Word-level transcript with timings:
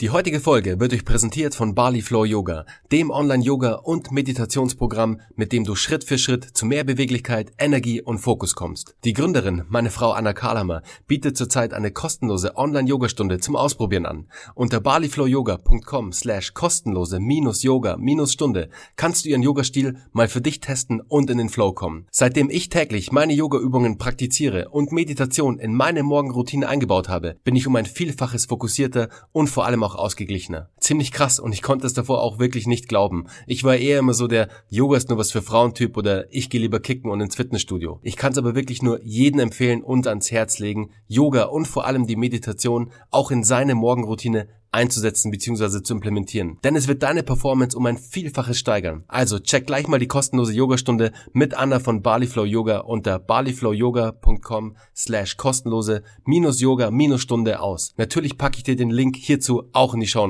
Die 0.00 0.08
heutige 0.08 0.40
Folge 0.40 0.80
wird 0.80 0.94
euch 0.94 1.04
präsentiert 1.04 1.54
von 1.54 1.74
Bali 1.74 2.00
Flow 2.00 2.24
Yoga, 2.24 2.64
dem 2.90 3.10
Online-Yoga- 3.10 3.80
und 3.84 4.10
Meditationsprogramm, 4.12 5.20
mit 5.36 5.52
dem 5.52 5.64
du 5.64 5.74
Schritt 5.74 6.04
für 6.04 6.16
Schritt 6.16 6.42
zu 6.42 6.64
mehr 6.64 6.84
Beweglichkeit, 6.84 7.52
Energie 7.58 8.00
und 8.00 8.16
Fokus 8.16 8.54
kommst. 8.54 8.94
Die 9.04 9.12
Gründerin, 9.12 9.64
meine 9.68 9.90
Frau 9.90 10.12
Anna 10.12 10.32
Karlhammer, 10.32 10.80
bietet 11.06 11.36
zurzeit 11.36 11.74
eine 11.74 11.90
kostenlose 11.90 12.56
Online-Yogastunde 12.56 13.40
zum 13.40 13.56
Ausprobieren 13.56 14.06
an. 14.06 14.26
Unter 14.54 14.80
baliflowyoga.com 14.80 16.14
slash 16.14 16.54
kostenlose 16.54 17.20
minus 17.20 17.62
Yoga 17.62 17.98
minus 17.98 18.32
Stunde 18.32 18.70
kannst 18.96 19.26
du 19.26 19.28
ihren 19.28 19.42
Yogastil 19.42 19.98
mal 20.12 20.28
für 20.28 20.40
dich 20.40 20.60
testen 20.60 21.02
und 21.02 21.28
in 21.28 21.36
den 21.36 21.50
Flow 21.50 21.72
kommen. 21.72 22.06
Seitdem 22.10 22.48
ich 22.48 22.70
täglich 22.70 23.12
meine 23.12 23.34
Yoga-Übungen 23.34 23.98
praktiziere 23.98 24.70
und 24.70 24.92
Meditation 24.92 25.58
in 25.58 25.74
meine 25.74 26.02
Morgenroutine 26.02 26.70
eingebaut 26.70 27.10
habe, 27.10 27.36
bin 27.44 27.54
ich 27.54 27.66
um 27.66 27.76
ein 27.76 27.84
Vielfaches 27.84 28.46
fokussierter 28.46 29.10
und 29.32 29.48
vor 29.48 29.66
allem 29.66 29.82
auch 29.82 29.89
auch 29.90 29.96
ausgeglichener. 29.96 30.70
Ziemlich 30.78 31.12
krass 31.12 31.38
und 31.38 31.52
ich 31.52 31.62
konnte 31.62 31.86
es 31.86 31.94
davor 31.94 32.22
auch 32.22 32.38
wirklich 32.38 32.66
nicht 32.66 32.88
glauben. 32.88 33.26
Ich 33.46 33.64
war 33.64 33.76
eher 33.76 33.98
immer 33.98 34.14
so 34.14 34.26
der 34.26 34.48
Yoga 34.68 34.96
ist 34.96 35.08
nur 35.08 35.18
was 35.18 35.32
für 35.32 35.42
Frauentyp 35.42 35.96
oder 35.96 36.32
ich 36.32 36.50
gehe 36.50 36.60
lieber 36.60 36.80
kicken 36.80 37.10
und 37.10 37.20
ins 37.20 37.36
Fitnessstudio. 37.36 38.00
Ich 38.02 38.16
kann 38.16 38.32
es 38.32 38.38
aber 38.38 38.54
wirklich 38.54 38.82
nur 38.82 39.02
jedem 39.02 39.40
empfehlen 39.40 39.82
und 39.82 40.06
ans 40.06 40.30
Herz 40.30 40.58
legen, 40.58 40.90
Yoga 41.08 41.44
und 41.44 41.66
vor 41.66 41.86
allem 41.86 42.06
die 42.06 42.16
Meditation 42.16 42.90
auch 43.10 43.30
in 43.30 43.44
seine 43.44 43.74
Morgenroutine 43.74 44.48
einzusetzen 44.72 45.30
bzw. 45.30 45.82
zu 45.82 45.94
implementieren. 45.94 46.58
Denn 46.64 46.76
es 46.76 46.88
wird 46.88 47.02
deine 47.02 47.22
Performance 47.22 47.76
um 47.76 47.86
ein 47.86 47.98
Vielfaches 47.98 48.58
steigern. 48.58 49.04
Also 49.08 49.38
check 49.38 49.66
gleich 49.66 49.88
mal 49.88 49.98
die 49.98 50.08
kostenlose 50.08 50.52
Yogastunde 50.52 51.12
mit 51.32 51.54
Anna 51.54 51.80
von 51.80 52.02
Barleyflow 52.02 52.44
Yoga 52.44 52.78
unter 52.78 53.18
barleyflowyoga.com 53.18 54.76
slash 54.94 55.36
kostenlose 55.36 56.02
minus 56.24 56.60
Yoga 56.60 56.90
minus 56.90 57.22
Stunde 57.22 57.60
aus. 57.60 57.92
Natürlich 57.96 58.38
packe 58.38 58.58
ich 58.58 58.62
dir 58.62 58.76
den 58.76 58.90
Link 58.90 59.16
hierzu 59.16 59.64
auch 59.72 59.92
in 59.94 60.00
die 60.00 60.06
Show. 60.06 60.20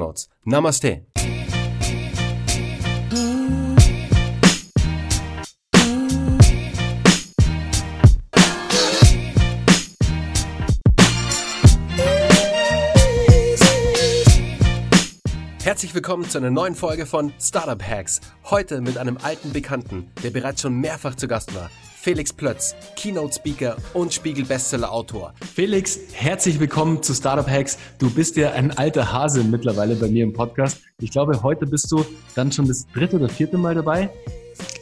Namaste. 0.44 1.04
Herzlich 15.70 15.94
willkommen 15.94 16.28
zu 16.28 16.36
einer 16.36 16.50
neuen 16.50 16.74
Folge 16.74 17.06
von 17.06 17.32
Startup 17.40 17.80
Hacks. 17.80 18.20
Heute 18.46 18.80
mit 18.80 18.98
einem 18.98 19.18
alten 19.22 19.52
Bekannten, 19.52 20.10
der 20.20 20.30
bereits 20.30 20.62
schon 20.62 20.74
mehrfach 20.74 21.14
zu 21.14 21.28
Gast 21.28 21.54
war. 21.54 21.70
Felix 21.94 22.32
Plötz, 22.32 22.74
Keynote 22.96 23.32
Speaker 23.34 23.76
und 23.94 24.12
Spiegel 24.12 24.44
Bestseller 24.44 24.90
Autor. 24.90 25.32
Felix, 25.54 25.96
herzlich 26.12 26.58
willkommen 26.58 27.04
zu 27.04 27.14
Startup 27.14 27.48
Hacks. 27.48 27.78
Du 28.00 28.10
bist 28.10 28.34
ja 28.34 28.50
ein 28.50 28.76
alter 28.76 29.12
Hase 29.12 29.44
mittlerweile 29.44 29.94
bei 29.94 30.08
mir 30.08 30.24
im 30.24 30.32
Podcast. 30.32 30.80
Ich 30.98 31.12
glaube, 31.12 31.40
heute 31.44 31.66
bist 31.66 31.92
du 31.92 32.04
dann 32.34 32.50
schon 32.50 32.66
das 32.66 32.88
dritte 32.88 33.14
oder 33.14 33.28
vierte 33.28 33.56
Mal 33.56 33.76
dabei. 33.76 34.10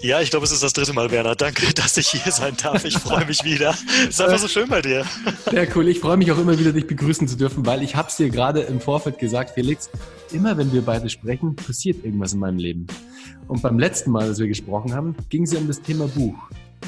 Ja, 0.01 0.21
ich 0.21 0.31
glaube, 0.31 0.45
es 0.45 0.53
ist 0.53 0.63
das 0.63 0.73
dritte 0.73 0.93
Mal, 0.93 1.11
Werner. 1.11 1.35
Danke, 1.35 1.73
dass 1.75 1.97
ich 1.97 2.09
hier 2.09 2.33
sein 2.33 2.57
darf. 2.63 2.85
Ich 2.85 2.99
freue 2.99 3.27
mich 3.27 3.45
wieder. 3.45 3.71
Es 4.03 4.11
ist 4.11 4.21
einfach 4.21 4.39
so 4.39 4.49
schön 4.49 4.69
bei 4.69 4.81
dir. 4.81 5.05
Sehr 5.51 5.77
cool. 5.77 5.89
Ich 5.89 5.99
freue 6.01 6.17
mich 6.17 6.31
auch 6.31 6.39
immer 6.39 6.59
wieder, 6.59 6.73
dich 6.73 6.87
begrüßen 6.87 7.27
zu 7.27 7.37
dürfen, 7.37 7.67
weil 7.67 7.83
ich 7.83 7.97
habe 7.97 8.09
es 8.09 8.17
dir 8.17 8.31
gerade 8.31 8.61
im 8.61 8.81
Vorfeld 8.81 9.19
gesagt, 9.19 9.51
Felix, 9.51 9.91
immer 10.33 10.57
wenn 10.57 10.73
wir 10.73 10.83
beide 10.83 11.09
sprechen, 11.09 11.57
passiert 11.57 12.05
irgendwas 12.05 12.33
in 12.33 12.39
meinem 12.39 12.59
Leben. 12.59 12.87
Und 13.49 13.63
beim 13.63 13.79
letzten 13.79 14.11
Mal, 14.13 14.25
als 14.25 14.39
wir 14.39 14.47
gesprochen 14.47 14.95
haben, 14.95 15.17
ging 15.31 15.43
es 15.43 15.53
ja 15.53 15.59
um 15.59 15.67
das 15.67 15.83
Thema 15.83 16.07
Buch. 16.07 16.37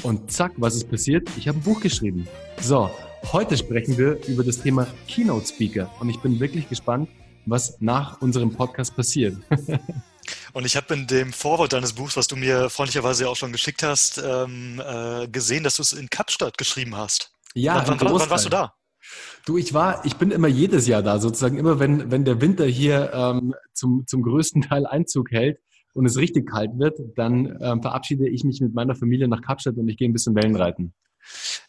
Und 0.03 0.31
zack, 0.31 0.53
was 0.57 0.75
ist 0.75 0.89
passiert? 0.89 1.29
Ich 1.37 1.47
habe 1.47 1.57
ein 1.57 1.63
Buch 1.63 1.81
geschrieben. 1.81 2.27
So, 2.61 2.89
heute 3.33 3.57
sprechen 3.57 3.97
wir 3.97 4.25
über 4.27 4.43
das 4.43 4.61
Thema 4.61 4.87
Keynote 5.07 5.47
Speaker. 5.47 5.91
Und 5.99 6.09
ich 6.09 6.19
bin 6.19 6.39
wirklich 6.39 6.69
gespannt, 6.69 7.09
was 7.45 7.77
nach 7.81 8.21
unserem 8.21 8.51
Podcast 8.51 8.95
passiert. 8.95 9.35
Und 10.53 10.65
ich 10.65 10.75
habe 10.75 10.93
in 10.93 11.07
dem 11.07 11.33
Vorwort 11.33 11.73
deines 11.73 11.93
Buchs, 11.93 12.17
was 12.17 12.27
du 12.27 12.35
mir 12.35 12.69
freundlicherweise 12.69 13.29
auch 13.29 13.35
schon 13.35 13.51
geschickt 13.51 13.83
hast, 13.83 14.21
ähm, 14.23 14.81
äh, 14.85 15.27
gesehen, 15.27 15.63
dass 15.63 15.75
du 15.75 15.81
es 15.81 15.93
in 15.93 16.09
Kapstadt 16.09 16.57
geschrieben 16.57 16.95
hast. 16.95 17.31
Ja, 17.53 17.83
wann, 17.87 17.99
wann, 17.99 18.19
wann 18.19 18.29
warst 18.29 18.45
du 18.45 18.49
da? 18.49 18.73
Du, 19.45 19.57
ich 19.57 19.73
war, 19.73 20.05
ich 20.05 20.15
bin 20.15 20.31
immer 20.31 20.47
jedes 20.47 20.87
Jahr 20.87 21.01
da, 21.01 21.19
sozusagen 21.19 21.57
immer, 21.57 21.79
wenn, 21.79 22.11
wenn 22.11 22.25
der 22.25 22.39
Winter 22.41 22.65
hier 22.65 23.11
ähm, 23.13 23.55
zum, 23.73 24.05
zum 24.05 24.21
größten 24.21 24.61
Teil 24.63 24.85
Einzug 24.85 25.31
hält 25.31 25.59
und 25.93 26.05
es 26.05 26.17
richtig 26.17 26.49
kalt 26.49 26.71
wird, 26.77 26.99
dann 27.15 27.57
ähm, 27.61 27.81
verabschiede 27.81 28.29
ich 28.29 28.43
mich 28.43 28.61
mit 28.61 28.73
meiner 28.73 28.95
Familie 28.95 29.27
nach 29.27 29.41
Kapstadt 29.41 29.77
und 29.77 29.87
ich 29.89 29.97
gehe 29.97 30.07
ein 30.07 30.13
bisschen 30.13 30.35
Wellenreiten. 30.35 30.93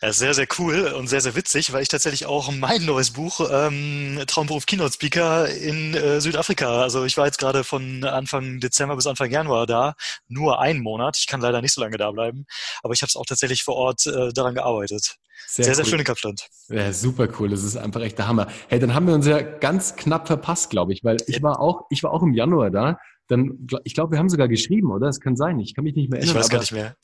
Ja, 0.00 0.12
sehr, 0.12 0.34
sehr 0.34 0.46
cool 0.58 0.86
und 0.86 1.08
sehr, 1.08 1.20
sehr 1.20 1.34
witzig, 1.36 1.72
weil 1.72 1.82
ich 1.82 1.88
tatsächlich 1.88 2.26
auch 2.26 2.50
mein 2.50 2.84
neues 2.84 3.10
Buch, 3.10 3.48
ähm, 3.52 4.20
Traumberuf 4.26 4.66
Keynote 4.66 4.92
Speaker 4.92 5.48
in 5.48 5.94
äh, 5.94 6.20
Südafrika, 6.20 6.82
also 6.82 7.04
ich 7.04 7.16
war 7.16 7.26
jetzt 7.26 7.38
gerade 7.38 7.64
von 7.64 8.04
Anfang 8.04 8.60
Dezember 8.60 8.96
bis 8.96 9.06
Anfang 9.06 9.30
Januar 9.30 9.66
da, 9.66 9.94
nur 10.28 10.60
einen 10.60 10.82
Monat, 10.82 11.16
ich 11.18 11.26
kann 11.26 11.40
leider 11.40 11.62
nicht 11.62 11.74
so 11.74 11.80
lange 11.80 11.96
da 11.96 12.10
bleiben, 12.10 12.46
aber 12.82 12.94
ich 12.94 13.02
habe 13.02 13.08
es 13.08 13.16
auch 13.16 13.26
tatsächlich 13.26 13.62
vor 13.62 13.76
Ort 13.76 14.06
äh, 14.06 14.32
daran 14.32 14.54
gearbeitet. 14.54 15.16
Sehr, 15.46 15.64
sehr, 15.64 15.72
cool. 15.72 15.76
sehr 15.76 15.84
schön 15.84 15.98
in 15.98 16.04
Kapstadt. 16.04 16.48
Ja, 16.68 16.92
super 16.92 17.28
cool. 17.38 17.48
Das 17.50 17.62
ist 17.62 17.76
einfach 17.76 18.00
echt 18.00 18.16
der 18.18 18.28
Hammer. 18.28 18.46
Hey, 18.68 18.78
dann 18.78 18.94
haben 18.94 19.06
wir 19.06 19.14
uns 19.14 19.26
ja 19.26 19.42
ganz 19.42 19.96
knapp 19.96 20.26
verpasst, 20.26 20.70
glaube 20.70 20.92
ich, 20.92 21.04
weil 21.04 21.18
ich 21.26 21.42
war 21.42 21.60
auch, 21.60 21.86
ich 21.90 22.02
war 22.02 22.12
auch 22.12 22.22
im 22.22 22.32
Januar 22.32 22.70
da. 22.70 22.98
Dann, 23.28 23.66
ich 23.84 23.94
glaube, 23.94 24.12
wir 24.12 24.18
haben 24.18 24.28
sogar 24.28 24.48
geschrieben, 24.48 24.90
oder? 24.90 25.06
Das 25.06 25.20
kann 25.20 25.36
sein. 25.36 25.58
Ich 25.58 25.74
kann 25.74 25.84
mich 25.84 25.94
nicht 25.94 26.10
mehr 26.10 26.20
erinnern. 26.20 26.36
Ich 26.36 26.40
weiß 26.40 26.48
gar 26.48 26.60
nicht 26.60 26.72
mehr. 26.72 26.96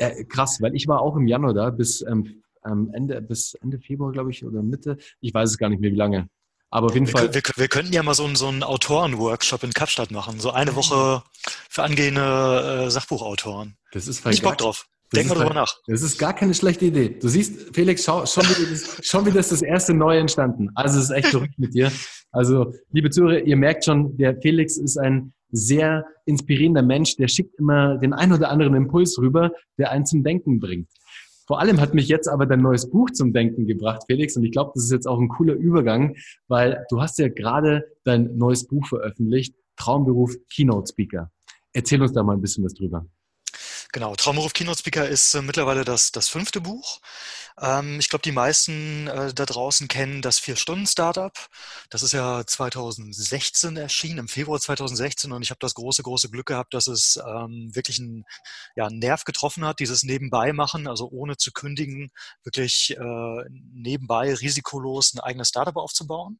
Äh, 0.00 0.24
krass, 0.24 0.60
weil 0.60 0.74
ich 0.74 0.88
war 0.88 1.02
auch 1.02 1.16
im 1.16 1.26
Januar 1.26 1.54
da 1.54 1.70
bis 1.70 2.02
ähm, 2.02 2.42
Ende, 2.64 3.20
bis 3.20 3.54
Ende 3.54 3.78
Februar, 3.78 4.12
glaube 4.12 4.30
ich, 4.30 4.44
oder 4.44 4.62
Mitte. 4.62 4.96
Ich 5.20 5.32
weiß 5.32 5.50
es 5.50 5.58
gar 5.58 5.68
nicht 5.68 5.80
mehr, 5.80 5.92
wie 5.92 5.96
lange. 5.96 6.28
Aber 6.70 6.86
auf 6.86 6.94
jeden 6.94 7.06
wir, 7.06 7.12
Fall. 7.12 7.34
Wir, 7.34 7.42
wir, 7.56 7.68
könnten 7.68 7.92
ja 7.92 8.02
mal 8.02 8.14
so 8.14 8.24
einen, 8.24 8.36
so 8.36 8.46
einen 8.46 8.62
Autoren-Workshop 8.62 9.64
in 9.64 9.72
Kapstadt 9.72 10.10
machen. 10.10 10.38
So 10.38 10.52
eine 10.52 10.76
Woche 10.76 11.22
für 11.68 11.82
angehende 11.82 12.86
äh, 12.86 12.90
Sachbuchautoren. 12.90 13.76
Das 13.92 14.06
ist 14.06 14.24
Ich 14.26 14.42
Bock 14.42 14.58
drauf. 14.58 14.86
Denk 15.12 15.28
mal 15.28 15.34
drüber 15.34 15.54
nach. 15.54 15.74
Das 15.88 16.02
ist 16.02 16.18
gar 16.18 16.32
keine 16.32 16.54
schlechte 16.54 16.86
Idee. 16.86 17.18
Du 17.18 17.28
siehst, 17.28 17.74
Felix, 17.74 18.04
schau, 18.04 18.24
schon, 18.26 18.44
wieder 18.44 18.70
das, 18.70 19.04
schon 19.04 19.26
wieder 19.26 19.40
ist 19.40 19.50
das 19.50 19.62
erste 19.62 19.92
Neue 19.92 20.20
entstanden. 20.20 20.70
Also 20.76 20.98
es 20.98 21.06
ist 21.06 21.10
echt 21.10 21.28
verrückt 21.28 21.58
mit 21.58 21.74
dir. 21.74 21.90
Also, 22.30 22.72
liebe 22.92 23.10
Zuhörer, 23.10 23.40
ihr 23.40 23.56
merkt 23.56 23.84
schon, 23.84 24.16
der 24.16 24.40
Felix 24.40 24.76
ist 24.76 24.96
ein 24.96 25.32
sehr 25.52 26.06
inspirierender 26.24 26.82
Mensch, 26.82 27.16
der 27.16 27.28
schickt 27.28 27.58
immer 27.58 27.98
den 27.98 28.12
ein 28.12 28.32
oder 28.32 28.50
anderen 28.50 28.74
Impuls 28.74 29.18
rüber, 29.18 29.52
der 29.78 29.90
einen 29.90 30.06
zum 30.06 30.22
Denken 30.22 30.60
bringt. 30.60 30.88
Vor 31.46 31.58
allem 31.58 31.80
hat 31.80 31.94
mich 31.94 32.06
jetzt 32.06 32.28
aber 32.28 32.46
dein 32.46 32.60
neues 32.60 32.88
Buch 32.88 33.10
zum 33.10 33.32
Denken 33.32 33.66
gebracht, 33.66 34.04
Felix, 34.06 34.36
und 34.36 34.44
ich 34.44 34.52
glaube, 34.52 34.70
das 34.74 34.84
ist 34.84 34.92
jetzt 34.92 35.08
auch 35.08 35.18
ein 35.18 35.28
cooler 35.28 35.54
Übergang, 35.54 36.14
weil 36.46 36.84
du 36.90 37.02
hast 37.02 37.18
ja 37.18 37.28
gerade 37.28 37.84
dein 38.04 38.36
neues 38.36 38.68
Buch 38.68 38.86
veröffentlicht, 38.86 39.56
Traumberuf 39.76 40.36
Keynote 40.48 40.88
Speaker. 40.88 41.30
Erzähl 41.72 42.00
uns 42.02 42.12
da 42.12 42.22
mal 42.22 42.34
ein 42.34 42.40
bisschen 42.40 42.64
was 42.64 42.74
drüber. 42.74 43.04
Genau, 43.92 44.14
Traumberuf 44.14 44.52
Keynote 44.52 44.78
Speaker 44.78 45.08
ist 45.08 45.34
äh, 45.34 45.42
mittlerweile 45.42 45.84
das, 45.84 46.12
das 46.12 46.28
fünfte 46.28 46.60
Buch. 46.60 47.00
Ähm, 47.60 47.98
ich 47.98 48.08
glaube, 48.08 48.22
die 48.22 48.30
meisten 48.30 49.08
äh, 49.08 49.34
da 49.34 49.46
draußen 49.46 49.88
kennen 49.88 50.22
das 50.22 50.38
Vier-Stunden-Startup. 50.38 51.32
Das 51.90 52.04
ist 52.04 52.12
ja 52.12 52.46
2016 52.46 53.76
erschienen, 53.76 54.18
im 54.18 54.28
Februar 54.28 54.60
2016. 54.60 55.32
Und 55.32 55.42
ich 55.42 55.50
habe 55.50 55.58
das 55.60 55.74
große, 55.74 56.04
große 56.04 56.30
Glück 56.30 56.46
gehabt, 56.46 56.72
dass 56.72 56.86
es 56.86 57.16
ähm, 57.16 57.74
wirklich 57.74 57.98
einen, 57.98 58.24
ja, 58.76 58.86
einen 58.86 59.00
Nerv 59.00 59.24
getroffen 59.24 59.64
hat, 59.64 59.80
dieses 59.80 60.04
Nebenbei 60.04 60.52
machen, 60.52 60.86
also 60.86 61.08
ohne 61.10 61.36
zu 61.36 61.50
kündigen, 61.50 62.12
wirklich 62.44 62.96
äh, 62.96 63.44
nebenbei 63.50 64.32
risikolos 64.34 65.14
ein 65.14 65.20
eigenes 65.20 65.48
Startup 65.48 65.76
aufzubauen. 65.76 66.38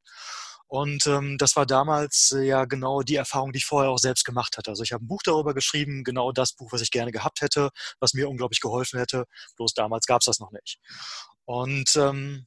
Und 0.70 1.04
ähm, 1.08 1.36
das 1.36 1.56
war 1.56 1.66
damals 1.66 2.30
äh, 2.30 2.42
ja 2.42 2.64
genau 2.64 3.02
die 3.02 3.16
Erfahrung, 3.16 3.50
die 3.50 3.58
ich 3.58 3.66
vorher 3.66 3.90
auch 3.90 3.98
selbst 3.98 4.24
gemacht 4.24 4.56
hatte. 4.56 4.70
Also 4.70 4.84
ich 4.84 4.92
habe 4.92 5.04
ein 5.04 5.08
Buch 5.08 5.22
darüber 5.24 5.52
geschrieben, 5.52 6.04
genau 6.04 6.30
das 6.30 6.52
Buch, 6.52 6.70
was 6.70 6.80
ich 6.80 6.92
gerne 6.92 7.10
gehabt 7.10 7.40
hätte, 7.40 7.70
was 7.98 8.14
mir 8.14 8.28
unglaublich 8.28 8.60
geholfen 8.60 9.00
hätte. 9.00 9.24
Bloß 9.56 9.74
damals 9.74 10.06
gab 10.06 10.20
es 10.20 10.26
das 10.26 10.38
noch 10.38 10.52
nicht. 10.52 10.78
Und 11.44 11.96
ähm, 11.96 12.46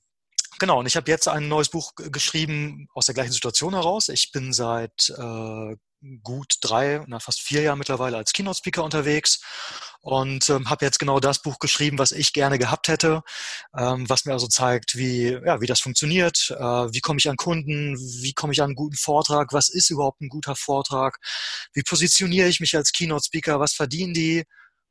genau, 0.59 0.79
und 0.79 0.85
ich 0.85 0.95
habe 0.95 1.09
jetzt 1.09 1.27
ein 1.27 1.47
neues 1.47 1.69
Buch 1.69 1.93
geschrieben 1.95 2.87
aus 2.93 3.05
der 3.05 3.15
gleichen 3.15 3.31
Situation 3.31 3.73
heraus. 3.73 4.09
Ich 4.09 4.31
bin 4.31 4.53
seit 4.53 5.09
äh, 5.17 5.75
gut 6.21 6.55
drei, 6.61 7.03
na, 7.07 7.19
fast 7.19 7.41
vier 7.41 7.61
Jahren 7.61 7.79
mittlerweile 7.79 8.17
als 8.17 8.33
Keynote-Speaker 8.33 8.83
unterwegs 8.83 9.39
und 10.01 10.49
ähm, 10.49 10.69
habe 10.69 10.85
jetzt 10.85 10.99
genau 10.99 11.19
das 11.19 11.41
Buch 11.41 11.59
geschrieben, 11.59 11.97
was 11.97 12.11
ich 12.11 12.33
gerne 12.33 12.59
gehabt 12.59 12.89
hätte, 12.89 13.21
ähm, 13.77 14.09
was 14.09 14.25
mir 14.25 14.33
also 14.33 14.47
zeigt, 14.47 14.97
wie, 14.97 15.39
ja, 15.45 15.61
wie 15.61 15.65
das 15.65 15.79
funktioniert, 15.79 16.51
äh, 16.51 16.63
wie 16.63 16.99
komme 16.99 17.19
ich 17.19 17.29
an 17.29 17.37
Kunden, 17.37 17.97
wie 17.97 18.33
komme 18.33 18.51
ich 18.51 18.61
an 18.61 18.71
einen 18.71 18.75
guten 18.75 18.97
Vortrag, 18.97 19.53
was 19.53 19.69
ist 19.69 19.89
überhaupt 19.89 20.21
ein 20.21 20.29
guter 20.29 20.55
Vortrag, 20.55 21.19
wie 21.73 21.83
positioniere 21.83 22.49
ich 22.49 22.59
mich 22.59 22.75
als 22.75 22.91
Keynote-Speaker, 22.91 23.59
was 23.59 23.73
verdienen 23.73 24.13
die 24.13 24.43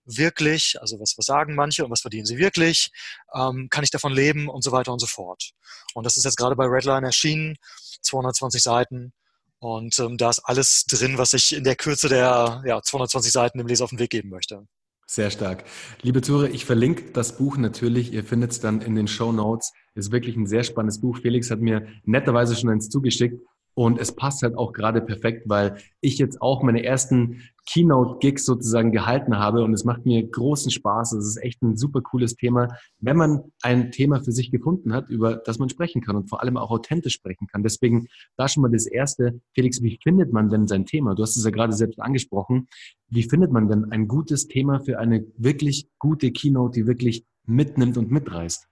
wirklich, 0.05 0.77
also 0.81 0.99
was, 1.01 1.15
was 1.17 1.27
sagen 1.27 1.55
manche 1.55 1.85
und 1.85 1.91
was 1.91 2.01
verdienen 2.01 2.27
sie 2.27 2.39
wirklich, 2.39 2.91
ähm, 3.35 3.69
kann 3.71 3.85
ich 3.85 3.91
davon 3.91 4.13
leben 4.13 4.49
und 4.49 4.63
so 4.63 4.73
weiter 4.73 4.93
und 4.93 4.99
so 4.99 5.07
fort. 5.07 5.53
Und 5.95 6.05
das 6.05 6.17
ist 6.17 6.25
jetzt 6.25 6.37
gerade 6.37 6.57
bei 6.57 6.67
Redline 6.67 7.07
erschienen, 7.07 7.57
220 8.03 8.63
Seiten. 8.63 9.13
Und 9.59 9.99
ähm, 10.01 10.19
da 10.19 10.31
ist 10.31 10.41
alles 10.41 10.87
drin, 10.87 11.19
was 11.19 11.35
ich 11.35 11.55
in 11.55 11.65
der 11.65 11.77
Kürze 11.77 12.09
der 12.09 12.63
ja, 12.67 12.83
220 12.83 13.31
Seiten 13.31 13.59
dem 13.59 13.69
Leser 13.69 13.85
auf 13.85 13.91
den 13.91 14.01
Weg 14.01 14.11
geben 14.11 14.29
möchte. 14.29 14.67
Sehr 15.07 15.31
stark. 15.31 15.65
Liebe 16.01 16.23
Zuhörer, 16.23 16.49
ich 16.49 16.65
verlinke 16.65 17.13
das 17.13 17.37
Buch 17.37 17.59
natürlich. 17.59 18.13
Ihr 18.13 18.25
findet 18.25 18.53
es 18.53 18.61
dann 18.61 18.81
in 18.81 18.95
den 18.95 19.07
Show 19.07 19.31
Notes. 19.31 19.73
Ist 19.95 20.11
wirklich 20.11 20.37
ein 20.37 20.47
sehr 20.47 20.65
spannendes 20.65 21.01
Buch. 21.01 21.19
Felix 21.21 21.51
hat 21.51 21.61
mir 21.61 21.87
netterweise 22.05 22.57
schon 22.57 22.71
eins 22.71 22.89
zugeschickt. 22.89 23.39
Und 23.75 23.99
es 23.99 24.15
passt 24.15 24.43
halt 24.43 24.57
auch 24.57 24.73
gerade 24.73 25.01
perfekt, 25.01 25.49
weil 25.49 25.77
ich 26.01 26.19
jetzt 26.19 26.43
auch 26.43 26.63
meine 26.63 26.85
ersten 26.85 27.43
Keynote-Gigs 27.67 28.45
sozusagen 28.45 28.93
gehalten 28.93 29.39
habe 29.39 29.63
und 29.63 29.73
es 29.73 29.85
macht 29.85 30.05
mir 30.05 30.23
großen 30.27 30.71
Spaß. 30.71 31.13
Es 31.13 31.27
ist 31.27 31.43
echt 31.43 31.63
ein 31.63 31.77
super 31.77 32.01
cooles 32.01 32.35
Thema, 32.35 32.69
wenn 32.99 33.17
man 33.17 33.45
ein 33.63 33.93
Thema 33.93 34.21
für 34.21 34.33
sich 34.33 34.51
gefunden 34.51 34.93
hat, 34.93 35.09
über 35.09 35.37
das 35.37 35.59
man 35.59 35.69
sprechen 35.69 36.03
kann 36.03 36.17
und 36.17 36.29
vor 36.29 36.43
allem 36.43 36.57
auch 36.57 36.71
authentisch 36.71 37.15
sprechen 37.15 37.47
kann. 37.47 37.63
Deswegen 37.63 38.09
da 38.37 38.49
schon 38.49 38.63
mal 38.63 38.71
das 38.71 38.87
Erste. 38.87 39.41
Felix, 39.55 39.81
wie 39.83 39.99
findet 40.03 40.33
man 40.33 40.51
denn 40.51 40.67
sein 40.67 40.87
Thema? 40.87 41.15
Du 41.15 41.23
hast 41.23 41.37
es 41.37 41.45
ja 41.45 41.51
gerade 41.51 41.73
selbst 41.73 42.01
angesprochen. 42.01 42.69
Wie 43.09 43.23
findet 43.23 43.53
man 43.53 43.69
denn 43.69 43.91
ein 43.93 44.09
gutes 44.09 44.49
Thema 44.49 44.81
für 44.81 44.99
eine 44.99 45.25
wirklich 45.37 45.89
gute 45.99 46.33
Keynote, 46.33 46.81
die 46.81 46.87
wirklich 46.87 47.25
mitnimmt 47.47 47.97
und 47.97 48.11
mitreißt? 48.11 48.69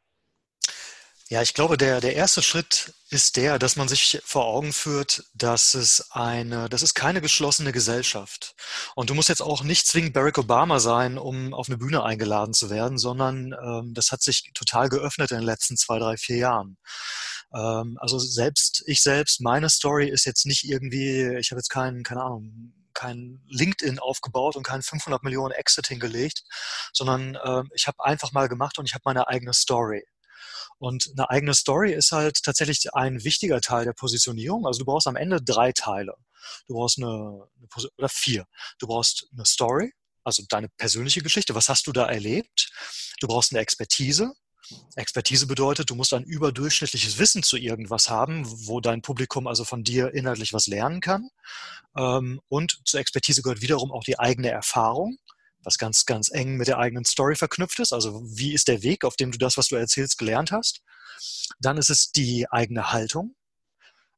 Ja, 1.32 1.42
ich 1.42 1.54
glaube, 1.54 1.76
der, 1.76 2.00
der 2.00 2.16
erste 2.16 2.42
Schritt 2.42 2.92
ist 3.08 3.36
der, 3.36 3.60
dass 3.60 3.76
man 3.76 3.86
sich 3.86 4.20
vor 4.24 4.46
Augen 4.46 4.72
führt, 4.72 5.22
dass 5.32 5.74
es 5.74 6.10
eine, 6.10 6.68
das 6.68 6.82
ist 6.82 6.94
keine 6.94 7.20
geschlossene 7.20 7.70
Gesellschaft. 7.70 8.56
Und 8.96 9.10
du 9.10 9.14
musst 9.14 9.28
jetzt 9.28 9.40
auch 9.40 9.62
nicht 9.62 9.86
zwingend 9.86 10.12
Barack 10.12 10.38
Obama 10.38 10.80
sein, 10.80 11.18
um 11.18 11.54
auf 11.54 11.68
eine 11.68 11.78
Bühne 11.78 12.02
eingeladen 12.02 12.52
zu 12.52 12.68
werden, 12.68 12.98
sondern 12.98 13.54
ähm, 13.64 13.94
das 13.94 14.10
hat 14.10 14.22
sich 14.22 14.50
total 14.54 14.88
geöffnet 14.88 15.30
in 15.30 15.36
den 15.36 15.46
letzten 15.46 15.76
zwei, 15.76 16.00
drei, 16.00 16.16
vier 16.16 16.38
Jahren. 16.38 16.78
Ähm, 17.54 17.96
also 18.00 18.18
selbst, 18.18 18.82
ich 18.86 19.00
selbst, 19.00 19.40
meine 19.40 19.70
Story 19.70 20.08
ist 20.08 20.24
jetzt 20.24 20.46
nicht 20.46 20.64
irgendwie, 20.64 21.36
ich 21.38 21.52
habe 21.52 21.60
jetzt 21.60 21.70
keinen, 21.70 22.02
keine 22.02 22.24
Ahnung, 22.24 22.74
kein 22.92 23.40
LinkedIn 23.46 24.00
aufgebaut 24.00 24.56
und 24.56 24.64
kein 24.64 24.82
500 24.82 25.22
Millionen 25.22 25.52
Exit 25.52 25.86
hingelegt, 25.86 26.42
sondern 26.92 27.36
äh, 27.36 27.62
ich 27.72 27.86
habe 27.86 28.04
einfach 28.04 28.32
mal 28.32 28.48
gemacht 28.48 28.80
und 28.80 28.86
ich 28.86 28.94
habe 28.94 29.02
meine 29.04 29.28
eigene 29.28 29.54
Story. 29.54 30.04
Und 30.78 31.10
eine 31.16 31.30
eigene 31.30 31.54
Story 31.54 31.92
ist 31.92 32.12
halt 32.12 32.42
tatsächlich 32.42 32.94
ein 32.94 33.24
wichtiger 33.24 33.60
Teil 33.60 33.84
der 33.84 33.92
Positionierung. 33.92 34.66
Also 34.66 34.80
du 34.80 34.84
brauchst 34.86 35.06
am 35.06 35.16
Ende 35.16 35.42
drei 35.42 35.72
Teile. 35.72 36.14
Du 36.66 36.74
brauchst 36.74 36.98
eine, 36.98 37.08
eine 37.08 37.88
oder 37.98 38.08
vier. 38.08 38.46
Du 38.78 38.86
brauchst 38.86 39.28
eine 39.32 39.44
Story, 39.44 39.92
also 40.24 40.42
deine 40.48 40.68
persönliche 40.68 41.22
Geschichte. 41.22 41.54
Was 41.54 41.68
hast 41.68 41.86
du 41.86 41.92
da 41.92 42.06
erlebt? 42.06 42.70
Du 43.20 43.26
brauchst 43.26 43.52
eine 43.52 43.60
Expertise. 43.60 44.32
Expertise 44.94 45.46
bedeutet, 45.46 45.90
du 45.90 45.94
musst 45.94 46.14
ein 46.14 46.24
überdurchschnittliches 46.24 47.18
Wissen 47.18 47.42
zu 47.42 47.56
irgendwas 47.56 48.08
haben, 48.08 48.44
wo 48.68 48.80
dein 48.80 49.02
Publikum 49.02 49.46
also 49.46 49.64
von 49.64 49.82
dir 49.82 50.14
inhaltlich 50.14 50.52
was 50.52 50.66
lernen 50.66 51.00
kann. 51.00 51.28
Ähm, 51.96 52.40
und 52.48 52.80
zur 52.84 53.00
Expertise 53.00 53.42
gehört 53.42 53.62
wiederum 53.62 53.90
auch 53.90 54.04
die 54.04 54.18
eigene 54.18 54.50
Erfahrung 54.50 55.18
was 55.62 55.78
ganz, 55.78 56.06
ganz 56.06 56.30
eng 56.32 56.56
mit 56.56 56.68
der 56.68 56.78
eigenen 56.78 57.04
Story 57.04 57.36
verknüpft 57.36 57.80
ist. 57.80 57.92
Also 57.92 58.22
wie 58.24 58.54
ist 58.54 58.68
der 58.68 58.82
Weg, 58.82 59.04
auf 59.04 59.16
dem 59.16 59.32
du 59.32 59.38
das, 59.38 59.56
was 59.56 59.68
du 59.68 59.76
erzählst, 59.76 60.18
gelernt 60.18 60.52
hast? 60.52 60.82
Dann 61.60 61.76
ist 61.76 61.90
es 61.90 62.12
die 62.12 62.46
eigene 62.50 62.92
Haltung. 62.92 63.34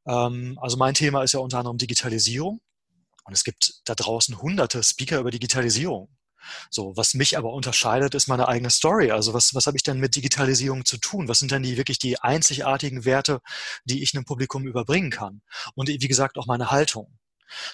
Ähm, 0.07 0.59
also 0.61 0.77
mein 0.77 0.95
Thema 0.95 1.23
ist 1.23 1.33
ja 1.33 1.41
unter 1.41 1.59
anderem 1.59 1.79
Digitalisierung. 1.79 2.61
Und 3.25 3.33
es 3.33 3.45
gibt 3.45 3.81
da 3.85 3.95
draußen 3.95 4.41
hunderte 4.41 4.83
Speaker 4.83 5.21
über 5.21 5.31
Digitalisierung. 5.31 6.09
So, 6.71 6.97
was 6.97 7.15
mich 7.15 7.39
aber 7.39 7.53
unterscheidet, 7.53 8.15
ist 8.15 8.27
meine 8.27 8.49
eigene 8.49 8.71
Story. 8.71 9.13
Also 9.13 9.33
was, 9.33 9.55
was 9.55 9.67
habe 9.67 9.77
ich 9.77 9.85
denn 9.85 9.99
mit 9.99 10.17
Digitalisierung 10.17 10.85
zu 10.85 10.99
tun? 10.99 11.29
Was 11.29 11.39
sind 11.39 11.53
denn 11.53 11.63
die 11.63 11.77
wirklich 11.77 11.99
die 11.99 12.19
einzigartigen 12.19 13.05
Werte, 13.05 13.41
die 13.85 14.03
ich 14.03 14.15
einem 14.15 14.25
Publikum 14.25 14.67
überbringen 14.67 15.11
kann? 15.11 15.43
Und 15.75 15.89
wie 15.89 16.09
gesagt, 16.09 16.39
auch 16.39 16.47
meine 16.47 16.71
Haltung. 16.71 17.17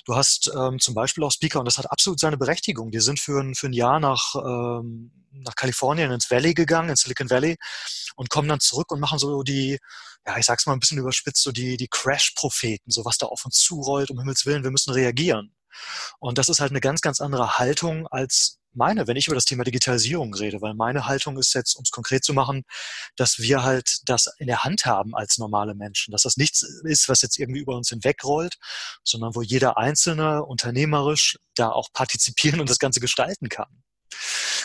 Du 0.04 0.16
hast 0.16 0.50
ähm, 0.54 0.78
zum 0.78 0.94
Beispiel 0.94 1.25
auch 1.25 1.32
Speaker, 1.32 1.60
und 1.60 1.64
das 1.64 1.78
hat 1.78 1.90
absolut 1.90 2.20
seine 2.20 2.36
Berechtigung, 2.36 2.90
die 2.90 3.00
sind 3.00 3.20
für 3.20 3.40
ein, 3.40 3.54
für 3.54 3.66
ein 3.66 3.72
Jahr 3.72 4.00
nach, 4.00 4.34
ähm, 4.34 5.12
nach 5.32 5.54
Kalifornien 5.54 6.10
ins 6.10 6.30
Valley 6.30 6.54
gegangen, 6.54 6.90
ins 6.90 7.02
Silicon 7.02 7.30
Valley, 7.30 7.56
und 8.16 8.30
kommen 8.30 8.48
dann 8.48 8.60
zurück 8.60 8.90
und 8.90 9.00
machen 9.00 9.19
so 9.19 9.42
die, 9.42 9.78
ja, 10.26 10.36
ich 10.36 10.44
sag's 10.44 10.66
mal 10.66 10.72
ein 10.72 10.80
bisschen 10.80 10.98
überspitzt, 10.98 11.42
so 11.42 11.52
die, 11.52 11.76
die 11.76 11.88
Crash-Propheten, 11.88 12.90
so 12.90 13.04
was 13.04 13.19
da 13.19 13.26
auf 13.26 13.44
uns 13.44 13.56
zurollt, 13.56 14.10
um 14.10 14.19
Himmels 14.19 14.46
Willen, 14.46 14.64
wir 14.64 14.70
müssen 14.70 14.92
reagieren. 14.92 15.54
Und 16.19 16.38
das 16.38 16.48
ist 16.48 16.60
halt 16.60 16.72
eine 16.72 16.80
ganz, 16.80 17.00
ganz 17.00 17.20
andere 17.20 17.58
Haltung 17.58 18.06
als 18.08 18.58
meine, 18.74 19.06
wenn 19.06 19.16
ich 19.16 19.26
über 19.26 19.34
das 19.34 19.44
Thema 19.44 19.64
Digitalisierung 19.64 20.34
rede, 20.34 20.60
weil 20.60 20.74
meine 20.74 21.06
Haltung 21.06 21.38
ist 21.38 21.54
jetzt, 21.54 21.74
um 21.74 21.82
es 21.82 21.90
konkret 21.90 22.24
zu 22.24 22.32
machen, 22.32 22.64
dass 23.16 23.38
wir 23.38 23.62
halt 23.62 23.98
das 24.04 24.26
in 24.38 24.46
der 24.46 24.64
Hand 24.64 24.86
haben 24.86 25.14
als 25.14 25.38
normale 25.38 25.74
Menschen, 25.74 26.12
dass 26.12 26.22
das 26.22 26.36
nichts 26.36 26.62
ist, 26.84 27.08
was 27.08 27.22
jetzt 27.22 27.38
irgendwie 27.38 27.60
über 27.60 27.76
uns 27.76 27.88
hinwegrollt, 27.88 28.56
sondern 29.04 29.34
wo 29.34 29.42
jeder 29.42 29.78
Einzelne 29.78 30.44
unternehmerisch 30.44 31.38
da 31.54 31.70
auch 31.70 31.92
partizipieren 31.92 32.60
und 32.60 32.70
das 32.70 32.78
Ganze 32.78 33.00
gestalten 33.00 33.48
kann. 33.48 33.82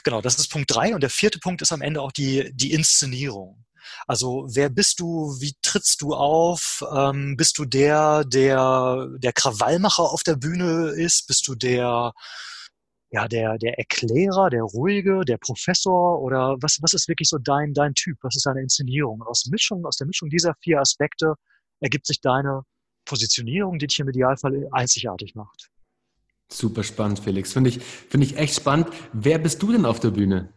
Genau, 0.04 0.22
das 0.22 0.38
ist 0.38 0.50
Punkt 0.50 0.74
drei. 0.74 0.94
Und 0.94 1.02
der 1.02 1.10
vierte 1.10 1.40
Punkt 1.40 1.62
ist 1.62 1.72
am 1.72 1.82
Ende 1.82 2.02
auch 2.02 2.12
die, 2.12 2.52
die 2.54 2.74
Inszenierung. 2.74 3.66
Also 4.08 4.48
wer 4.50 4.70
bist 4.70 5.00
du, 5.00 5.36
wie 5.40 5.56
trittst 5.62 6.02
du 6.02 6.14
auf? 6.14 6.84
Ähm, 6.94 7.36
bist 7.38 7.58
du 7.58 7.66
der, 7.66 8.24
der 8.26 9.08
der 9.18 9.34
Krawallmacher 9.34 10.04
auf 10.04 10.24
der 10.24 10.36
Bühne 10.36 10.90
ist? 10.90 11.28
Bist 11.28 11.48
du 11.48 11.56
der 11.56 12.14
ja, 13.14 13.28
der, 13.28 13.60
der 13.60 13.78
Erklärer, 13.78 14.50
der 14.50 14.64
Ruhige, 14.64 15.22
der 15.24 15.38
Professor 15.38 16.20
oder 16.20 16.58
was, 16.62 16.80
was 16.82 16.94
ist 16.94 17.08
wirklich 17.08 17.30
so 17.30 17.38
dein, 17.38 17.74
dein 17.74 17.94
Typ? 17.94 18.18
Was 18.24 18.36
ist 18.36 18.48
deine 18.48 18.62
Inszenierung? 18.62 19.22
Aus, 19.22 19.46
Mischung, 19.46 19.86
aus 19.86 19.98
der 19.98 20.08
Mischung 20.08 20.30
dieser 20.30 20.56
vier 20.62 20.80
Aspekte 20.80 21.36
ergibt 21.80 22.08
sich 22.08 22.22
deine 22.22 22.64
Positionierung, 23.06 23.78
die 23.78 23.86
dich 23.86 24.00
im 24.00 24.10
Idealfall 24.10 24.68
einzigartig 24.72 25.36
macht. 25.36 25.70
Super 26.52 26.84
spannend, 26.84 27.20
Felix. 27.20 27.54
Finde 27.54 27.70
ich, 27.70 27.80
finde 27.80 28.26
ich 28.26 28.38
echt 28.38 28.56
spannend. 28.56 28.88
Wer 29.14 29.38
bist 29.38 29.62
du 29.62 29.72
denn 29.72 29.86
auf 29.86 30.00
der 30.00 30.10
Bühne? 30.10 30.52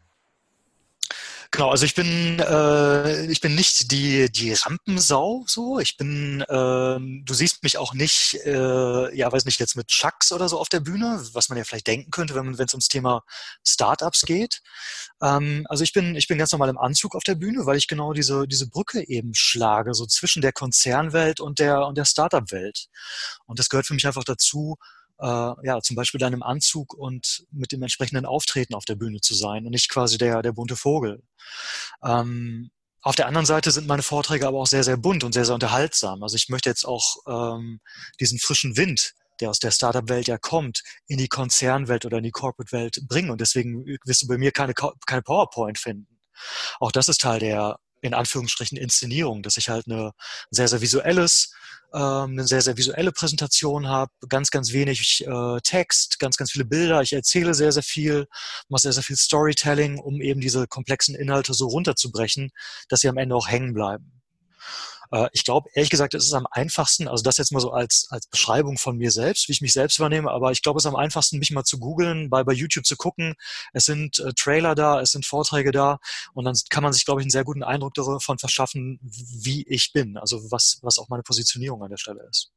Genau, 1.51 1.71
also 1.71 1.85
ich 1.85 1.95
bin 1.95 2.39
äh, 2.41 3.27
ich 3.27 3.41
bin 3.41 3.55
nicht 3.55 3.91
die 3.93 4.31
die 4.31 4.53
Rampensau 4.53 5.45
so. 5.47 5.79
Ich 5.79 5.97
bin 5.97 6.41
äh, 6.43 6.45
du 6.49 7.35
siehst 7.35 7.63
mich 7.63 7.79
auch 7.79 7.95
nicht 7.95 8.35
äh, 8.45 9.17
ja 9.17 9.31
weiß 9.31 9.45
nicht 9.45 9.61
jetzt 9.61 9.77
mit 9.77 9.89
Chucks 9.89 10.33
oder 10.33 10.49
so 10.49 10.59
auf 10.59 10.69
der 10.69 10.81
Bühne, 10.81 11.21
was 11.33 11.49
man 11.49 11.59
ja 11.59 11.65
vielleicht 11.65 11.87
denken 11.87 12.11
könnte, 12.11 12.35
wenn 12.35 12.53
es 12.53 12.75
ums 12.75 12.89
Thema 12.89 13.23
Startups 13.67 14.23
geht. 14.23 14.61
Ähm, 15.23 15.67
also 15.69 15.85
ich 15.85 15.93
bin 15.93 16.17
ich 16.17 16.29
bin 16.29 16.39
ganz 16.39 16.53
normal 16.53 16.69
im 16.69 16.79
Anzug 16.79 17.15
auf 17.15 17.25
der 17.25 17.35
Bühne, 17.37 17.67
weil 17.67 17.77
ich 17.77 17.87
genau 17.87 18.13
diese 18.13 18.47
diese 18.49 18.69
Brücke 18.69 19.07
eben 19.09 19.35
schlage 19.35 19.95
so 19.95 20.07
zwischen 20.07 20.43
der 20.43 20.53
Konzernwelt 20.53 21.41
und 21.41 21.59
der 21.59 21.87
und 21.87 21.97
der 21.97 22.05
Startup-Welt. 22.05 22.87
Und 23.47 23.59
das 23.59 23.69
gehört 23.69 23.87
für 23.87 23.95
mich 23.95 24.07
einfach 24.07 24.25
dazu, 24.25 24.77
äh, 25.19 25.27
ja, 25.67 25.81
zum 25.81 25.97
Beispiel 25.97 26.19
dann 26.19 26.33
im 26.33 26.43
Anzug 26.43 26.95
und 26.95 27.45
mit 27.51 27.73
dem 27.73 27.83
entsprechenden 27.83 28.27
Auftreten 28.27 28.75
auf 28.75 28.85
der 28.85 28.97
Bühne 28.97 29.21
zu 29.21 29.35
sein 29.35 29.65
und 29.65 29.71
nicht 29.71 29.89
quasi 29.89 30.19
der, 30.19 30.43
der 30.43 30.53
bunte 30.53 30.77
Vogel. 30.77 31.23
Ähm, 32.03 32.71
auf 33.03 33.15
der 33.15 33.27
anderen 33.29 33.47
Seite 33.47 33.71
sind 33.71 33.87
meine 33.87 34.03
Vorträge 34.03 34.49
aber 34.49 34.59
auch 34.59 34.67
sehr, 34.67 34.83
sehr 34.83 34.97
bunt 34.97 35.23
und 35.23 35.33
sehr, 35.33 35.45
sehr 35.45 35.55
unterhaltsam. 35.55 36.23
Also 36.23 36.35
ich 36.35 36.49
möchte 36.49 36.69
jetzt 36.69 36.85
auch 36.85 37.17
ähm, 37.29 37.81
diesen 38.19 38.39
frischen 38.41 38.77
Wind, 38.77 39.15
der 39.41 39.51
aus 39.51 39.61
der 39.61 39.71
Startup-Welt 39.71 40.27
ja 40.27 40.39
kommt, 40.39 40.83
in 41.07 41.19
die 41.19 41.29
Konzernwelt 41.29 42.05
oder 42.05 42.19
in 42.19 42.25
die 42.25 42.33
Corporate-Welt 42.33 43.03
bringen. 43.07 43.31
Und 43.31 43.41
deswegen 43.41 43.85
wirst 44.05 44.23
du 44.23 44.27
bei 44.27 44.39
mir 44.39 44.51
keine, 44.51 44.75
keine 44.75 45.23
PowerPoint 45.23 45.79
finden. 45.79 46.19
Auch 46.81 46.91
das 46.91 47.09
ist 47.09 47.21
Teil 47.21 47.41
der, 47.41 47.79
in 48.01 48.15
Anführungsstrichen, 48.15 48.79
Inszenierung, 48.79 49.43
dass 49.43 49.57
ich 49.57 49.69
halt 49.69 49.87
eine 49.87 50.13
sehr, 50.51 50.69
sehr 50.69 50.81
visuelles, 50.81 51.53
ähm, 51.95 52.33
eine 52.33 52.47
sehr, 52.47 52.63
sehr 52.63 52.77
visuelle 52.77 53.13
Präsentation 53.13 53.89
habe, 53.89 54.13
ganz, 54.29 54.51
ganz 54.51 54.73
wenig 54.73 55.27
äh, 55.27 55.61
Text, 55.63 56.19
ganz, 56.19 56.37
ganz 56.37 56.53
viele 56.53 56.65
Bilder. 56.65 57.03
Ich 57.03 57.13
erzähle 57.13 57.55
sehr, 57.55 57.73
sehr 57.73 57.83
viel, 57.83 58.27
mache 58.69 58.83
sehr, 58.83 58.93
sehr 58.93 59.03
viel 59.03 59.17
Storytelling, 59.17 59.99
um 59.99 60.21
eben 60.21 60.41
diese 60.41 60.67
komplexen 60.67 61.15
Inhalte 61.15 61.55
so 61.55 61.67
runterzubrechen, 61.67 62.51
dass 62.89 63.01
sie 63.01 63.09
am 63.09 63.19
Ende 63.19 63.35
auch 63.35 63.49
hängen 63.49 63.75
bleiben. 63.75 64.13
Äh, 65.11 65.29
ich 65.33 65.45
glaube, 65.45 65.69
ehrlich 65.75 65.91
gesagt, 65.91 66.15
es 66.15 66.27
ist 66.27 66.33
am 66.33 66.47
einfachsten, 66.51 67.09
also 67.09 67.23
das 67.23 67.39
jetzt 67.39 67.53
mal 67.53 67.61
so 67.61 67.73
als, 67.73 68.07
als 68.11 68.27
Beschreibung 68.27 68.79
von 68.79 68.97
mir 68.97 69.11
selbst, 69.11 69.49
wie 69.49 69.53
ich 69.53 69.61
mich 69.61 69.73
selbst 69.73 70.01
wahrnehme, 70.01 70.31
aber 70.31 70.53
ich 70.53 70.63
glaube, 70.63 70.79
es 70.79 70.85
ist 70.85 70.89
am 70.89 70.97
einfachsten, 70.97 71.39
mich 71.39 71.51
mal 71.51 71.65
zu 71.65 71.79
googeln, 71.79 72.31
bei, 72.31 72.45
bei 72.45 72.53
YouTube 72.53 72.87
zu 72.87 72.97
gucken. 72.97 73.35
Es 73.73 73.85
sind 73.85 74.19
äh, 74.19 74.33
Trailer 74.35 74.75
da, 74.75 75.01
es 75.01 75.13
sind 75.13 75.27
Vorträge 75.27 75.73
da 75.73 75.99
und 76.35 76.45
dann 76.45 76.55
kann 76.71 76.83
man 76.83 76.93
sich, 76.93 77.05
glaube 77.05 77.21
ich, 77.21 77.25
einen 77.25 77.31
sehr 77.31 77.45
guten 77.45 77.63
Eindruck 77.63 77.95
davon 77.95 78.39
verschaffen, 78.39 78.99
wie 79.03 79.65
ich 79.69 79.93
bin, 79.93 80.17
also 80.17 80.51
was, 80.51 80.79
was 80.83 80.99
auch 80.99 81.09
meine 81.09 81.23
Positionierung 81.23 81.83
an 81.83 81.91
der 81.91 81.99
Stelle 81.99 82.27
ist. 82.29 82.53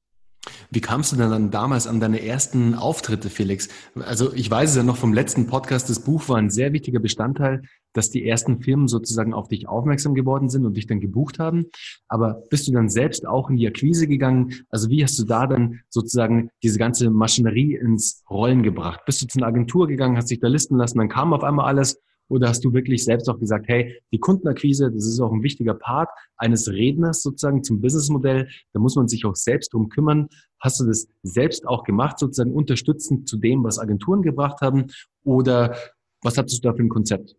Wie 0.72 0.82
kamst 0.82 1.12
du 1.12 1.16
denn 1.16 1.30
dann 1.30 1.52
damals 1.52 1.86
an 1.86 2.00
deine 2.00 2.24
ersten 2.24 2.74
Auftritte, 2.76 3.30
Felix? 3.30 3.68
Also 3.96 4.34
ich 4.34 4.50
weiß 4.50 4.72
es 4.72 4.76
ja 4.76 4.84
noch 4.84 4.98
vom 4.98 5.14
letzten 5.14 5.48
Podcast, 5.48 5.90
das 5.90 6.00
Buch 6.00 6.28
war 6.30 6.38
ein 6.38 6.50
sehr 6.50 6.74
wichtiger 6.74 7.00
Bestandteil, 7.00 7.64
dass 7.94 8.10
die 8.10 8.26
ersten 8.26 8.62
Firmen 8.62 8.88
sozusagen 8.88 9.34
auf 9.34 9.48
dich 9.48 9.68
aufmerksam 9.68 10.14
geworden 10.14 10.50
sind 10.50 10.66
und 10.66 10.78
dich 10.78 10.88
dann 10.88 11.00
gebucht 11.00 11.40
haben. 11.40 11.66
Aber 12.08 12.44
bist 12.50 12.68
du 12.68 12.72
dann 12.72 12.90
selbst 12.90 13.28
auch 13.28 13.50
in 13.50 13.58
die 13.58 13.68
Akquise 13.68 14.08
gegangen? 14.08 14.54
Also 14.70 14.90
wie 14.90 15.04
hast 15.04 15.18
du 15.20 15.26
da 15.26 15.48
dann 15.48 15.82
sozusagen 15.90 16.50
diese 16.64 16.80
ganze 16.80 17.10
Maschinerie 17.10 17.76
ins 17.76 18.24
Rollen 18.30 18.64
gebracht? 18.64 19.02
Bist 19.06 19.22
du 19.22 19.28
zu 19.28 19.40
einer 19.40 19.48
Agentur 19.48 19.88
gegangen, 19.88 20.18
hast 20.18 20.30
dich 20.30 20.40
da 20.40 20.48
listen 20.48 20.78
lassen, 20.78 20.98
dann 20.98 21.10
kam 21.10 21.34
auf 21.34 21.44
einmal 21.44 21.66
alles 21.66 22.00
oder 22.30 22.48
hast 22.48 22.64
du 22.64 22.74
wirklich 22.74 23.04
selbst 23.04 23.28
auch 23.28 23.40
gesagt, 23.40 23.68
hey, 23.68 24.00
die 24.12 24.20
Kundenakquise, 24.20 24.92
das 24.92 25.06
ist 25.06 25.20
auch 25.20 25.32
ein 25.32 25.44
wichtiger 25.44 25.74
Part 25.74 26.10
eines 26.38 26.70
Redners 26.70 27.24
sozusagen 27.24 27.64
zum 27.64 27.82
Businessmodell. 27.82 28.48
Da 28.72 28.80
muss 28.80 28.96
man 28.96 29.08
sich 29.08 29.26
auch 29.26 29.36
selbst 29.36 29.74
drum 29.74 29.90
kümmern. 29.90 30.30
Hast 30.60 30.80
du 30.80 30.86
das 30.86 31.08
selbst 31.24 31.68
auch 31.68 31.84
gemacht, 31.84 32.20
sozusagen 32.20 32.54
unterstützend 32.54 33.28
zu 33.28 33.38
dem, 33.38 33.64
was 33.64 33.80
Agenturen 33.80 34.22
gebracht 34.22 34.62
haben? 34.62 34.86
Oder 35.24 35.76
was 36.22 36.38
hattest 36.38 36.64
du 36.64 36.70
da 36.70 36.76
für 36.76 36.84
ein 36.84 36.90
Konzept? 36.90 37.36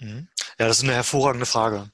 Mhm. 0.00 0.28
Ja, 0.58 0.66
das 0.68 0.78
ist 0.78 0.84
eine 0.84 0.94
hervorragende 0.94 1.46
Frage. 1.46 1.90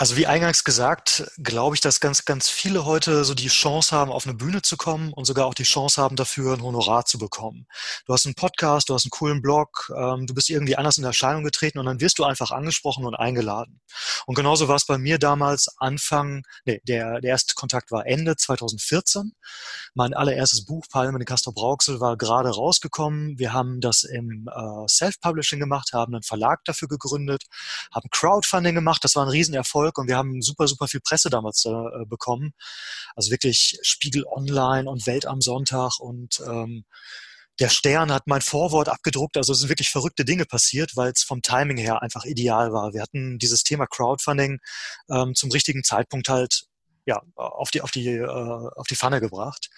Also 0.00 0.16
wie 0.16 0.26
eingangs 0.26 0.64
gesagt, 0.64 1.30
glaube 1.36 1.76
ich, 1.76 1.82
dass 1.82 2.00
ganz, 2.00 2.24
ganz 2.24 2.48
viele 2.48 2.86
heute 2.86 3.22
so 3.22 3.34
die 3.34 3.48
Chance 3.48 3.94
haben, 3.94 4.10
auf 4.10 4.24
eine 4.24 4.32
Bühne 4.32 4.62
zu 4.62 4.78
kommen 4.78 5.12
und 5.12 5.26
sogar 5.26 5.44
auch 5.44 5.52
die 5.52 5.64
Chance 5.64 6.00
haben, 6.00 6.16
dafür 6.16 6.54
ein 6.54 6.62
Honorar 6.62 7.04
zu 7.04 7.18
bekommen. 7.18 7.66
Du 8.06 8.14
hast 8.14 8.24
einen 8.24 8.34
Podcast, 8.34 8.88
du 8.88 8.94
hast 8.94 9.04
einen 9.04 9.10
coolen 9.10 9.42
Blog, 9.42 9.92
ähm, 9.94 10.26
du 10.26 10.32
bist 10.32 10.48
irgendwie 10.48 10.76
anders 10.76 10.96
in 10.96 11.04
Erscheinung 11.04 11.44
getreten 11.44 11.78
und 11.78 11.84
dann 11.84 12.00
wirst 12.00 12.18
du 12.18 12.24
einfach 12.24 12.50
angesprochen 12.50 13.04
und 13.04 13.14
eingeladen. 13.14 13.82
Und 14.24 14.36
genauso 14.36 14.68
war 14.68 14.76
es 14.76 14.86
bei 14.86 14.96
mir 14.96 15.18
damals 15.18 15.68
Anfang, 15.76 16.44
nee, 16.64 16.80
der, 16.88 17.20
der 17.20 17.32
erste 17.32 17.52
Kontakt 17.54 17.90
war 17.90 18.06
Ende 18.06 18.36
2014. 18.36 19.32
Mein 19.92 20.14
allererstes 20.14 20.64
Buch, 20.64 20.86
Palme 20.90 21.18
in 21.18 21.26
Castro 21.26 21.52
Brauxel, 21.52 22.00
war 22.00 22.16
gerade 22.16 22.48
rausgekommen. 22.48 23.38
Wir 23.38 23.52
haben 23.52 23.82
das 23.82 24.04
im 24.04 24.48
äh, 24.48 24.88
Self-Publishing 24.88 25.60
gemacht, 25.60 25.90
haben 25.92 26.14
einen 26.14 26.22
Verlag 26.22 26.64
dafür 26.64 26.88
gegründet, 26.88 27.42
haben 27.94 28.08
Crowdfunding 28.10 28.74
gemacht, 28.74 29.04
das 29.04 29.14
war 29.14 29.26
ein 29.26 29.28
Riesenerfolg 29.28 29.89
Erfolg 29.90 29.98
und 29.98 30.08
wir 30.08 30.16
haben 30.16 30.42
super, 30.42 30.66
super 30.68 30.88
viel 30.88 31.00
Presse 31.00 31.30
damals 31.30 31.64
äh, 31.64 32.04
bekommen. 32.06 32.52
Also 33.16 33.30
wirklich 33.30 33.78
Spiegel 33.82 34.24
Online 34.26 34.88
und 34.88 35.06
Welt 35.06 35.26
am 35.26 35.40
Sonntag 35.40 35.98
und 36.00 36.40
ähm, 36.46 36.84
der 37.58 37.68
Stern 37.68 38.10
hat 38.10 38.26
mein 38.26 38.40
Vorwort 38.40 38.88
abgedruckt. 38.88 39.36
Also 39.36 39.52
es 39.52 39.58
sind 39.60 39.68
wirklich 39.68 39.90
verrückte 39.90 40.24
Dinge 40.24 40.46
passiert, 40.46 40.96
weil 40.96 41.12
es 41.14 41.22
vom 41.22 41.42
Timing 41.42 41.76
her 41.76 42.00
einfach 42.00 42.24
ideal 42.24 42.72
war. 42.72 42.94
Wir 42.94 43.02
hatten 43.02 43.38
dieses 43.38 43.64
Thema 43.64 43.86
Crowdfunding 43.86 44.60
ähm, 45.10 45.34
zum 45.34 45.50
richtigen 45.50 45.84
Zeitpunkt 45.84 46.28
halt 46.28 46.64
ja 47.06 47.20
auf 47.34 47.70
die 47.70 47.82
auf 47.82 47.90
die 47.90 48.08
äh, 48.08 48.26
auf 48.26 48.86
die 48.86 48.96
Pfanne 48.96 49.20
gebracht. 49.20 49.68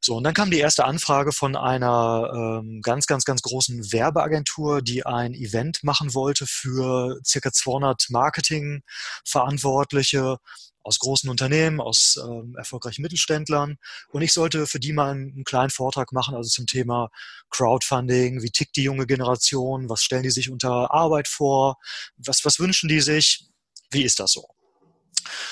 So, 0.00 0.16
und 0.16 0.24
dann 0.24 0.34
kam 0.34 0.50
die 0.50 0.58
erste 0.58 0.84
Anfrage 0.84 1.32
von 1.32 1.56
einer 1.56 2.60
ähm, 2.62 2.80
ganz, 2.82 3.06
ganz, 3.06 3.24
ganz 3.24 3.42
großen 3.42 3.92
Werbeagentur, 3.92 4.82
die 4.82 5.04
ein 5.04 5.34
Event 5.34 5.82
machen 5.82 6.14
wollte 6.14 6.46
für 6.46 7.18
circa 7.24 7.52
200 7.52 8.06
Marketing-Verantwortliche 8.10 10.38
aus 10.82 10.98
großen 10.98 11.28
Unternehmen, 11.28 11.80
aus 11.80 12.18
ähm, 12.22 12.54
erfolgreichen 12.56 13.02
Mittelständlern. 13.02 13.76
Und 14.10 14.22
ich 14.22 14.32
sollte 14.32 14.66
für 14.66 14.80
die 14.80 14.92
mal 14.92 15.10
einen, 15.10 15.32
einen 15.34 15.44
kleinen 15.44 15.70
Vortrag 15.70 16.12
machen, 16.12 16.34
also 16.34 16.48
zum 16.48 16.66
Thema 16.66 17.10
Crowdfunding, 17.50 18.42
wie 18.42 18.50
tickt 18.50 18.76
die 18.76 18.84
junge 18.84 19.06
Generation, 19.06 19.90
was 19.90 20.02
stellen 20.02 20.22
die 20.22 20.30
sich 20.30 20.50
unter 20.50 20.92
Arbeit 20.92 21.28
vor, 21.28 21.76
was, 22.16 22.44
was 22.44 22.58
wünschen 22.58 22.88
die 22.88 23.00
sich, 23.00 23.46
wie 23.90 24.02
ist 24.02 24.20
das 24.20 24.32
so? 24.32 24.48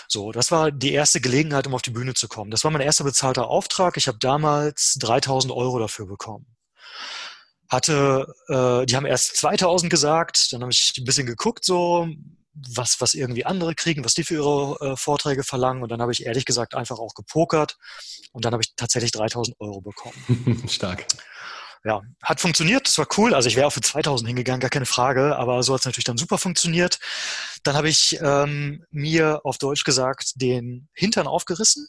So, 0.08 0.32
das 0.32 0.50
war 0.50 0.70
die 0.70 0.92
erste 0.92 1.20
Gelegenheit, 1.20 1.66
um 1.66 1.74
auf 1.74 1.82
die 1.82 1.90
Bühne 1.90 2.14
zu 2.14 2.28
kommen. 2.28 2.50
Das 2.50 2.64
war 2.64 2.70
mein 2.70 2.82
erster 2.82 3.04
bezahlter 3.04 3.48
Auftrag. 3.48 3.96
Ich 3.96 4.08
habe 4.08 4.18
damals 4.18 4.94
3000 5.00 5.52
Euro 5.52 5.78
dafür 5.78 6.06
bekommen. 6.06 6.46
Hatte, 7.68 8.32
äh, 8.48 8.86
die 8.86 8.96
haben 8.96 9.06
erst 9.06 9.36
2000 9.36 9.90
gesagt, 9.90 10.52
dann 10.52 10.62
habe 10.62 10.72
ich 10.72 10.94
ein 10.98 11.04
bisschen 11.04 11.26
geguckt, 11.26 11.64
so, 11.64 12.08
was, 12.54 13.00
was 13.00 13.14
irgendwie 13.14 13.44
andere 13.44 13.74
kriegen, 13.74 14.04
was 14.04 14.14
die 14.14 14.24
für 14.24 14.34
ihre 14.34 14.92
äh, 14.92 14.96
Vorträge 14.96 15.42
verlangen. 15.42 15.82
Und 15.82 15.90
dann 15.90 16.00
habe 16.00 16.12
ich 16.12 16.24
ehrlich 16.24 16.44
gesagt 16.44 16.74
einfach 16.74 16.98
auch 16.98 17.14
gepokert. 17.14 17.76
Und 18.32 18.44
dann 18.44 18.52
habe 18.52 18.62
ich 18.62 18.74
tatsächlich 18.76 19.12
3000 19.12 19.56
Euro 19.60 19.80
bekommen. 19.80 20.64
Stark 20.68 21.06
ja, 21.86 22.02
hat 22.20 22.40
funktioniert, 22.40 22.88
das 22.88 22.98
war 22.98 23.06
cool. 23.16 23.32
Also 23.32 23.48
ich 23.48 23.54
wäre 23.54 23.68
auch 23.68 23.72
für 23.72 23.80
2000 23.80 24.26
hingegangen, 24.26 24.60
gar 24.60 24.70
keine 24.70 24.86
Frage, 24.86 25.36
aber 25.36 25.62
so 25.62 25.72
hat 25.72 25.80
es 25.80 25.86
natürlich 25.86 26.04
dann 26.04 26.18
super 26.18 26.36
funktioniert. 26.36 26.98
Dann 27.62 27.76
habe 27.76 27.88
ich 27.88 28.18
ähm, 28.20 28.84
mir 28.90 29.40
auf 29.44 29.58
Deutsch 29.58 29.84
gesagt 29.84 30.32
den 30.34 30.88
Hintern 30.94 31.28
aufgerissen 31.28 31.86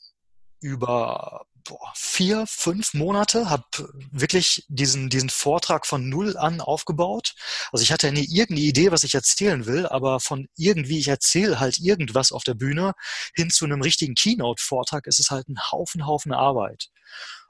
über 0.59 1.45
boah, 1.67 1.91
vier, 1.95 2.45
fünf 2.47 2.93
Monate, 2.93 3.49
habe 3.49 3.63
wirklich 4.11 4.65
diesen, 4.69 5.09
diesen 5.09 5.29
Vortrag 5.29 5.87
von 5.87 6.07
null 6.09 6.37
an 6.37 6.61
aufgebaut. 6.61 7.33
Also 7.71 7.81
ich 7.81 7.91
hatte 7.91 8.07
ja 8.07 8.13
nie 8.13 8.25
irgendeine 8.25 8.67
Idee, 8.67 8.91
was 8.91 9.03
ich 9.03 9.15
erzählen 9.15 9.65
will, 9.65 9.87
aber 9.87 10.19
von 10.19 10.47
irgendwie, 10.55 10.99
ich 10.99 11.07
erzähle 11.07 11.59
halt 11.59 11.79
irgendwas 11.79 12.31
auf 12.31 12.43
der 12.43 12.53
Bühne 12.53 12.93
hin 13.35 13.49
zu 13.49 13.65
einem 13.65 13.81
richtigen 13.81 14.13
Keynote-Vortrag 14.13 15.07
ist 15.07 15.19
es 15.19 15.31
halt 15.31 15.49
ein 15.49 15.59
Haufen, 15.71 16.05
Haufen 16.05 16.33
Arbeit. 16.33 16.89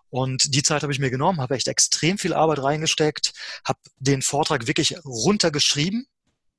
Und 0.09 0.53
die 0.55 0.63
Zeit 0.63 0.83
habe 0.83 0.93
ich 0.93 0.99
mir 0.99 1.09
genommen, 1.09 1.41
habe 1.41 1.55
echt 1.55 1.67
extrem 1.67 2.17
viel 2.17 2.33
Arbeit 2.33 2.63
reingesteckt, 2.63 3.33
habe 3.65 3.79
den 3.97 4.21
Vortrag 4.21 4.67
wirklich 4.67 4.95
runtergeschrieben. 5.05 6.07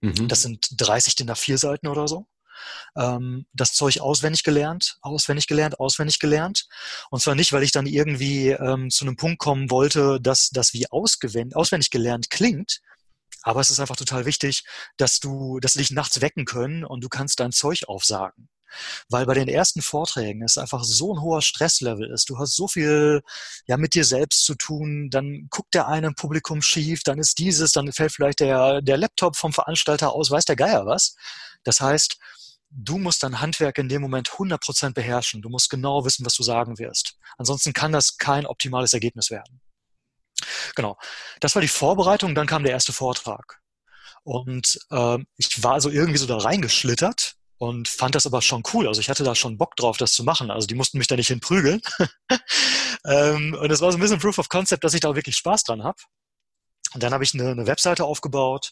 Mhm. 0.01 0.29
Das 0.29 0.43
sind 0.43 0.69
30 0.77 1.17
DIN 1.17 1.31
A4 1.31 1.59
Seiten 1.59 1.89
oder 1.89 2.09
so. 2.09 2.27
Ähm, 2.97 3.47
das 3.53 3.73
Zeug 3.73 4.01
auswendig 4.01 4.43
gelernt, 4.43 4.99
auswendig 5.01 5.47
gelernt, 5.47 5.81
auswendig 5.81 6.19
gelernt. 6.19 6.67
Und 7.11 7.21
zwar 7.21 7.35
nicht, 7.35 7.53
weil 7.53 7.63
ich 7.63 7.73
dann 7.73 7.87
irgendwie 7.87 8.49
ähm, 8.51 8.91
zu 8.91 9.05
einem 9.05 9.17
Punkt 9.17 9.39
kommen 9.39 9.71
wollte, 9.71 10.21
dass 10.21 10.51
das 10.51 10.75
wie 10.75 10.91
auswendig 10.91 11.91
gelernt 11.91 12.31
klingt, 12.31 12.81
aber 13.43 13.61
es 13.61 13.71
ist 13.71 13.81
einfach 13.81 13.97
total 13.97 14.27
wichtig, 14.27 14.65
dass 14.97 15.21
du, 15.21 15.61
dass 15.61 15.75
du 15.75 15.79
dich 15.79 15.91
nachts 15.91 16.21
wecken 16.21 16.45
können 16.45 16.85
und 16.85 17.03
du 17.03 17.09
kannst 17.09 17.41
dein 17.41 17.53
Zeug 17.53 17.85
aufsagen. 17.87 18.49
Weil 19.09 19.27
bei 19.27 19.35
den 19.35 19.49
ersten 19.49 19.83
Vorträgen 19.83 20.43
es 20.43 20.59
einfach 20.59 20.85
so 20.85 21.15
ein 21.15 21.21
hoher 21.21 21.43
Stresslevel 21.43 22.11
ist. 22.11 22.29
Du 22.31 22.39
hast 22.39 22.57
so 22.57 22.69
viel 22.69 23.23
ja 23.67 23.77
mit 23.77 23.95
dir 23.95 24.05
selbst 24.05 24.45
zu 24.45 24.55
tun. 24.55 25.09
Dann 25.11 25.49
guckt 25.51 25.75
der 25.75 25.89
eine 25.89 26.09
im 26.09 26.15
Publikum 26.15 26.63
schief, 26.63 27.03
dann 27.03 27.19
ist 27.19 27.39
dieses, 27.39 27.73
dann 27.73 27.93
fällt 27.93 28.13
vielleicht 28.13 28.41
der, 28.41 28.83
der 28.83 28.97
Laptop 28.97 29.37
vom 29.37 29.53
Veranstalter 29.53 30.13
aus, 30.13 30.31
weiß 30.31 30.45
der 30.45 30.57
Geier 30.57 30.87
was. 30.87 31.15
Das 31.65 31.81
heißt, 31.81 32.17
du 32.71 32.99
musst 32.99 33.23
dein 33.23 33.41
Handwerk 33.41 33.79
in 33.79 33.89
dem 33.89 34.03
Moment 34.03 34.29
100% 34.29 34.95
beherrschen. 34.95 35.43
Du 35.43 35.49
musst 35.49 35.71
genau 35.71 36.05
wissen, 36.05 36.25
was 36.25 36.35
du 36.35 36.43
sagen 36.43 36.79
wirst. 36.79 37.15
Ansonsten 37.37 37.73
kann 37.73 37.93
das 37.93 38.17
kein 38.19 38.47
optimales 38.47 38.93
Ergebnis 38.93 39.31
werden. 39.31 39.61
Genau. 40.77 40.97
Das 41.41 41.55
war 41.55 41.63
die 41.63 41.69
Vorbereitung, 41.69 42.35
dann 42.35 42.47
kam 42.47 42.63
der 42.63 42.73
erste 42.73 42.93
Vortrag. 42.93 43.61
Und 44.23 44.79
äh, 44.91 45.19
ich 45.37 45.63
war 45.63 45.73
also 45.73 45.91
irgendwie 45.91 46.19
so 46.19 46.27
da 46.27 46.37
reingeschlittert 46.37 47.38
und 47.59 47.89
fand 47.89 48.15
das 48.15 48.27
aber 48.27 48.41
schon 48.41 48.63
cool. 48.73 48.87
Also 48.87 49.01
ich 49.01 49.11
hatte 49.11 49.25
da 49.25 49.35
schon 49.35 49.59
Bock 49.59 49.77
drauf, 49.77 49.97
das 49.97 50.13
zu 50.13 50.25
machen. 50.25 50.51
Also 50.51 50.67
die 50.67 50.75
mussten 50.75 50.99
mich 50.99 51.09
da 51.09 51.17
nicht 51.17 51.29
hinprügeln. 51.29 51.81
ähm, 53.05 53.57
und 53.61 53.71
es 53.71 53.81
war 53.81 53.91
so 53.91 53.99
ein 53.99 54.01
bisschen 54.01 54.21
Proof 54.21 54.39
of 54.39 54.49
Concept, 54.49 54.85
dass 54.85 54.95
ich 54.95 55.01
da 55.01 55.15
wirklich 55.15 55.37
Spaß 55.37 55.65
dran 55.65 55.83
habe. 55.83 55.99
Und 56.95 57.03
dann 57.03 57.13
habe 57.13 57.25
ich 57.25 57.35
eine, 57.35 57.51
eine 57.51 57.67
Webseite 57.67 58.05
aufgebaut, 58.05 58.71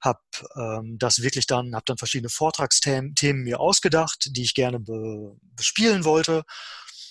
habe 0.00 0.20
ähm, 0.56 0.96
das 0.98 1.20
wirklich 1.20 1.46
dann, 1.46 1.74
habe 1.74 1.84
dann 1.84 1.98
verschiedene 1.98 2.30
Vortragsthemen 2.30 3.14
Themen 3.14 3.42
mir 3.42 3.60
ausgedacht, 3.60 4.28
die 4.30 4.42
ich 4.42 4.54
gerne 4.54 4.80
be, 4.80 5.36
bespielen 5.56 6.04
wollte 6.04 6.44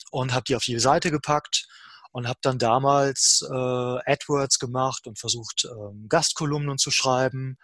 und 0.09 0.33
habe 0.33 0.45
die 0.47 0.55
auf 0.55 0.63
die 0.63 0.79
Seite 0.79 1.11
gepackt 1.11 1.67
und 2.11 2.27
habe 2.27 2.39
dann 2.41 2.57
damals 2.57 3.45
äh, 3.47 3.53
AdWords 3.53 4.57
gemacht 4.57 5.05
und 5.05 5.19
versucht, 5.19 5.65
ähm, 5.65 6.07
Gastkolumnen 6.09 6.77
zu 6.77 6.89
schreiben 6.89 7.57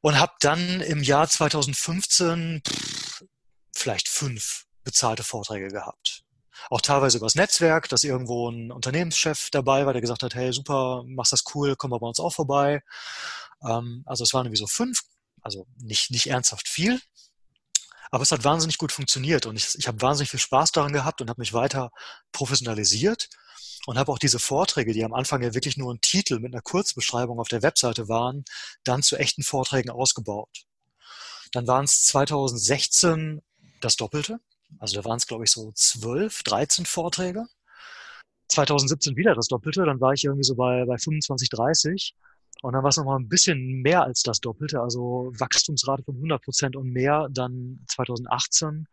und 0.00 0.18
habe 0.18 0.32
dann 0.40 0.80
im 0.80 1.02
Jahr 1.02 1.28
2015 1.28 2.62
pff, 2.66 3.24
vielleicht 3.74 4.08
fünf 4.08 4.66
bezahlte 4.84 5.24
Vorträge 5.24 5.68
gehabt. 5.68 6.22
Auch 6.70 6.80
teilweise 6.80 7.18
übers 7.18 7.34
Netzwerk, 7.34 7.88
dass 7.88 8.04
irgendwo 8.04 8.48
ein 8.48 8.72
Unternehmenschef 8.72 9.50
dabei 9.50 9.84
war, 9.84 9.92
der 9.92 10.02
gesagt 10.02 10.22
hat, 10.22 10.34
hey, 10.34 10.52
super, 10.52 11.02
machst 11.06 11.32
das 11.32 11.44
cool, 11.54 11.76
komm 11.76 11.90
mal 11.90 11.98
bei 11.98 12.06
uns 12.06 12.20
auch 12.20 12.32
vorbei. 12.32 12.82
Ähm, 13.62 14.02
also 14.06 14.24
es 14.24 14.32
waren 14.32 14.46
irgendwie 14.46 14.60
so 14.60 14.66
fünf, 14.66 15.00
also 15.42 15.66
nicht, 15.78 16.10
nicht 16.10 16.28
ernsthaft 16.28 16.68
viel, 16.68 17.00
aber 18.10 18.22
es 18.22 18.32
hat 18.32 18.44
wahnsinnig 18.44 18.78
gut 18.78 18.92
funktioniert 18.92 19.46
und 19.46 19.56
ich, 19.56 19.74
ich 19.76 19.88
habe 19.88 20.00
wahnsinnig 20.00 20.30
viel 20.30 20.40
Spaß 20.40 20.72
daran 20.72 20.92
gehabt 20.92 21.20
und 21.20 21.28
habe 21.28 21.40
mich 21.40 21.52
weiter 21.52 21.90
professionalisiert 22.32 23.28
und 23.86 23.98
habe 23.98 24.10
auch 24.10 24.18
diese 24.18 24.38
Vorträge, 24.38 24.92
die 24.92 25.04
am 25.04 25.12
Anfang 25.12 25.42
ja 25.42 25.54
wirklich 25.54 25.76
nur 25.76 25.92
ein 25.92 26.00
Titel 26.00 26.38
mit 26.38 26.52
einer 26.52 26.62
Kurzbeschreibung 26.62 27.38
auf 27.38 27.48
der 27.48 27.62
Webseite 27.62 28.08
waren, 28.08 28.44
dann 28.84 29.02
zu 29.02 29.16
echten 29.16 29.42
Vorträgen 29.42 29.90
ausgebaut. 29.90 30.64
Dann 31.52 31.66
waren 31.66 31.84
es 31.84 32.04
2016 32.04 33.42
das 33.80 33.96
Doppelte. 33.96 34.40
Also 34.78 34.96
da 34.96 35.04
waren 35.04 35.18
es, 35.18 35.26
glaube 35.26 35.44
ich, 35.44 35.50
so 35.50 35.72
12, 35.72 36.42
13 36.42 36.86
Vorträge. 36.86 37.46
2017 38.48 39.16
wieder 39.16 39.34
das 39.34 39.48
Doppelte, 39.48 39.84
dann 39.84 40.00
war 40.00 40.12
ich 40.12 40.24
irgendwie 40.24 40.44
so 40.44 40.54
bei, 40.54 40.84
bei 40.84 40.98
25, 40.98 41.48
30. 41.50 42.14
Und 42.62 42.72
dann 42.72 42.82
war 42.82 42.88
es 42.88 42.96
nochmal 42.96 43.18
ein 43.18 43.28
bisschen 43.28 43.82
mehr 43.82 44.02
als 44.02 44.22
das 44.22 44.40
Doppelte, 44.40 44.80
also 44.80 45.32
Wachstumsrate 45.38 46.02
von 46.04 46.14
100 46.14 46.42
Prozent 46.42 46.76
und 46.76 46.90
mehr 46.90 47.28
dann 47.30 47.84
2018. 47.88 48.86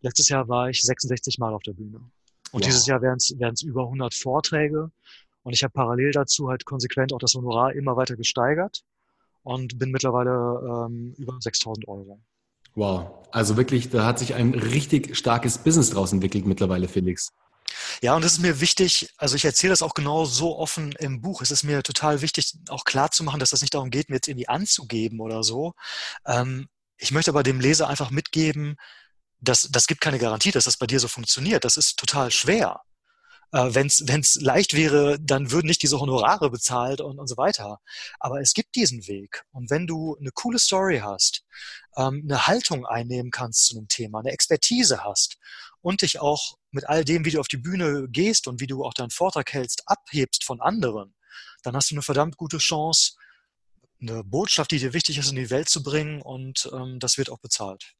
Letztes 0.00 0.28
Jahr 0.28 0.48
war 0.48 0.70
ich 0.70 0.82
66 0.82 1.38
Mal 1.38 1.54
auf 1.54 1.62
der 1.62 1.74
Bühne. 1.74 2.00
Und 2.54 2.60
wow. 2.60 2.66
dieses 2.66 2.86
Jahr 2.86 3.02
werden 3.02 3.18
es 3.18 3.62
über 3.62 3.82
100 3.82 4.14
Vorträge. 4.14 4.92
Und 5.42 5.54
ich 5.54 5.64
habe 5.64 5.72
parallel 5.72 6.12
dazu 6.12 6.48
halt 6.48 6.64
konsequent 6.64 7.12
auch 7.12 7.18
das 7.18 7.34
Honorar 7.34 7.72
immer 7.72 7.96
weiter 7.96 8.14
gesteigert 8.14 8.84
und 9.42 9.76
bin 9.76 9.90
mittlerweile 9.90 10.86
ähm, 10.86 11.14
über 11.18 11.36
6000 11.40 11.88
Euro. 11.88 12.20
Wow, 12.76 13.26
also 13.32 13.56
wirklich, 13.56 13.90
da 13.90 14.06
hat 14.06 14.20
sich 14.20 14.34
ein 14.34 14.54
richtig 14.54 15.16
starkes 15.16 15.58
Business 15.58 15.90
draus 15.90 16.12
entwickelt 16.12 16.46
mittlerweile, 16.46 16.86
Felix. 16.86 17.32
Ja, 18.00 18.14
und 18.14 18.24
es 18.24 18.34
ist 18.34 18.38
mir 18.38 18.60
wichtig, 18.60 19.10
also 19.16 19.34
ich 19.34 19.44
erzähle 19.44 19.72
das 19.72 19.82
auch 19.82 19.94
genau 19.94 20.24
so 20.24 20.56
offen 20.56 20.92
im 21.00 21.20
Buch. 21.20 21.42
Es 21.42 21.50
ist 21.50 21.64
mir 21.64 21.82
total 21.82 22.22
wichtig, 22.22 22.54
auch 22.68 22.84
klar 22.84 23.10
zu 23.10 23.24
machen, 23.24 23.40
dass 23.40 23.50
das 23.50 23.62
nicht 23.62 23.74
darum 23.74 23.90
geht, 23.90 24.10
mir 24.10 24.16
jetzt 24.16 24.28
irgendwie 24.28 24.48
anzugeben 24.48 25.18
oder 25.18 25.42
so. 25.42 25.72
Ähm, 26.24 26.68
ich 26.98 27.10
möchte 27.10 27.32
aber 27.32 27.42
dem 27.42 27.58
Leser 27.58 27.88
einfach 27.88 28.12
mitgeben, 28.12 28.76
das, 29.44 29.68
das 29.70 29.86
gibt 29.86 30.00
keine 30.00 30.18
Garantie, 30.18 30.50
dass 30.50 30.64
das 30.64 30.76
bei 30.76 30.86
dir 30.86 31.00
so 31.00 31.08
funktioniert. 31.08 31.64
Das 31.64 31.76
ist 31.76 31.98
total 31.98 32.30
schwer. 32.30 32.80
Äh, 33.52 33.74
Wenn 33.74 33.86
es 33.86 34.40
leicht 34.40 34.74
wäre, 34.74 35.18
dann 35.20 35.50
würden 35.50 35.66
nicht 35.66 35.82
diese 35.82 36.00
Honorare 36.00 36.50
bezahlt 36.50 37.00
und, 37.00 37.18
und 37.18 37.28
so 37.28 37.36
weiter. 37.36 37.78
Aber 38.18 38.40
es 38.40 38.54
gibt 38.54 38.74
diesen 38.74 39.06
Weg. 39.06 39.44
Und 39.52 39.70
wenn 39.70 39.86
du 39.86 40.16
eine 40.18 40.30
coole 40.32 40.58
Story 40.58 41.00
hast, 41.02 41.44
ähm, 41.96 42.22
eine 42.24 42.46
Haltung 42.46 42.86
einnehmen 42.86 43.30
kannst 43.30 43.66
zu 43.66 43.76
einem 43.76 43.88
Thema, 43.88 44.20
eine 44.20 44.32
Expertise 44.32 45.04
hast 45.04 45.38
und 45.80 46.02
dich 46.02 46.20
auch 46.20 46.56
mit 46.70 46.88
all 46.88 47.04
dem, 47.04 47.24
wie 47.24 47.30
du 47.30 47.40
auf 47.40 47.48
die 47.48 47.56
Bühne 47.56 48.08
gehst 48.08 48.48
und 48.48 48.60
wie 48.60 48.66
du 48.66 48.84
auch 48.84 48.94
deinen 48.94 49.10
Vortrag 49.10 49.52
hältst, 49.52 49.82
abhebst 49.86 50.44
von 50.44 50.60
anderen, 50.60 51.14
dann 51.62 51.76
hast 51.76 51.90
du 51.90 51.94
eine 51.94 52.02
verdammt 52.02 52.36
gute 52.36 52.58
Chance, 52.58 53.12
eine 54.00 54.24
Botschaft, 54.24 54.72
die 54.72 54.78
dir 54.78 54.92
wichtig 54.92 55.18
ist, 55.18 55.30
in 55.30 55.36
die 55.36 55.50
Welt 55.50 55.68
zu 55.68 55.82
bringen 55.82 56.20
und 56.20 56.68
ähm, 56.72 56.98
das 56.98 57.16
wird 57.18 57.30
auch 57.30 57.38
bezahlt. 57.38 57.94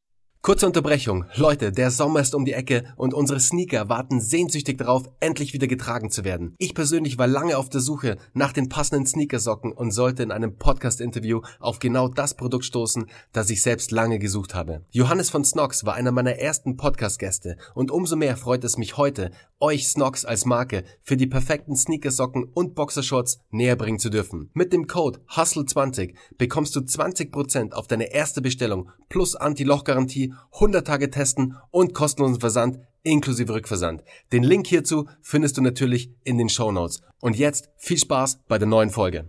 Kurze 0.44 0.66
Unterbrechung. 0.66 1.24
Leute, 1.36 1.72
der 1.72 1.90
Sommer 1.90 2.20
ist 2.20 2.34
um 2.34 2.44
die 2.44 2.52
Ecke 2.52 2.84
und 2.96 3.14
unsere 3.14 3.40
Sneaker 3.40 3.88
warten 3.88 4.20
sehnsüchtig 4.20 4.76
darauf, 4.76 5.08
endlich 5.18 5.54
wieder 5.54 5.66
getragen 5.66 6.10
zu 6.10 6.22
werden. 6.22 6.54
Ich 6.58 6.74
persönlich 6.74 7.16
war 7.16 7.26
lange 7.26 7.56
auf 7.56 7.70
der 7.70 7.80
Suche 7.80 8.18
nach 8.34 8.52
den 8.52 8.68
passenden 8.68 9.06
Sneakersocken 9.06 9.72
und 9.72 9.92
sollte 9.92 10.22
in 10.22 10.30
einem 10.30 10.58
Podcast-Interview 10.58 11.40
auf 11.60 11.78
genau 11.78 12.08
das 12.08 12.36
Produkt 12.36 12.66
stoßen, 12.66 13.06
das 13.32 13.48
ich 13.48 13.62
selbst 13.62 13.90
lange 13.90 14.18
gesucht 14.18 14.54
habe. 14.54 14.84
Johannes 14.90 15.30
von 15.30 15.46
Snox 15.46 15.86
war 15.86 15.94
einer 15.94 16.12
meiner 16.12 16.34
ersten 16.34 16.76
Podcast-Gäste 16.76 17.56
und 17.74 17.90
umso 17.90 18.14
mehr 18.14 18.36
freut 18.36 18.64
es 18.64 18.76
mich 18.76 18.98
heute, 18.98 19.30
euch 19.60 19.88
Snox 19.88 20.26
als 20.26 20.44
Marke 20.44 20.84
für 21.00 21.16
die 21.16 21.26
perfekten 21.26 21.74
Sneakersocken 21.74 22.44
und 22.52 22.74
Boxershorts 22.74 23.38
näher 23.50 23.76
bringen 23.76 23.98
zu 23.98 24.10
dürfen. 24.10 24.50
Mit 24.52 24.74
dem 24.74 24.88
Code 24.88 25.20
HUSTLE20 25.30 26.14
bekommst 26.36 26.76
du 26.76 26.80
20% 26.80 27.72
auf 27.72 27.86
deine 27.86 28.12
erste 28.12 28.42
Bestellung 28.42 28.90
plus 29.08 29.36
Anti-Loch-Garantie 29.36 30.33
100 30.52 30.86
Tage 30.86 31.10
testen 31.10 31.56
und 31.70 31.94
kostenlosen 31.94 32.40
Versand 32.40 32.78
inklusive 33.04 33.54
Rückversand. 33.54 34.02
Den 34.32 34.42
Link 34.42 34.66
hierzu 34.66 35.06
findest 35.22 35.56
du 35.56 35.62
natürlich 35.62 36.10
in 36.24 36.38
den 36.38 36.48
Show 36.48 36.72
Notes. 36.72 37.02
Und 37.20 37.36
jetzt 37.36 37.70
viel 37.76 37.98
Spaß 37.98 38.40
bei 38.48 38.58
der 38.58 38.66
neuen 38.66 38.90
Folge. 38.90 39.28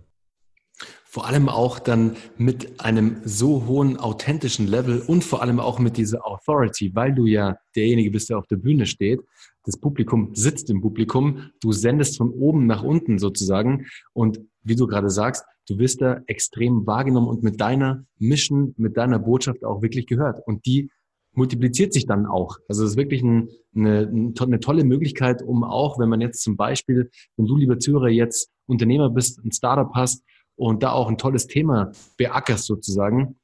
Vor 1.04 1.26
allem 1.26 1.48
auch 1.48 1.78
dann 1.78 2.16
mit 2.36 2.80
einem 2.80 3.22
so 3.24 3.64
hohen 3.66 3.96
authentischen 3.96 4.66
Level 4.66 5.00
und 5.00 5.24
vor 5.24 5.40
allem 5.40 5.60
auch 5.60 5.78
mit 5.78 5.96
dieser 5.96 6.26
Authority, 6.26 6.94
weil 6.94 7.14
du 7.14 7.24
ja 7.24 7.56
derjenige 7.74 8.10
bist, 8.10 8.28
der 8.28 8.38
auf 8.38 8.46
der 8.48 8.56
Bühne 8.56 8.84
steht. 8.84 9.20
Das 9.64 9.78
Publikum 9.78 10.34
sitzt 10.34 10.68
im 10.68 10.82
Publikum. 10.82 11.50
Du 11.60 11.72
sendest 11.72 12.18
von 12.18 12.30
oben 12.30 12.66
nach 12.66 12.82
unten 12.82 13.18
sozusagen. 13.18 13.86
Und 14.12 14.40
wie 14.62 14.76
du 14.76 14.86
gerade 14.86 15.08
sagst, 15.08 15.44
du 15.68 15.78
wirst 15.78 16.02
da 16.02 16.20
extrem 16.26 16.86
wahrgenommen 16.86 17.28
und 17.28 17.42
mit 17.42 17.60
deiner 17.60 18.04
Mission, 18.18 18.74
mit 18.76 18.96
deiner 18.96 19.18
Botschaft 19.18 19.64
auch 19.64 19.80
wirklich 19.80 20.06
gehört. 20.06 20.40
Und 20.46 20.66
die 20.66 20.90
multipliziert 21.36 21.92
sich 21.92 22.06
dann 22.06 22.26
auch. 22.26 22.58
Also 22.68 22.84
es 22.84 22.92
ist 22.92 22.96
wirklich 22.96 23.22
ein, 23.22 23.50
eine, 23.74 24.08
eine 24.40 24.60
tolle 24.60 24.84
Möglichkeit, 24.84 25.42
um 25.42 25.64
auch, 25.64 25.98
wenn 25.98 26.08
man 26.08 26.20
jetzt 26.20 26.42
zum 26.42 26.56
Beispiel, 26.56 27.10
wenn 27.36 27.46
du, 27.46 27.56
lieber 27.56 27.78
Zuhörer, 27.78 28.08
jetzt 28.08 28.50
Unternehmer 28.66 29.10
bist, 29.10 29.44
ein 29.44 29.52
Startup 29.52 29.90
hast 29.94 30.24
und 30.56 30.82
da 30.82 30.92
auch 30.92 31.08
ein 31.08 31.18
tolles 31.18 31.46
Thema 31.46 31.92
beackerst 32.16 32.64
sozusagen 32.64 33.36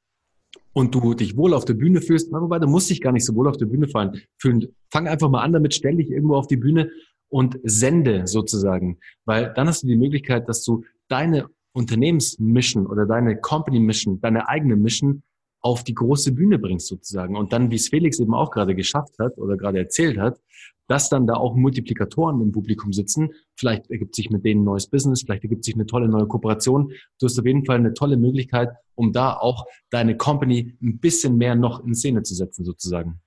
und 0.72 0.94
du 0.94 1.14
dich 1.14 1.37
wohl 1.37 1.54
auf 1.54 1.64
der 1.64 1.75
Bühne 1.75 2.00
fühlst, 2.00 2.32
wobei 2.32 2.58
du 2.58 2.66
musst 2.66 2.90
dich 2.90 3.00
gar 3.00 3.12
nicht 3.12 3.26
so 3.26 3.34
wohl 3.34 3.49
auf 3.49 3.58
der 3.58 3.66
Bühne 3.66 3.88
fallen, 3.88 4.22
fühlen. 4.38 4.75
Fang 4.90 5.06
einfach 5.06 5.28
mal 5.28 5.42
an 5.42 5.52
damit, 5.52 5.75
stell 5.75 5.96
dich 5.96 6.11
irgendwo 6.11 6.37
auf 6.37 6.46
die 6.46 6.56
Bühne 6.56 6.90
und 7.28 7.58
sende 7.62 8.26
sozusagen, 8.26 8.99
weil 9.25 9.52
dann 9.54 9.68
hast 9.68 9.82
du 9.82 9.87
die 9.87 9.96
Möglichkeit, 9.96 10.49
dass 10.49 10.64
du 10.64 10.84
deine 11.08 11.49
Unternehmensmission 11.75 12.87
oder 12.87 13.06
deine 13.06 13.38
Company 13.38 13.80
Mission, 13.80 14.20
deine 14.20 14.49
eigene 14.49 14.76
Mission 14.76 15.22
auf 15.62 15.85
die 15.85 15.95
große 15.95 16.33
Bühne 16.33 16.59
bringst 16.59 16.88
sozusagen. 16.88 17.37
Und 17.37 17.52
dann, 17.52 17.71
wie 17.71 17.76
es 17.76 17.88
Felix 17.88 18.19
eben 18.19 18.35
auch 18.35 18.50
gerade 18.50 18.75
geschafft 18.75 19.19
hat 19.19 19.38
oder 19.38 19.57
gerade 19.57 19.78
erzählt 19.78 20.19
hat, 20.19 20.40
dass 20.88 21.09
dann 21.09 21.26
da 21.26 21.35
auch 21.35 21.54
Multiplikatoren 21.54 22.40
im 22.40 22.52
Publikum 22.52 22.92
sitzen. 22.92 23.31
Vielleicht 23.54 23.90
ergibt 23.90 24.14
sich 24.14 24.31
mit 24.31 24.45
denen 24.45 24.62
ein 24.62 24.64
neues 24.64 24.88
Business, 24.88 25.23
vielleicht 25.23 25.45
ergibt 25.45 25.64
sich 25.64 25.75
eine 25.75 25.87
tolle 25.87 26.09
neue 26.09 26.26
Kooperation. 26.26 26.92
Du 27.19 27.26
hast 27.26 27.38
auf 27.38 27.47
jeden 27.47 27.64
Fall 27.64 27.76
eine 27.76 27.95
tolle 27.95 28.16
Möglichkeit, 28.16 28.71
um 28.95 29.12
da 29.12 29.35
auch 29.35 29.64
deine 29.90 30.16
Company 30.16 30.76
ein 30.83 30.99
bisschen 30.99 31.38
mehr 31.38 31.54
noch 31.54 31.85
in 31.85 31.95
Szene 31.95 32.25
zu 32.25 32.35
setzen 32.35 32.64
sozusagen. 32.64 33.21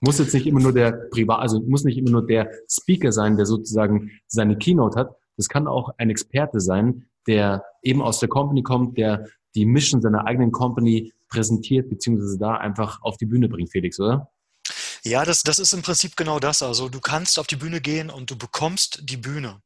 Muss 0.00 0.18
jetzt 0.18 0.32
nicht 0.32 0.46
immer 0.46 0.60
nur 0.60 0.72
der 0.72 0.92
Privat, 0.92 1.40
also 1.40 1.60
muss 1.60 1.84
nicht 1.84 1.98
immer 1.98 2.10
nur 2.10 2.26
der 2.26 2.50
Speaker 2.70 3.12
sein, 3.12 3.36
der 3.36 3.44
sozusagen 3.44 4.12
seine 4.26 4.56
Keynote 4.56 4.98
hat. 4.98 5.14
Das 5.36 5.48
kann 5.48 5.66
auch 5.66 5.90
ein 5.98 6.08
Experte 6.08 6.60
sein, 6.60 7.04
der 7.26 7.64
eben 7.82 8.00
aus 8.00 8.18
der 8.18 8.30
Company 8.30 8.62
kommt, 8.62 8.96
der 8.96 9.26
die 9.54 9.66
Mission 9.66 10.00
seiner 10.00 10.26
eigenen 10.26 10.52
Company 10.52 11.12
präsentiert, 11.28 11.88
beziehungsweise 11.88 12.38
da 12.38 12.56
einfach 12.56 13.02
auf 13.02 13.16
die 13.16 13.26
Bühne 13.26 13.48
bringt, 13.48 13.70
Felix, 13.70 13.98
oder? 13.98 14.30
Ja, 15.02 15.24
das, 15.24 15.42
das 15.42 15.58
ist 15.58 15.72
im 15.72 15.82
Prinzip 15.82 16.16
genau 16.16 16.38
das. 16.40 16.62
Also 16.62 16.88
du 16.88 17.00
kannst 17.00 17.38
auf 17.38 17.46
die 17.46 17.56
Bühne 17.56 17.80
gehen 17.80 18.10
und 18.10 18.30
du 18.30 18.36
bekommst 18.36 19.00
die 19.02 19.16
Bühne. 19.16 19.62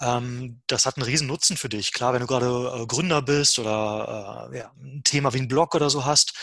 Ähm, 0.00 0.60
das 0.66 0.86
hat 0.86 0.96
einen 0.96 1.06
riesen 1.06 1.28
Nutzen 1.28 1.56
für 1.56 1.68
dich. 1.68 1.92
Klar, 1.92 2.12
wenn 2.12 2.20
du 2.20 2.26
gerade 2.26 2.82
äh, 2.82 2.86
Gründer 2.86 3.22
bist 3.22 3.58
oder 3.58 4.50
äh, 4.52 4.58
ja, 4.58 4.72
ein 4.82 5.02
Thema 5.04 5.32
wie 5.34 5.38
ein 5.38 5.48
Blog 5.48 5.74
oder 5.74 5.88
so 5.88 6.04
hast. 6.04 6.34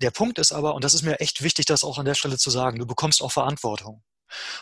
Der 0.00 0.10
Punkt 0.10 0.38
ist 0.38 0.52
aber, 0.52 0.74
und 0.74 0.84
das 0.84 0.94
ist 0.94 1.02
mir 1.02 1.20
echt 1.20 1.42
wichtig, 1.42 1.66
das 1.66 1.82
auch 1.82 1.98
an 1.98 2.04
der 2.04 2.14
Stelle 2.14 2.38
zu 2.38 2.50
sagen, 2.50 2.78
du 2.78 2.86
bekommst 2.86 3.22
auch 3.22 3.32
Verantwortung. 3.32 4.02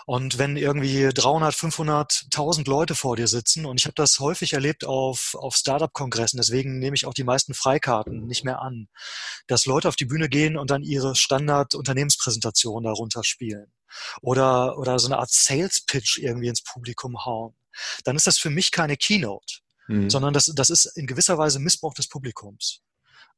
Und 0.06 0.38
wenn 0.38 0.56
irgendwie 0.56 1.08
300, 1.08 1.54
500, 1.54 2.22
1000 2.26 2.66
Leute 2.68 2.94
vor 2.94 3.16
dir 3.16 3.28
sitzen, 3.28 3.64
und 3.64 3.78
ich 3.80 3.84
habe 3.86 3.94
das 3.94 4.18
häufig 4.18 4.52
erlebt 4.52 4.84
auf, 4.84 5.34
auf 5.38 5.56
Startup-Kongressen, 5.56 6.36
deswegen 6.36 6.78
nehme 6.78 6.94
ich 6.94 7.06
auch 7.06 7.14
die 7.14 7.24
meisten 7.24 7.54
Freikarten 7.54 8.26
nicht 8.26 8.44
mehr 8.44 8.60
an, 8.60 8.88
dass 9.46 9.66
Leute 9.66 9.88
auf 9.88 9.96
die 9.96 10.04
Bühne 10.04 10.28
gehen 10.28 10.56
und 10.56 10.70
dann 10.70 10.82
ihre 10.82 11.14
Standard-Unternehmenspräsentation 11.14 12.84
darunter 12.84 13.24
spielen. 13.24 13.72
Oder, 14.22 14.78
oder 14.78 14.98
so 14.98 15.06
eine 15.06 15.18
Art 15.18 15.30
Sales-Pitch 15.30 16.18
irgendwie 16.18 16.48
ins 16.48 16.62
Publikum 16.62 17.24
hauen. 17.24 17.54
Dann 18.04 18.16
ist 18.16 18.26
das 18.26 18.38
für 18.38 18.50
mich 18.50 18.70
keine 18.70 18.96
Keynote, 18.96 19.60
mhm. 19.86 20.10
sondern 20.10 20.32
das, 20.32 20.46
das 20.54 20.70
ist 20.70 20.86
in 20.96 21.06
gewisser 21.06 21.38
Weise 21.38 21.58
Missbrauch 21.58 21.94
des 21.94 22.08
Publikums. 22.08 22.80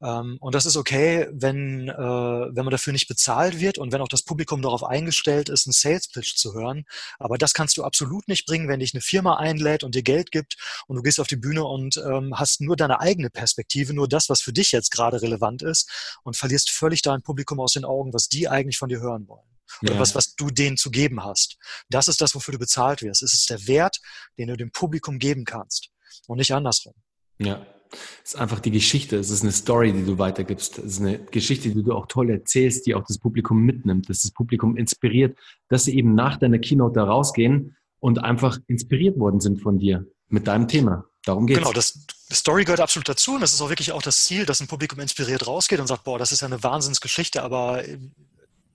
Ähm, 0.03 0.37
und 0.41 0.55
das 0.55 0.67
ist 0.67 0.77
okay, 0.77 1.29
wenn, 1.33 1.89
äh, 1.89 1.95
wenn 1.95 2.65
man 2.65 2.71
dafür 2.71 2.93
nicht 2.93 3.09
bezahlt 3.09 3.61
wird 3.61 3.79
und 3.79 3.93
wenn 3.93 4.01
auch 4.01 4.09
das 4.09 4.23
Publikum 4.23 4.63
darauf 4.63 4.85
eingestellt 4.85 5.49
ist, 5.49 5.67
einen 5.67 5.73
Sales 5.73 6.09
Pitch 6.09 6.37
zu 6.37 6.55
hören. 6.55 6.85
Aber 7.19 7.39
das 7.39 7.55
kannst 7.55 7.77
du 7.77 7.85
absolut 7.85 8.29
nicht 8.29 8.47
bringen, 8.47 8.69
wenn 8.69 8.81
dich 8.81 8.95
eine 8.95 9.01
Firma 9.01 9.37
einlädt 9.37 9.85
und 9.85 9.95
dir 9.95 10.03
Geld 10.03 10.31
gibt 10.31 10.57
und 10.87 10.97
du 10.97 11.03
gehst 11.03 11.21
auf 11.21 11.27
die 11.27 11.37
Bühne 11.37 11.65
und 11.65 11.97
ähm, 11.97 12.39
hast 12.39 12.61
nur 12.61 12.77
deine 12.77 13.01
eigene 13.01 13.31
Perspektive, 13.31 13.95
nur 13.95 14.09
das, 14.09 14.29
was 14.29 14.41
für 14.41 14.53
dich 14.53 14.73
jetzt 14.73 14.91
gerade 14.91 15.23
relevant 15.23 15.63
ist 15.63 16.19
und 16.23 16.37
verlierst 16.37 16.71
völlig 16.71 17.03
dein 17.03 17.23
Publikum 17.23 17.61
aus 17.61 17.73
den 17.73 17.85
Augen, 17.85 18.13
was 18.13 18.29
die 18.29 18.49
eigentlich 18.49 18.79
von 18.79 18.89
dir 18.89 19.01
hören 19.01 19.29
wollen. 19.29 19.49
Oder 19.83 19.95
ja. 19.95 19.99
was, 19.99 20.15
was 20.15 20.35
du 20.37 20.51
denen 20.51 20.77
zu 20.77 20.91
geben 20.91 21.25
hast. 21.25 21.57
Das 21.89 22.09
ist 22.09 22.21
das, 22.21 22.35
wofür 22.35 22.53
du 22.53 22.59
bezahlt 22.59 23.03
wirst. 23.03 23.23
Es 23.23 23.33
ist 23.33 23.51
der 23.51 23.67
Wert, 23.67 24.01
den 24.39 24.49
du 24.49 24.57
dem 24.57 24.71
Publikum 24.71 25.19
geben 25.19 25.45
kannst 25.45 25.91
und 26.27 26.39
nicht 26.39 26.53
andersrum. 26.53 26.95
Ja, 27.39 27.67
es 27.91 28.35
ist 28.35 28.41
einfach 28.41 28.61
die 28.61 28.71
Geschichte, 28.71 29.17
es 29.17 29.31
ist 29.31 29.43
eine 29.43 29.53
Story, 29.53 29.93
die 29.93 30.05
du 30.05 30.19
weitergibst. 30.19 30.79
Es 30.79 30.95
ist 30.95 31.01
eine 31.01 31.19
Geschichte, 31.19 31.71
die 31.71 31.83
du 31.83 31.93
auch 31.93 32.07
toll 32.07 32.31
erzählst, 32.31 32.87
die 32.87 32.95
auch 32.95 33.05
das 33.07 33.19
Publikum 33.19 33.63
mitnimmt, 33.63 34.09
dass 34.09 34.23
das 34.23 34.31
Publikum 34.31 34.77
inspiriert, 34.77 35.39
dass 35.69 35.85
sie 35.85 35.97
eben 35.97 36.15
nach 36.15 36.37
deiner 36.37 36.59
Keynote 36.59 36.95
da 36.95 37.05
rausgehen 37.05 37.77
und 38.01 38.19
einfach 38.23 38.59
inspiriert 38.67 39.19
worden 39.19 39.41
sind 39.41 39.63
von 39.63 39.79
dir 39.79 40.07
mit 40.29 40.47
deinem 40.47 40.69
Thema. 40.69 41.05
Darum 41.25 41.47
geht's. 41.47 41.61
Genau, 41.61 41.73
das 41.73 42.07
Story 42.31 42.65
gehört 42.65 42.81
absolut 42.81 43.09
dazu 43.09 43.35
und 43.35 43.41
das 43.41 43.53
ist 43.53 43.61
auch 43.61 43.71
wirklich 43.71 43.93
auch 43.93 44.03
das 44.03 44.25
Ziel, 44.25 44.45
dass 44.45 44.61
ein 44.61 44.67
Publikum 44.67 45.01
inspiriert 45.01 45.47
rausgeht 45.47 45.81
und 45.81 45.87
sagt, 45.87 46.05
boah, 46.05 46.19
das 46.19 46.33
ist 46.33 46.43
ja 46.43 46.47
eine 46.47 46.63
Wahnsinnsgeschichte, 46.63 47.43
aber 47.43 47.83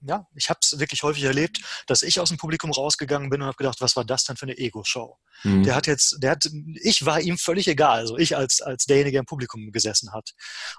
ja, 0.02 0.26
ich 0.34 0.48
habe 0.48 0.60
es 0.62 0.78
wirklich 0.78 1.02
häufig 1.02 1.24
erlebt, 1.24 1.60
dass 1.86 2.02
ich 2.02 2.20
aus 2.20 2.28
dem 2.28 2.38
Publikum 2.38 2.70
rausgegangen 2.70 3.30
bin 3.30 3.42
und 3.42 3.46
habe 3.46 3.56
gedacht, 3.56 3.80
was 3.80 3.96
war 3.96 4.04
das 4.04 4.24
denn 4.24 4.36
für 4.36 4.46
eine 4.46 4.56
Ego-Show? 4.58 5.16
Mhm. 5.44 5.62
Der 5.62 5.74
hat 5.74 5.86
jetzt, 5.86 6.18
der 6.22 6.32
hat, 6.32 6.48
ich 6.82 7.04
war 7.04 7.20
ihm 7.20 7.38
völlig 7.38 7.68
egal, 7.68 8.00
also 8.00 8.16
ich 8.16 8.36
als, 8.36 8.60
als 8.60 8.86
derjenige, 8.86 9.14
der 9.14 9.20
im 9.20 9.26
Publikum 9.26 9.72
gesessen 9.72 10.12
hat. 10.12 10.30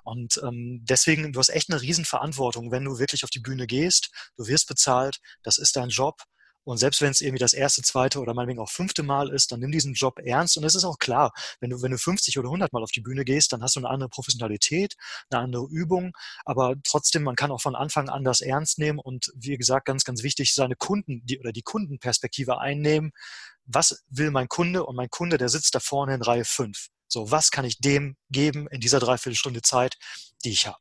Und 0.03 0.39
ähm, 0.43 0.83
deswegen, 0.83 1.31
du 1.33 1.39
hast 1.39 1.49
echt 1.49 1.69
eine 1.69 1.81
Riesenverantwortung, 1.81 2.71
wenn 2.71 2.85
du 2.85 2.99
wirklich 2.99 3.23
auf 3.23 3.29
die 3.29 3.39
Bühne 3.39 3.67
gehst, 3.67 4.11
du 4.37 4.47
wirst 4.47 4.67
bezahlt, 4.67 5.19
das 5.43 5.57
ist 5.57 5.75
dein 5.75 5.89
Job 5.89 6.21
und 6.63 6.77
selbst 6.77 7.01
wenn 7.01 7.11
es 7.11 7.21
irgendwie 7.21 7.39
das 7.39 7.53
erste, 7.53 7.81
zweite 7.81 8.19
oder 8.19 8.33
meinetwegen 8.33 8.59
auch 8.59 8.69
fünfte 8.69 9.01
Mal 9.01 9.29
ist, 9.29 9.51
dann 9.51 9.59
nimm 9.59 9.71
diesen 9.71 9.93
Job 9.93 10.19
ernst. 10.19 10.57
Und 10.57 10.63
es 10.63 10.75
ist 10.75 10.83
auch 10.83 10.99
klar, 10.99 11.33
wenn 11.59 11.71
du, 11.71 11.81
wenn 11.81 11.91
du 11.91 11.97
50 11.97 12.37
oder 12.37 12.49
100 12.49 12.71
Mal 12.71 12.83
auf 12.83 12.91
die 12.91 13.01
Bühne 13.01 13.25
gehst, 13.25 13.51
dann 13.51 13.63
hast 13.63 13.75
du 13.75 13.79
eine 13.79 13.89
andere 13.89 14.09
Professionalität, 14.09 14.95
eine 15.29 15.41
andere 15.41 15.67
Übung. 15.69 16.13
Aber 16.45 16.75
trotzdem, 16.83 17.23
man 17.23 17.35
kann 17.35 17.51
auch 17.51 17.61
von 17.61 17.75
Anfang 17.75 18.09
an 18.09 18.23
das 18.23 18.41
ernst 18.41 18.77
nehmen 18.77 18.99
und 18.99 19.31
wie 19.35 19.57
gesagt, 19.57 19.85
ganz, 19.85 20.03
ganz 20.03 20.21
wichtig, 20.21 20.53
seine 20.53 20.75
Kunden 20.75 21.25
die, 21.25 21.39
oder 21.39 21.51
die 21.51 21.63
Kundenperspektive 21.63 22.59
einnehmen. 22.59 23.11
Was 23.65 24.03
will 24.09 24.29
mein 24.29 24.47
Kunde? 24.47 24.85
Und 24.85 24.95
mein 24.95 25.09
Kunde, 25.09 25.37
der 25.37 25.49
sitzt 25.49 25.73
da 25.73 25.79
vorne 25.79 26.13
in 26.13 26.21
Reihe 26.21 26.45
5. 26.45 26.89
So, 27.07 27.31
was 27.31 27.49
kann 27.49 27.65
ich 27.65 27.79
dem 27.79 28.15
geben 28.29 28.67
in 28.69 28.81
dieser 28.81 28.99
Dreiviertelstunde 28.99 29.61
Zeit, 29.61 29.97
die 30.45 30.51
ich 30.51 30.67
habe? 30.67 30.77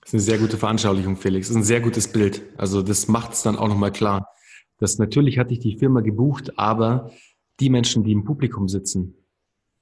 Das 0.00 0.10
ist 0.10 0.14
eine 0.14 0.22
sehr 0.22 0.38
gute 0.38 0.58
Veranschaulichung, 0.58 1.16
Felix. 1.16 1.48
Das 1.48 1.56
ist 1.56 1.62
ein 1.62 1.64
sehr 1.64 1.80
gutes 1.80 2.12
Bild. 2.12 2.42
Also 2.58 2.82
das 2.82 3.08
macht 3.08 3.32
es 3.32 3.42
dann 3.42 3.56
auch 3.56 3.66
nochmal 3.66 3.90
klar 3.90 4.36
dass 4.78 4.98
natürlich 4.98 5.38
hatte 5.38 5.52
ich 5.52 5.60
die 5.60 5.78
Firma 5.78 6.00
gebucht, 6.00 6.58
aber 6.58 7.10
die 7.60 7.70
Menschen, 7.70 8.04
die 8.04 8.12
im 8.12 8.24
Publikum 8.24 8.68
sitzen, 8.68 9.14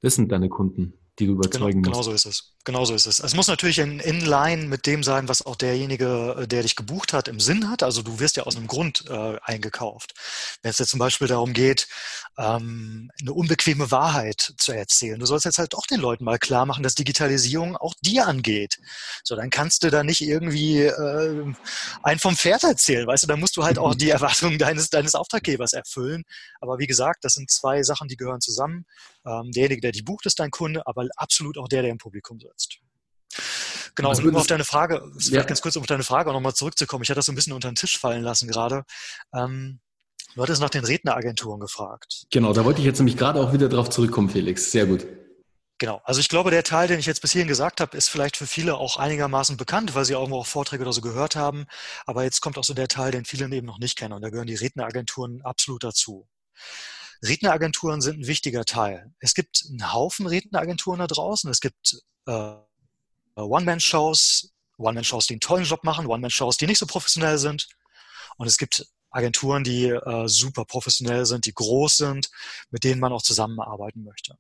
das 0.01 0.15
sind 0.15 0.31
deine 0.33 0.49
Kunden. 0.49 0.95
Die 1.19 1.27
du 1.27 1.33
überzeugen 1.33 1.83
genau, 1.83 1.97
musst. 1.99 2.09
Genau 2.09 2.13
so 2.13 2.13
ist 2.13 2.27
es. 2.27 2.55
Genau 2.65 2.85
so 2.85 2.95
ist 2.95 3.07
es. 3.07 3.21
Es 3.21 3.35
muss 3.35 3.47
natürlich 3.47 3.79
in 3.79 4.01
Inline 4.01 4.67
mit 4.67 4.87
dem 4.87 5.03
sein, 5.03 5.29
was 5.29 5.45
auch 5.45 5.55
derjenige, 5.55 6.37
äh, 6.39 6.49
der 6.49 6.63
dich 6.63 6.77
gebucht 6.77 7.13
hat, 7.13 7.29
im 7.29 7.39
Sinn 7.39 7.69
hat. 7.71 7.83
Also 7.83 8.03
du 8.03 8.21
wirst 8.21 8.37
ja 8.37 8.45
aus 8.45 8.57
einem 8.57 8.67
Grund 8.67 9.05
äh, 9.09 9.37
eingekauft. 9.43 10.15
Wenn 10.63 10.71
es 10.71 10.79
jetzt 10.79 10.91
zum 10.91 10.99
Beispiel 10.99 11.29
darum 11.29 11.53
geht, 11.53 11.87
ähm, 12.39 13.11
eine 13.21 13.33
unbequeme 13.33 13.91
Wahrheit 13.91 14.55
zu 14.57 14.73
erzählen. 14.73 15.21
Du 15.21 15.27
sollst 15.27 15.45
jetzt 15.45 15.59
halt 15.59 15.75
auch 15.75 15.87
den 15.87 16.01
Leuten 16.01 16.25
mal 16.25 16.39
klar 16.39 16.67
machen, 16.67 16.83
dass 16.83 16.95
Digitalisierung 16.95 17.77
auch 17.77 17.95
dir 18.01 18.27
angeht. 18.27 18.79
So, 19.23 19.37
dann 19.37 19.51
kannst 19.51 19.85
du 19.85 19.91
da 19.91 20.03
nicht 20.03 20.23
irgendwie 20.23 20.83
äh, 20.83 21.55
einen 22.03 22.19
vom 22.19 22.37
Pferd 22.37 22.65
erzählen, 22.65 23.07
weißt 23.07 23.25
du, 23.25 23.27
dann 23.27 23.41
musst 23.41 23.57
du 23.57 23.65
halt 23.65 23.79
auch 23.79 23.95
die 23.95 24.11
Erwartungen 24.11 24.59
deines, 24.59 24.91
deines 24.91 25.15
Auftraggebers 25.15 25.75
erfüllen. 25.75 26.25
Aber 26.61 26.79
wie 26.79 26.87
gesagt, 26.87 27.25
das 27.25 27.35
sind 27.35 27.51
zwei 27.51 27.83
Sachen, 27.83 28.09
die 28.09 28.17
gehören 28.17 28.41
zusammen. 28.41 28.87
Ähm, 29.27 29.53
derjenige, 29.53 29.81
der 29.81 29.93
dich 29.93 30.05
bucht, 30.05 30.27
ist 30.27 30.39
dein 30.39 30.51
Kunde, 30.51 30.87
aber 30.87 31.04
absolut 31.17 31.59
auch 31.59 31.69
der, 31.69 31.83
der 31.83 31.91
im 31.91 31.99
Publikum 31.99 32.41
sitzt. 32.41 32.79
Genau, 33.97 34.13
um 34.13 34.37
auf 34.37 34.47
deine 34.47 34.65
Frage, 34.65 35.03
ja. 35.19 35.43
ganz 35.43 35.61
kurz, 35.61 35.77
um 35.77 35.83
auf 35.83 35.87
deine 35.87 36.03
Frage 36.03 36.31
auch 36.31 36.35
nochmal 36.35 36.55
zurückzukommen. 36.55 37.05
Ich 37.05 37.11
hatte 37.11 37.19
das 37.19 37.27
so 37.27 37.33
ein 37.33 37.37
bisschen 37.37 37.53
unter 37.53 37.71
den 37.71 37.77
Tisch 37.77 37.99
fallen 37.99 38.23
lassen 38.23 38.49
gerade. 38.49 38.85
Ähm, 39.33 39.81
du 40.35 40.43
hattest 40.43 40.61
nach 40.61 40.71
den 40.71 40.85
Redneragenturen 40.85 41.61
gefragt. 41.61 42.27
Genau, 42.31 42.53
da 42.53 42.65
wollte 42.65 42.81
ich 42.81 42.87
jetzt 42.87 42.99
nämlich 42.99 43.17
gerade 43.17 43.41
auch 43.41 43.53
wieder 43.53 43.69
drauf 43.69 43.91
zurückkommen, 43.91 44.31
Felix. 44.31 44.73
Sehr 44.73 44.87
gut. 44.87 45.07
Genau, 45.79 46.01
also 46.05 46.21
ich 46.21 46.29
glaube, 46.29 46.51
der 46.51 46.63
Teil, 46.63 46.87
den 46.87 47.01
ich 47.01 47.07
jetzt 47.07 47.21
bis 47.21 47.33
hierhin 47.33 47.49
gesagt 47.49 47.81
habe, 47.81 47.97
ist 47.97 48.09
vielleicht 48.09 48.37
für 48.37 48.47
viele 48.47 48.77
auch 48.77 48.97
einigermaßen 48.97 49.57
bekannt, 49.57 49.95
weil 49.95 50.05
sie 50.05 50.13
irgendwo 50.13 50.39
auch 50.39 50.47
Vorträge 50.47 50.83
oder 50.83 50.93
so 50.93 51.01
gehört 51.01 51.35
haben. 51.35 51.67
Aber 52.07 52.23
jetzt 52.23 52.41
kommt 52.41 52.59
auch 52.59 52.65
so 52.65 52.75
der 52.75 52.89
Teil, 52.89 53.11
den 53.11 53.25
viele 53.25 53.45
eben 53.55 53.67
noch 53.67 53.79
nicht 53.79 53.99
kennen. 53.99 54.15
Und 54.15 54.23
da 54.23 54.31
gehören 54.31 54.47
die 54.47 54.55
Redneragenturen 54.55 55.43
absolut 55.43 55.83
dazu. 55.83 56.29
Redneragenturen 57.23 58.01
sind 58.01 58.21
ein 58.21 58.27
wichtiger 58.27 58.65
Teil. 58.65 59.13
Es 59.21 59.35
gibt 59.35 59.65
einen 59.69 59.93
Haufen 59.93 60.27
Redneragenturen 60.27 60.99
da 60.99 61.07
draußen. 61.07 61.51
Es 61.51 61.61
gibt 61.61 62.03
äh, 62.27 62.55
One-Man-Shows, 63.37 64.53
One-Man-Shows, 64.79 65.27
die 65.27 65.35
einen 65.35 65.41
tollen 65.41 65.65
Job 65.65 65.85
machen, 65.85 66.07
One-Man-Shows, 66.07 66.57
die 66.57 66.67
nicht 66.67 66.79
so 66.79 66.87
professionell 66.87 67.39
sind. 67.39 67.69
Und 68.37 68.47
es 68.47 68.59
gibt 68.59 68.87
Agenturen, 69.11 69.63
die 69.63 69.87
äh, 69.87 70.29
super 70.29 70.65
professionell 70.65 71.25
sind, 71.25 71.47
die 71.47 71.55
groß 71.55 71.97
sind, 71.97 72.31
mit 72.71 72.85
denen 72.85 73.01
man 73.01 73.13
auch 73.13 73.23
zusammenarbeiten 73.23 74.03
möchte. 74.03 74.37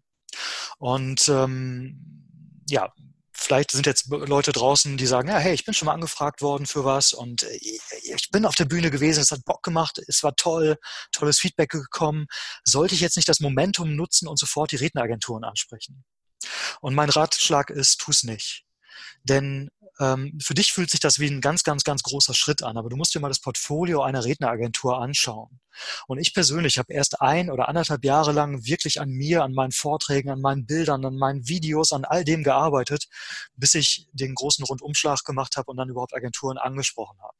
Und 0.78 1.28
ähm, 1.28 2.62
ja, 2.68 2.92
vielleicht 3.34 3.72
sind 3.72 3.86
jetzt 3.86 4.08
Leute 4.08 4.52
draußen, 4.52 4.96
die 4.96 5.06
sagen, 5.06 5.28
ja, 5.28 5.38
hey, 5.38 5.54
ich 5.54 5.64
bin 5.64 5.74
schon 5.74 5.86
mal 5.86 5.94
angefragt 5.94 6.40
worden 6.40 6.66
für 6.66 6.84
was 6.84 7.12
und 7.12 7.42
äh, 7.42 7.56
ich 7.56 8.30
bin 8.30 8.46
auf 8.46 8.54
der 8.54 8.64
Bühne 8.64 8.90
gewesen, 8.90 9.20
es 9.20 9.30
hat 9.30 9.44
Bock 9.44 9.62
gemacht, 9.62 10.00
es 10.06 10.22
war 10.22 10.34
toll, 10.36 10.76
tolles 11.12 11.38
Feedback 11.38 11.70
gekommen. 11.70 12.26
Sollte 12.64 12.94
ich 12.94 13.00
jetzt 13.00 13.16
nicht 13.16 13.28
das 13.28 13.40
Momentum 13.40 13.96
nutzen 13.96 14.28
und 14.28 14.38
sofort 14.38 14.72
die 14.72 14.76
Redneragenturen 14.76 15.44
ansprechen? 15.44 16.04
Und 16.80 16.94
mein 16.94 17.10
Ratschlag 17.10 17.70
ist, 17.70 18.00
tu 18.00 18.10
es 18.10 18.22
nicht. 18.22 18.64
Denn 19.22 19.70
für 19.96 20.54
dich 20.54 20.72
fühlt 20.72 20.90
sich 20.90 21.00
das 21.00 21.20
wie 21.20 21.28
ein 21.28 21.40
ganz, 21.40 21.62
ganz, 21.62 21.84
ganz 21.84 22.02
großer 22.02 22.34
Schritt 22.34 22.62
an, 22.62 22.76
aber 22.76 22.88
du 22.88 22.96
musst 22.96 23.14
dir 23.14 23.20
mal 23.20 23.28
das 23.28 23.40
Portfolio 23.40 24.02
einer 24.02 24.24
Redneragentur 24.24 25.00
anschauen. 25.00 25.60
Und 26.06 26.18
ich 26.18 26.34
persönlich 26.34 26.78
habe 26.78 26.92
erst 26.92 27.20
ein 27.20 27.50
oder 27.50 27.68
anderthalb 27.68 28.04
Jahre 28.04 28.32
lang 28.32 28.64
wirklich 28.64 29.00
an 29.00 29.10
mir, 29.10 29.42
an 29.44 29.52
meinen 29.52 29.72
Vorträgen, 29.72 30.30
an 30.30 30.40
meinen 30.40 30.66
Bildern, 30.66 31.04
an 31.04 31.16
meinen 31.16 31.46
Videos, 31.48 31.92
an 31.92 32.04
all 32.04 32.24
dem 32.24 32.42
gearbeitet, 32.42 33.06
bis 33.56 33.74
ich 33.74 34.08
den 34.12 34.34
großen 34.34 34.64
Rundumschlag 34.64 35.24
gemacht 35.24 35.56
habe 35.56 35.70
und 35.70 35.76
dann 35.76 35.88
überhaupt 35.88 36.14
Agenturen 36.14 36.58
angesprochen 36.58 37.18
habe. 37.20 37.36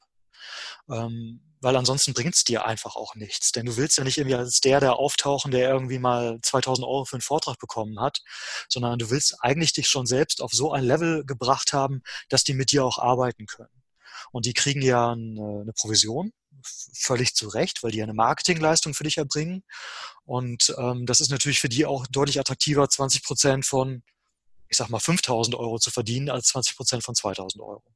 Ähm, 0.90 1.40
weil 1.64 1.76
ansonsten 1.76 2.12
bringt 2.12 2.34
es 2.34 2.44
dir 2.44 2.66
einfach 2.66 2.94
auch 2.94 3.14
nichts. 3.14 3.50
Denn 3.52 3.64
du 3.64 3.76
willst 3.76 3.96
ja 3.96 4.04
nicht 4.04 4.18
irgendwie 4.18 4.36
als 4.36 4.60
der, 4.60 4.80
der 4.80 4.96
auftauchen, 4.96 5.50
der 5.50 5.70
irgendwie 5.70 5.98
mal 5.98 6.38
2000 6.42 6.86
Euro 6.86 7.06
für 7.06 7.16
einen 7.16 7.22
Vortrag 7.22 7.58
bekommen 7.58 8.00
hat, 8.00 8.20
sondern 8.68 8.98
du 8.98 9.08
willst 9.10 9.42
eigentlich 9.42 9.72
dich 9.72 9.88
schon 9.88 10.04
selbst 10.06 10.42
auf 10.42 10.52
so 10.52 10.72
ein 10.72 10.84
Level 10.84 11.24
gebracht 11.24 11.72
haben, 11.72 12.02
dass 12.28 12.44
die 12.44 12.52
mit 12.52 12.70
dir 12.70 12.84
auch 12.84 12.98
arbeiten 12.98 13.46
können. 13.46 13.82
Und 14.30 14.44
die 14.46 14.52
kriegen 14.52 14.82
ja 14.82 15.12
eine, 15.12 15.62
eine 15.62 15.72
Provision, 15.72 16.32
völlig 16.62 17.34
zu 17.34 17.48
Recht, 17.48 17.82
weil 17.82 17.92
die 17.92 18.02
eine 18.02 18.14
Marketingleistung 18.14 18.92
für 18.94 19.04
dich 19.04 19.18
erbringen. 19.18 19.64
Und 20.24 20.74
ähm, 20.78 21.06
das 21.06 21.20
ist 21.20 21.30
natürlich 21.30 21.60
für 21.60 21.68
die 21.68 21.86
auch 21.86 22.06
deutlich 22.06 22.38
attraktiver, 22.40 22.88
20 22.88 23.22
Prozent 23.22 23.66
von, 23.66 24.02
ich 24.68 24.76
sag 24.76 24.90
mal, 24.90 25.00
5000 25.00 25.56
Euro 25.56 25.78
zu 25.78 25.90
verdienen, 25.90 26.30
als 26.30 26.48
20 26.48 26.76
Prozent 26.76 27.04
von 27.04 27.14
2000 27.14 27.62
Euro. 27.62 27.93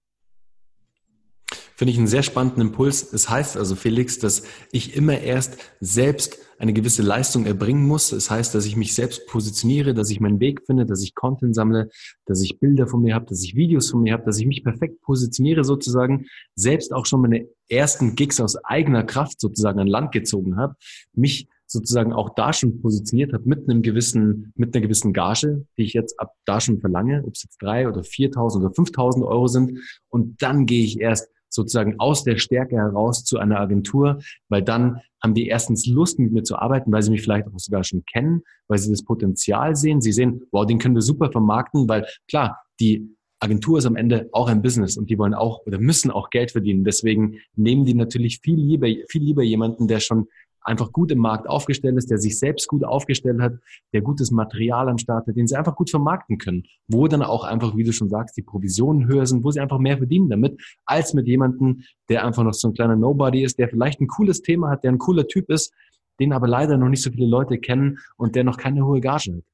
Finde 1.78 1.92
ich 1.92 1.98
einen 1.98 2.08
sehr 2.08 2.24
spannenden 2.24 2.60
Impuls. 2.60 3.12
Es 3.12 3.30
heißt 3.30 3.56
also, 3.56 3.76
Felix, 3.76 4.18
dass 4.18 4.42
ich 4.72 4.96
immer 4.96 5.20
erst 5.20 5.58
selbst 5.78 6.36
eine 6.58 6.72
gewisse 6.72 7.02
Leistung 7.02 7.46
erbringen 7.46 7.86
muss. 7.86 8.10
Es 8.10 8.32
heißt, 8.32 8.52
dass 8.52 8.66
ich 8.66 8.74
mich 8.74 8.96
selbst 8.96 9.28
positioniere, 9.28 9.94
dass 9.94 10.10
ich 10.10 10.18
meinen 10.18 10.40
Weg 10.40 10.62
finde, 10.66 10.86
dass 10.86 11.04
ich 11.04 11.14
Content 11.14 11.54
sammle, 11.54 11.88
dass 12.26 12.42
ich 12.42 12.58
Bilder 12.58 12.88
von 12.88 13.02
mir 13.02 13.14
habe, 13.14 13.26
dass 13.26 13.44
ich 13.44 13.54
Videos 13.54 13.92
von 13.92 14.02
mir 14.02 14.14
habe, 14.14 14.24
dass 14.24 14.40
ich 14.40 14.46
mich 14.46 14.64
perfekt 14.64 15.00
positioniere 15.02 15.62
sozusagen, 15.62 16.26
selbst 16.56 16.92
auch 16.92 17.06
schon 17.06 17.20
meine 17.20 17.46
ersten 17.68 18.16
Gigs 18.16 18.40
aus 18.40 18.56
eigener 18.64 19.04
Kraft 19.04 19.40
sozusagen 19.40 19.78
an 19.78 19.86
Land 19.86 20.10
gezogen 20.10 20.56
habe, 20.56 20.74
mich 21.12 21.46
sozusagen 21.68 22.12
auch 22.12 22.30
da 22.34 22.52
schon 22.52 22.80
positioniert 22.80 23.32
habe 23.32 23.48
mit 23.48 23.70
einem 23.70 23.82
gewissen, 23.82 24.52
mit 24.56 24.74
einer 24.74 24.82
gewissen 24.82 25.12
Gage, 25.12 25.64
die 25.76 25.84
ich 25.84 25.92
jetzt 25.92 26.18
ab 26.18 26.32
da 26.44 26.60
schon 26.60 26.80
verlange, 26.80 27.22
ob 27.24 27.34
es 27.34 27.44
jetzt 27.44 27.58
drei 27.62 27.86
oder 27.86 28.00
4.000 28.00 28.56
oder 28.56 28.68
5.000 28.70 29.24
Euro 29.24 29.46
sind. 29.46 29.78
Und 30.08 30.42
dann 30.42 30.66
gehe 30.66 30.82
ich 30.82 30.98
erst 30.98 31.28
sozusagen 31.48 31.98
aus 31.98 32.24
der 32.24 32.36
Stärke 32.36 32.76
heraus 32.76 33.24
zu 33.24 33.38
einer 33.38 33.60
Agentur, 33.60 34.18
weil 34.48 34.62
dann 34.62 35.00
haben 35.22 35.34
die 35.34 35.48
erstens 35.48 35.86
Lust, 35.86 36.18
mit 36.18 36.32
mir 36.32 36.42
zu 36.42 36.56
arbeiten, 36.56 36.92
weil 36.92 37.02
sie 37.02 37.10
mich 37.10 37.22
vielleicht 37.22 37.48
auch 37.48 37.58
sogar 37.58 37.84
schon 37.84 38.04
kennen, 38.04 38.42
weil 38.68 38.78
sie 38.78 38.90
das 38.90 39.04
Potenzial 39.04 39.74
sehen. 39.74 40.00
Sie 40.00 40.12
sehen, 40.12 40.42
wow, 40.52 40.64
den 40.66 40.78
können 40.78 40.94
wir 40.94 41.02
super 41.02 41.30
vermarkten, 41.30 41.88
weil 41.88 42.06
klar, 42.28 42.60
die 42.80 43.16
Agentur 43.40 43.78
ist 43.78 43.86
am 43.86 43.96
Ende 43.96 44.28
auch 44.32 44.48
ein 44.48 44.62
Business 44.62 44.96
und 44.96 45.10
die 45.10 45.18
wollen 45.18 45.34
auch 45.34 45.64
oder 45.66 45.78
müssen 45.78 46.10
auch 46.10 46.30
Geld 46.30 46.52
verdienen. 46.52 46.84
Deswegen 46.84 47.38
nehmen 47.54 47.84
die 47.84 47.94
natürlich 47.94 48.40
viel 48.42 48.58
lieber, 48.58 48.88
viel 49.08 49.22
lieber 49.22 49.42
jemanden, 49.42 49.86
der 49.86 50.00
schon 50.00 50.26
einfach 50.68 50.92
gut 50.92 51.10
im 51.10 51.18
Markt 51.18 51.48
aufgestellt 51.48 51.96
ist, 51.96 52.10
der 52.10 52.18
sich 52.18 52.38
selbst 52.38 52.68
gut 52.68 52.84
aufgestellt 52.84 53.40
hat, 53.40 53.54
der 53.92 54.02
gutes 54.02 54.30
Material 54.30 54.88
am 54.88 54.98
Start 54.98 55.26
hat, 55.26 55.34
den 55.34 55.46
sie 55.46 55.56
einfach 55.56 55.74
gut 55.74 55.90
vermarkten 55.90 56.38
können, 56.38 56.64
wo 56.86 57.08
dann 57.08 57.22
auch 57.22 57.44
einfach, 57.44 57.74
wie 57.76 57.84
du 57.84 57.92
schon 57.92 58.10
sagst, 58.10 58.36
die 58.36 58.42
Provisionen 58.42 59.08
höher 59.08 59.26
sind, 59.26 59.42
wo 59.44 59.50
sie 59.50 59.60
einfach 59.60 59.78
mehr 59.78 59.96
verdienen 59.96 60.28
damit, 60.28 60.60
als 60.84 61.14
mit 61.14 61.26
jemandem, 61.26 61.82
der 62.08 62.24
einfach 62.24 62.44
noch 62.44 62.52
so 62.52 62.68
ein 62.68 62.74
kleiner 62.74 62.96
Nobody 62.96 63.42
ist, 63.42 63.58
der 63.58 63.68
vielleicht 63.68 64.00
ein 64.00 64.08
cooles 64.08 64.42
Thema 64.42 64.70
hat, 64.70 64.84
der 64.84 64.92
ein 64.92 64.98
cooler 64.98 65.26
Typ 65.26 65.48
ist, 65.50 65.72
den 66.20 66.32
aber 66.32 66.46
leider 66.46 66.76
noch 66.76 66.88
nicht 66.88 67.02
so 67.02 67.10
viele 67.10 67.26
Leute 67.26 67.58
kennen 67.58 67.98
und 68.16 68.34
der 68.34 68.44
noch 68.44 68.58
keine 68.58 68.84
hohe 68.84 69.00
Gage 69.00 69.36
hat. 69.36 69.44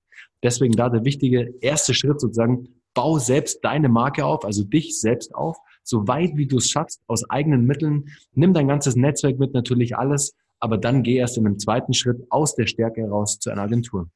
Deswegen 0.43 0.75
da 0.75 0.91
der 0.91 1.05
wichtige 1.05 1.55
erste 1.61 1.95
Schritt 1.95 2.21
sozusagen, 2.21 2.69
bau 2.93 3.19
selbst 3.19 3.65
deine 3.65 3.89
Marke 3.89 4.25
auf, 4.25 4.45
also 4.45 4.65
dich 4.65 5.01
selbst 5.01 5.35
auf, 5.35 5.59
so 5.83 6.07
weit 6.07 6.37
wie 6.37 6.47
du 6.47 6.59
es 6.59 6.71
schaffst, 6.71 7.03
aus 7.07 7.29
eigenen 7.29 7.67
Mitteln. 7.67 8.07
Nimm 8.35 8.55
dein 8.55 8.69
ganzes 8.69 8.97
Netzwerk 8.97 9.39
mit, 9.39 9.53
natürlich 9.53 9.97
alles, 9.97 10.35
aber 10.65 10.79
dann 10.79 11.03
geh 11.03 11.17
erst 11.17 11.37
in 11.37 11.47
einem 11.47 11.59
zweiten 11.59 11.93
Schritt 11.93 12.23
aus 12.31 12.57
der 12.57 12.67
Stärke 12.67 13.03
heraus 13.03 13.39
zu 13.39 13.51
einer 13.51 13.63
Agentur. 13.63 14.09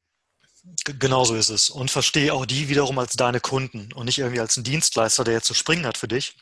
Genauso 0.97 1.35
ist 1.35 1.49
es. 1.49 1.69
Und 1.69 1.91
verstehe 1.91 2.33
auch 2.33 2.47
die 2.47 2.69
wiederum 2.69 2.97
als 2.97 3.13
deine 3.13 3.39
Kunden 3.39 3.93
und 3.93 4.07
nicht 4.07 4.17
irgendwie 4.17 4.39
als 4.39 4.57
einen 4.57 4.63
Dienstleister, 4.63 5.23
der 5.23 5.35
jetzt 5.35 5.45
zu 5.45 5.53
springen 5.53 5.85
hat 5.85 5.97
für 5.97 6.07
dich. 6.07 6.35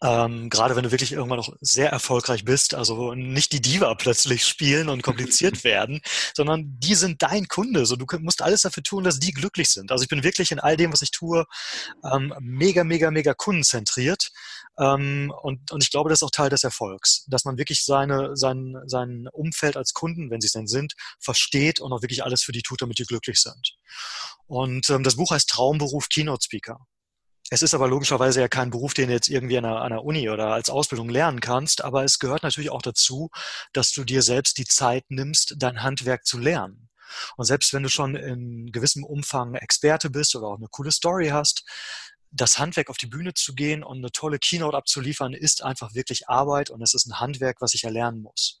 Ähm, 0.00 0.48
gerade 0.48 0.76
wenn 0.76 0.84
du 0.84 0.92
wirklich 0.92 1.12
irgendwann 1.12 1.38
noch 1.38 1.56
sehr 1.60 1.90
erfolgreich 1.90 2.44
bist, 2.44 2.74
also 2.74 3.14
nicht 3.14 3.52
die 3.52 3.62
Diva 3.62 3.94
plötzlich 3.94 4.44
spielen 4.44 4.88
und 4.88 5.02
kompliziert 5.02 5.64
werden, 5.64 6.00
sondern 6.36 6.78
die 6.78 6.94
sind 6.94 7.22
dein 7.22 7.48
Kunde. 7.48 7.84
So, 7.84 7.96
du 7.96 8.06
musst 8.20 8.42
alles 8.42 8.62
dafür 8.62 8.84
tun, 8.84 9.02
dass 9.02 9.18
die 9.18 9.32
glücklich 9.32 9.70
sind. 9.70 9.90
Also 9.90 10.04
ich 10.04 10.08
bin 10.08 10.22
wirklich 10.22 10.52
in 10.52 10.60
all 10.60 10.76
dem, 10.76 10.92
was 10.92 11.02
ich 11.02 11.10
tue, 11.10 11.46
ähm, 12.12 12.32
mega, 12.40 12.84
mega, 12.84 13.10
mega 13.10 13.34
kundenzentriert. 13.34 14.30
Ähm, 14.78 15.32
und, 15.42 15.70
und 15.72 15.82
ich 15.82 15.90
glaube, 15.90 16.10
das 16.10 16.18
ist 16.18 16.22
auch 16.22 16.30
Teil 16.30 16.50
des 16.50 16.64
Erfolgs, 16.64 17.24
dass 17.28 17.44
man 17.44 17.58
wirklich 17.58 17.84
seine, 17.84 18.36
sein, 18.36 18.76
sein 18.86 19.28
Umfeld 19.32 19.76
als 19.76 19.94
Kunden, 19.94 20.30
wenn 20.30 20.40
sie 20.40 20.46
es 20.46 20.52
denn 20.52 20.66
sind, 20.66 20.94
versteht 21.18 21.80
und 21.80 21.92
auch 21.92 22.02
wirklich 22.02 22.24
alles 22.24 22.42
für 22.42 22.52
die 22.52 22.62
tut, 22.62 22.82
damit 22.82 22.98
die 22.98 23.04
glücklich 23.04 23.40
sind. 23.40 23.76
Und 24.46 24.90
ähm, 24.90 25.02
das 25.02 25.16
Buch 25.16 25.30
heißt 25.30 25.48
Traumberuf 25.48 26.08
Keynote 26.08 26.44
Speaker. 26.44 26.78
Es 27.48 27.62
ist 27.62 27.74
aber 27.74 27.86
logischerweise 27.86 28.40
ja 28.40 28.48
kein 28.48 28.70
Beruf, 28.70 28.92
den 28.92 29.06
du 29.06 29.14
jetzt 29.14 29.28
irgendwie 29.28 29.56
an 29.56 29.64
einer, 29.64 29.76
an 29.76 29.92
einer 29.92 30.04
Uni 30.04 30.28
oder 30.28 30.48
als 30.48 30.68
Ausbildung 30.68 31.08
lernen 31.08 31.38
kannst, 31.38 31.84
aber 31.84 32.02
es 32.02 32.18
gehört 32.18 32.42
natürlich 32.42 32.70
auch 32.70 32.82
dazu, 32.82 33.30
dass 33.72 33.92
du 33.92 34.02
dir 34.02 34.22
selbst 34.22 34.58
die 34.58 34.64
Zeit 34.64 35.04
nimmst, 35.10 35.54
dein 35.58 35.82
Handwerk 35.84 36.26
zu 36.26 36.38
lernen. 36.38 36.88
Und 37.36 37.44
selbst 37.44 37.72
wenn 37.72 37.84
du 37.84 37.88
schon 37.88 38.16
in 38.16 38.72
gewissem 38.72 39.04
Umfang 39.04 39.54
Experte 39.54 40.10
bist 40.10 40.34
oder 40.34 40.48
auch 40.48 40.56
eine 40.56 40.66
coole 40.68 40.90
Story 40.90 41.28
hast, 41.28 41.64
das 42.36 42.58
Handwerk 42.58 42.90
auf 42.90 42.98
die 42.98 43.06
Bühne 43.06 43.34
zu 43.34 43.54
gehen 43.54 43.82
und 43.82 43.98
eine 43.98 44.12
tolle 44.12 44.38
Keynote 44.38 44.76
abzuliefern, 44.76 45.32
ist 45.32 45.62
einfach 45.62 45.94
wirklich 45.94 46.28
Arbeit 46.28 46.70
und 46.70 46.82
es 46.82 46.94
ist 46.94 47.06
ein 47.06 47.20
Handwerk, 47.20 47.60
was 47.60 47.74
ich 47.74 47.84
erlernen 47.84 48.22
muss. 48.22 48.60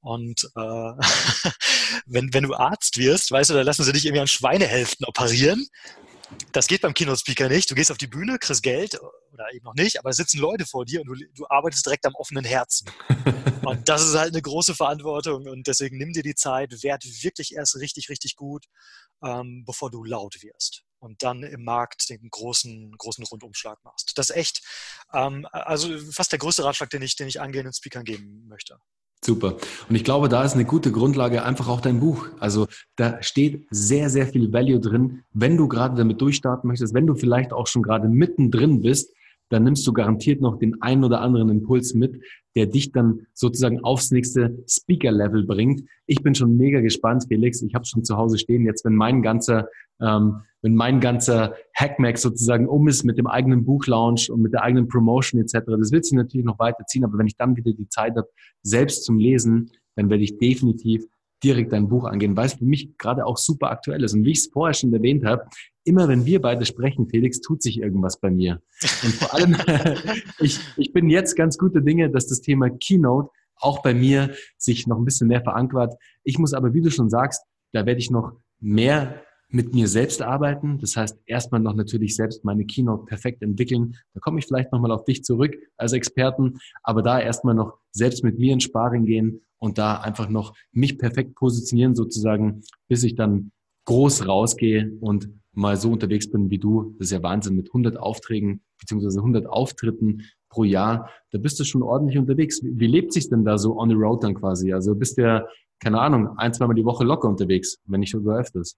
Und 0.00 0.44
äh, 0.56 0.60
wenn, 2.06 2.32
wenn 2.32 2.44
du 2.44 2.54
Arzt 2.54 2.96
wirst, 2.98 3.30
weißt 3.30 3.50
du, 3.50 3.54
da 3.54 3.62
lassen 3.62 3.84
sie 3.84 3.92
dich 3.92 4.06
irgendwie 4.06 4.20
an 4.20 4.28
Schweinehälften 4.28 5.06
operieren. 5.06 5.66
Das 6.52 6.66
geht 6.66 6.82
beim 6.82 6.92
Keynote-Speaker 6.92 7.48
nicht. 7.48 7.70
Du 7.70 7.74
gehst 7.74 7.90
auf 7.90 7.96
die 7.96 8.06
Bühne, 8.06 8.38
kriegst 8.38 8.62
Geld 8.62 8.98
oder 9.32 9.52
eben 9.54 9.64
noch 9.64 9.74
nicht, 9.74 9.98
aber 9.98 10.10
es 10.10 10.16
sitzen 10.16 10.38
Leute 10.38 10.66
vor 10.66 10.84
dir 10.84 11.00
und 11.00 11.06
du, 11.06 11.14
du 11.34 11.46
arbeitest 11.48 11.86
direkt 11.86 12.06
am 12.06 12.14
offenen 12.14 12.44
Herzen. 12.44 12.90
und 13.64 13.88
das 13.88 14.04
ist 14.04 14.14
halt 14.14 14.34
eine 14.34 14.42
große 14.42 14.74
Verantwortung 14.74 15.46
und 15.46 15.66
deswegen 15.66 15.96
nimm 15.96 16.12
dir 16.12 16.22
die 16.22 16.34
Zeit, 16.34 16.82
werd 16.82 17.04
wirklich 17.22 17.54
erst 17.54 17.76
richtig, 17.76 18.10
richtig 18.10 18.36
gut, 18.36 18.66
ähm, 19.24 19.64
bevor 19.66 19.90
du 19.90 20.04
laut 20.04 20.42
wirst. 20.42 20.84
Und 20.98 21.22
dann 21.22 21.42
im 21.42 21.64
Markt 21.64 22.10
den 22.10 22.28
großen, 22.30 22.92
großen 22.96 23.24
Rundumschlag 23.24 23.78
machst. 23.84 24.12
Das 24.16 24.30
ist 24.30 24.36
echt, 24.36 24.62
ähm, 25.12 25.46
also 25.52 25.96
fast 26.12 26.32
der 26.32 26.38
größte 26.38 26.64
Ratschlag, 26.64 26.90
den 26.90 27.02
ich, 27.02 27.16
den 27.16 27.28
ich 27.28 27.40
angehenden 27.40 27.72
Speakern 27.72 28.04
geben 28.04 28.46
möchte. 28.48 28.78
Super. 29.24 29.56
Und 29.88 29.96
ich 29.96 30.04
glaube, 30.04 30.28
da 30.28 30.44
ist 30.44 30.54
eine 30.54 30.64
gute 30.64 30.92
Grundlage 30.92 31.42
einfach 31.42 31.68
auch 31.68 31.80
dein 31.80 31.98
Buch. 31.98 32.28
Also 32.38 32.68
da 32.96 33.20
steht 33.22 33.66
sehr, 33.70 34.10
sehr 34.10 34.28
viel 34.28 34.52
Value 34.52 34.80
drin, 34.80 35.22
wenn 35.32 35.56
du 35.56 35.66
gerade 35.66 35.96
damit 35.96 36.20
durchstarten 36.20 36.68
möchtest, 36.68 36.94
wenn 36.94 37.06
du 37.06 37.14
vielleicht 37.14 37.52
auch 37.52 37.66
schon 37.66 37.82
gerade 37.82 38.08
mittendrin 38.08 38.80
bist, 38.80 39.12
dann 39.48 39.64
nimmst 39.64 39.86
du 39.86 39.92
garantiert 39.92 40.40
noch 40.40 40.58
den 40.58 40.80
einen 40.82 41.04
oder 41.04 41.20
anderen 41.20 41.48
Impuls 41.48 41.94
mit, 41.94 42.22
der 42.58 42.66
dich 42.66 42.90
dann 42.90 43.20
sozusagen 43.34 43.84
aufs 43.84 44.10
nächste 44.10 44.64
Speaker-Level 44.68 45.46
bringt. 45.46 45.84
Ich 46.06 46.24
bin 46.24 46.34
schon 46.34 46.56
mega 46.56 46.80
gespannt, 46.80 47.26
Felix. 47.28 47.62
Ich 47.62 47.72
habe 47.72 47.86
schon 47.86 48.02
zu 48.02 48.16
Hause 48.16 48.36
stehen. 48.36 48.64
Jetzt, 48.64 48.84
wenn 48.84 48.96
mein 48.96 49.22
ganzer, 49.22 49.68
ähm, 50.02 50.40
wenn 50.60 50.74
mein 50.74 50.98
ganzer 50.98 51.54
Hackmack 51.72 52.18
sozusagen 52.18 52.66
um 52.66 52.88
ist 52.88 53.04
mit 53.04 53.16
dem 53.16 53.28
eigenen 53.28 53.64
Buchlaunch 53.64 54.28
und 54.28 54.42
mit 54.42 54.54
der 54.54 54.64
eigenen 54.64 54.88
Promotion 54.88 55.40
etc., 55.40 55.66
das 55.66 55.92
wird 55.92 56.04
sich 56.04 56.14
natürlich 56.14 56.44
noch 56.44 56.58
weiterziehen. 56.58 57.04
Aber 57.04 57.16
wenn 57.16 57.28
ich 57.28 57.36
dann 57.36 57.56
wieder 57.56 57.72
die 57.72 57.88
Zeit 57.88 58.16
habe, 58.16 58.28
selbst 58.62 59.04
zum 59.04 59.20
Lesen, 59.20 59.70
dann 59.94 60.10
werde 60.10 60.24
ich 60.24 60.38
definitiv 60.38 61.04
direkt 61.42 61.72
dein 61.72 61.88
Buch 61.88 62.04
angehen, 62.04 62.36
weil 62.36 62.46
es 62.46 62.54
für 62.54 62.64
mich 62.64 62.96
gerade 62.98 63.24
auch 63.24 63.36
super 63.36 63.70
aktuell 63.70 64.02
ist. 64.02 64.14
Und 64.14 64.24
wie 64.24 64.32
ich 64.32 64.38
es 64.38 64.50
vorher 64.52 64.74
schon 64.74 64.92
erwähnt 64.92 65.24
habe, 65.24 65.44
immer 65.84 66.08
wenn 66.08 66.26
wir 66.26 66.40
beide 66.40 66.64
sprechen, 66.66 67.08
Felix, 67.08 67.40
tut 67.40 67.62
sich 67.62 67.80
irgendwas 67.80 68.18
bei 68.18 68.30
mir. 68.30 68.60
Und 69.04 69.14
vor 69.14 69.34
allem, 69.34 69.56
ich, 70.40 70.58
ich 70.76 70.92
bin 70.92 71.08
jetzt 71.08 71.36
ganz 71.36 71.56
gute 71.58 71.82
Dinge, 71.82 72.10
dass 72.10 72.26
das 72.26 72.40
Thema 72.40 72.70
Keynote 72.70 73.30
auch 73.56 73.82
bei 73.82 73.94
mir 73.94 74.34
sich 74.56 74.86
noch 74.86 74.98
ein 74.98 75.04
bisschen 75.04 75.28
mehr 75.28 75.42
verankert. 75.42 75.94
Ich 76.24 76.38
muss 76.38 76.54
aber, 76.54 76.74
wie 76.74 76.82
du 76.82 76.90
schon 76.90 77.10
sagst, 77.10 77.42
da 77.72 77.86
werde 77.86 78.00
ich 78.00 78.10
noch 78.10 78.32
mehr 78.60 79.22
mit 79.50 79.74
mir 79.74 79.88
selbst 79.88 80.20
arbeiten. 80.20 80.78
Das 80.78 80.96
heißt, 80.96 81.18
erstmal 81.26 81.60
noch 81.60 81.74
natürlich 81.74 82.14
selbst 82.16 82.44
meine 82.44 82.66
Keynote 82.66 83.06
perfekt 83.06 83.42
entwickeln. 83.42 83.96
Da 84.14 84.20
komme 84.20 84.38
ich 84.38 84.46
vielleicht 84.46 84.72
nochmal 84.72 84.90
auf 84.90 85.04
dich 85.04 85.24
zurück 85.24 85.56
als 85.76 85.92
Experten, 85.92 86.58
aber 86.82 87.02
da 87.02 87.18
erstmal 87.18 87.54
noch 87.54 87.78
selbst 87.90 88.22
mit 88.22 88.38
mir 88.38 88.52
in 88.52 88.60
Sparring 88.60 89.06
gehen 89.06 89.40
und 89.58 89.78
da 89.78 90.00
einfach 90.00 90.28
noch 90.28 90.54
mich 90.72 90.98
perfekt 90.98 91.34
positionieren 91.34 91.94
sozusagen, 91.94 92.62
bis 92.88 93.02
ich 93.02 93.14
dann 93.14 93.50
groß 93.86 94.28
rausgehe 94.28 94.92
und 95.00 95.30
mal 95.52 95.76
so 95.76 95.90
unterwegs 95.90 96.30
bin 96.30 96.50
wie 96.50 96.58
du. 96.58 96.94
Das 96.98 97.06
ist 97.06 97.12
ja 97.12 97.22
Wahnsinn 97.22 97.56
mit 97.56 97.68
100 97.68 97.96
Aufträgen 97.96 98.60
beziehungsweise 98.78 99.18
100 99.18 99.46
Auftritten 99.46 100.22
pro 100.50 100.64
Jahr. 100.64 101.10
Da 101.30 101.38
bist 101.38 101.58
du 101.58 101.64
schon 101.64 101.82
ordentlich 101.82 102.18
unterwegs. 102.18 102.62
Wie, 102.62 102.78
wie 102.78 102.86
lebt 102.86 103.12
sich 103.12 103.28
denn 103.28 103.44
da 103.44 103.58
so 103.58 103.78
on 103.78 103.88
the 103.88 103.94
road 103.94 104.22
dann 104.22 104.34
quasi? 104.34 104.72
Also 104.72 104.94
bist 104.94 105.18
du 105.18 105.22
ja, 105.22 105.46
keine 105.80 106.00
Ahnung, 106.00 106.36
ein, 106.36 106.52
zweimal 106.52 106.76
die 106.76 106.84
Woche 106.84 107.04
locker 107.04 107.28
unterwegs, 107.28 107.78
wenn 107.86 108.00
nicht 108.00 108.12
sogar 108.12 108.38
öfters. 108.38 108.76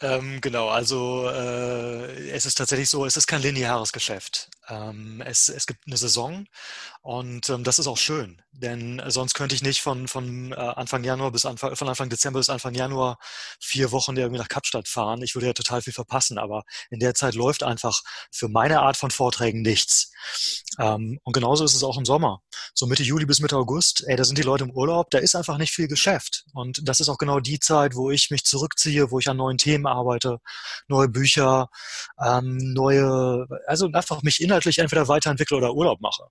Ähm, 0.00 0.40
genau, 0.40 0.68
also 0.68 1.28
äh, 1.30 2.30
es 2.30 2.46
ist 2.46 2.56
tatsächlich 2.56 2.90
so, 2.90 3.06
es 3.06 3.16
ist 3.16 3.26
kein 3.26 3.42
lineares 3.42 3.92
Geschäft. 3.92 4.50
Ähm, 4.68 5.22
es, 5.24 5.48
es 5.48 5.66
gibt 5.66 5.86
eine 5.86 5.96
Saison 5.96 6.46
und 7.02 7.48
ähm, 7.50 7.62
das 7.62 7.78
ist 7.78 7.86
auch 7.86 7.96
schön, 7.96 8.42
denn 8.52 9.00
sonst 9.06 9.34
könnte 9.34 9.54
ich 9.54 9.62
nicht 9.62 9.80
von, 9.80 10.08
von 10.08 10.52
äh, 10.52 10.56
Anfang 10.56 11.04
Januar 11.04 11.30
bis 11.30 11.46
Anfang, 11.46 11.76
von 11.76 11.88
Anfang 11.88 12.08
Dezember 12.08 12.40
bis 12.40 12.50
Anfang 12.50 12.74
Januar 12.74 13.18
vier 13.60 13.92
Wochen 13.92 14.16
irgendwie 14.16 14.40
nach 14.40 14.48
Kapstadt 14.48 14.88
fahren. 14.88 15.22
Ich 15.22 15.34
würde 15.36 15.46
ja 15.46 15.52
total 15.52 15.82
viel 15.82 15.92
verpassen, 15.92 16.38
aber 16.38 16.64
in 16.90 16.98
der 16.98 17.14
Zeit 17.14 17.34
läuft 17.34 17.62
einfach 17.62 18.02
für 18.32 18.48
meine 18.48 18.80
Art 18.80 18.96
von 18.96 19.10
Vorträgen 19.10 19.62
nichts. 19.62 20.10
Ähm, 20.80 21.20
und 21.22 21.32
genauso 21.32 21.64
ist 21.64 21.74
es 21.74 21.84
auch 21.84 21.96
im 21.96 22.04
Sommer. 22.04 22.42
So 22.74 22.86
Mitte 22.86 23.04
Juli 23.04 23.24
bis 23.24 23.38
Mitte 23.38 23.56
August, 23.56 24.04
ey, 24.06 24.16
da 24.16 24.24
sind 24.24 24.36
die 24.36 24.42
Leute 24.42 24.64
im 24.64 24.70
Urlaub, 24.70 25.10
da 25.10 25.18
ist 25.18 25.36
einfach 25.36 25.58
nicht 25.58 25.72
viel 25.72 25.86
Geschäft. 25.86 26.44
Und 26.54 26.88
das 26.88 26.98
ist 26.98 27.08
auch 27.08 27.18
genau 27.18 27.38
die 27.38 27.60
Zeit, 27.60 27.94
wo 27.94 28.10
ich 28.10 28.30
mich 28.30 28.44
zurückziehe, 28.44 29.10
wo 29.10 29.20
ich 29.20 29.28
an 29.28 29.36
neuen 29.36 29.58
Themen 29.58 29.86
arbeite, 29.86 30.40
neue 30.88 31.08
Bücher, 31.08 31.68
ähm, 32.20 32.56
neue, 32.58 33.46
also 33.66 33.88
einfach 33.92 34.22
mich 34.22 34.40
innerlich 34.40 34.55
inhaltlich 34.56 34.78
entweder 34.78 35.08
weiterentwickle 35.08 35.56
oder 35.56 35.74
Urlaub 35.74 36.00
mache. 36.00 36.28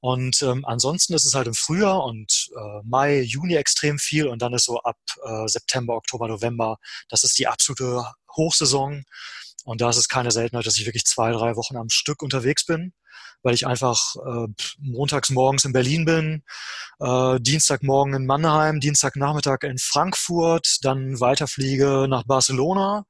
Und 0.00 0.42
ähm, 0.42 0.64
ansonsten 0.64 1.14
ist 1.14 1.24
es 1.24 1.34
halt 1.34 1.48
im 1.48 1.54
Frühjahr 1.54 2.04
und 2.04 2.50
äh, 2.54 2.82
Mai, 2.84 3.20
Juni 3.22 3.54
extrem 3.54 3.98
viel 3.98 4.28
und 4.28 4.42
dann 4.42 4.52
ist 4.52 4.66
so 4.66 4.78
ab 4.80 4.96
äh, 5.24 5.48
September, 5.48 5.94
Oktober, 5.94 6.28
November, 6.28 6.76
das 7.08 7.24
ist 7.24 7.38
die 7.38 7.48
absolute 7.48 8.04
Hochsaison. 8.36 9.04
Und 9.64 9.80
da 9.80 9.90
ist 9.90 9.96
es 9.96 10.08
keine 10.08 10.30
Seltenheit, 10.30 10.66
dass 10.66 10.78
ich 10.78 10.86
wirklich 10.86 11.04
zwei, 11.04 11.30
drei 11.32 11.56
Wochen 11.56 11.76
am 11.76 11.90
Stück 11.90 12.22
unterwegs 12.22 12.64
bin, 12.64 12.92
weil 13.42 13.54
ich 13.54 13.66
einfach 13.66 14.16
äh, 14.16 14.46
montags 14.78 15.30
morgens 15.30 15.64
in 15.64 15.72
Berlin 15.72 16.04
bin, 16.04 16.42
äh, 17.00 17.38
Dienstagmorgen 17.40 18.14
in 18.14 18.26
Mannheim, 18.26 18.80
Dienstagnachmittag 18.80 19.62
in 19.64 19.78
Frankfurt, 19.78 20.78
dann 20.82 21.20
weiterfliege 21.20 22.06
nach 22.08 22.24
Barcelona, 22.24 23.04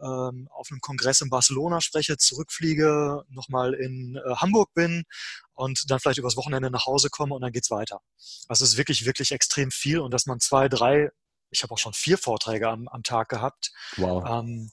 ähm, 0.00 0.48
auf 0.50 0.68
einem 0.70 0.80
Kongress 0.80 1.20
in 1.20 1.30
Barcelona 1.30 1.80
spreche, 1.80 2.16
zurückfliege, 2.16 3.22
nochmal 3.30 3.74
in 3.74 4.16
äh, 4.16 4.34
Hamburg 4.36 4.74
bin 4.74 5.04
und 5.54 5.90
dann 5.90 6.00
vielleicht 6.00 6.18
übers 6.18 6.36
Wochenende 6.36 6.70
nach 6.70 6.86
Hause 6.86 7.08
komme 7.10 7.34
und 7.34 7.40
dann 7.40 7.52
geht's 7.52 7.70
weiter. 7.70 8.00
Also 8.48 8.64
es 8.64 8.72
ist 8.72 8.76
wirklich, 8.76 9.06
wirklich 9.06 9.32
extrem 9.32 9.70
viel 9.70 10.00
und 10.00 10.12
dass 10.12 10.26
man 10.26 10.40
zwei, 10.40 10.68
drei, 10.68 11.10
ich 11.54 11.62
habe 11.62 11.72
auch 11.72 11.78
schon 11.78 11.94
vier 11.94 12.18
Vorträge 12.18 12.68
am, 12.68 12.88
am 12.88 13.02
Tag 13.02 13.28
gehabt. 13.28 13.72
Wow. 13.96 14.24
Ähm, 14.28 14.70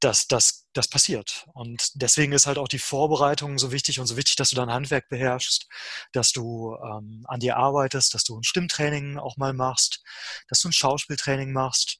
das, 0.00 0.26
das, 0.26 0.66
das 0.72 0.88
passiert. 0.88 1.46
Und 1.52 1.90
deswegen 1.94 2.32
ist 2.32 2.46
halt 2.46 2.58
auch 2.58 2.68
die 2.68 2.78
Vorbereitung 2.78 3.58
so 3.58 3.72
wichtig 3.72 4.00
und 4.00 4.06
so 4.06 4.16
wichtig, 4.16 4.36
dass 4.36 4.50
du 4.50 4.56
dein 4.56 4.70
Handwerk 4.70 5.08
beherrschst, 5.08 5.66
dass 6.12 6.32
du 6.32 6.76
ähm, 6.76 7.24
an 7.28 7.40
dir 7.40 7.56
arbeitest, 7.56 8.14
dass 8.14 8.24
du 8.24 8.38
ein 8.38 8.44
Stimmtraining 8.44 9.18
auch 9.18 9.36
mal 9.36 9.52
machst, 9.52 10.02
dass 10.48 10.60
du 10.60 10.68
ein 10.68 10.72
Schauspieltraining 10.72 11.52
machst, 11.52 11.98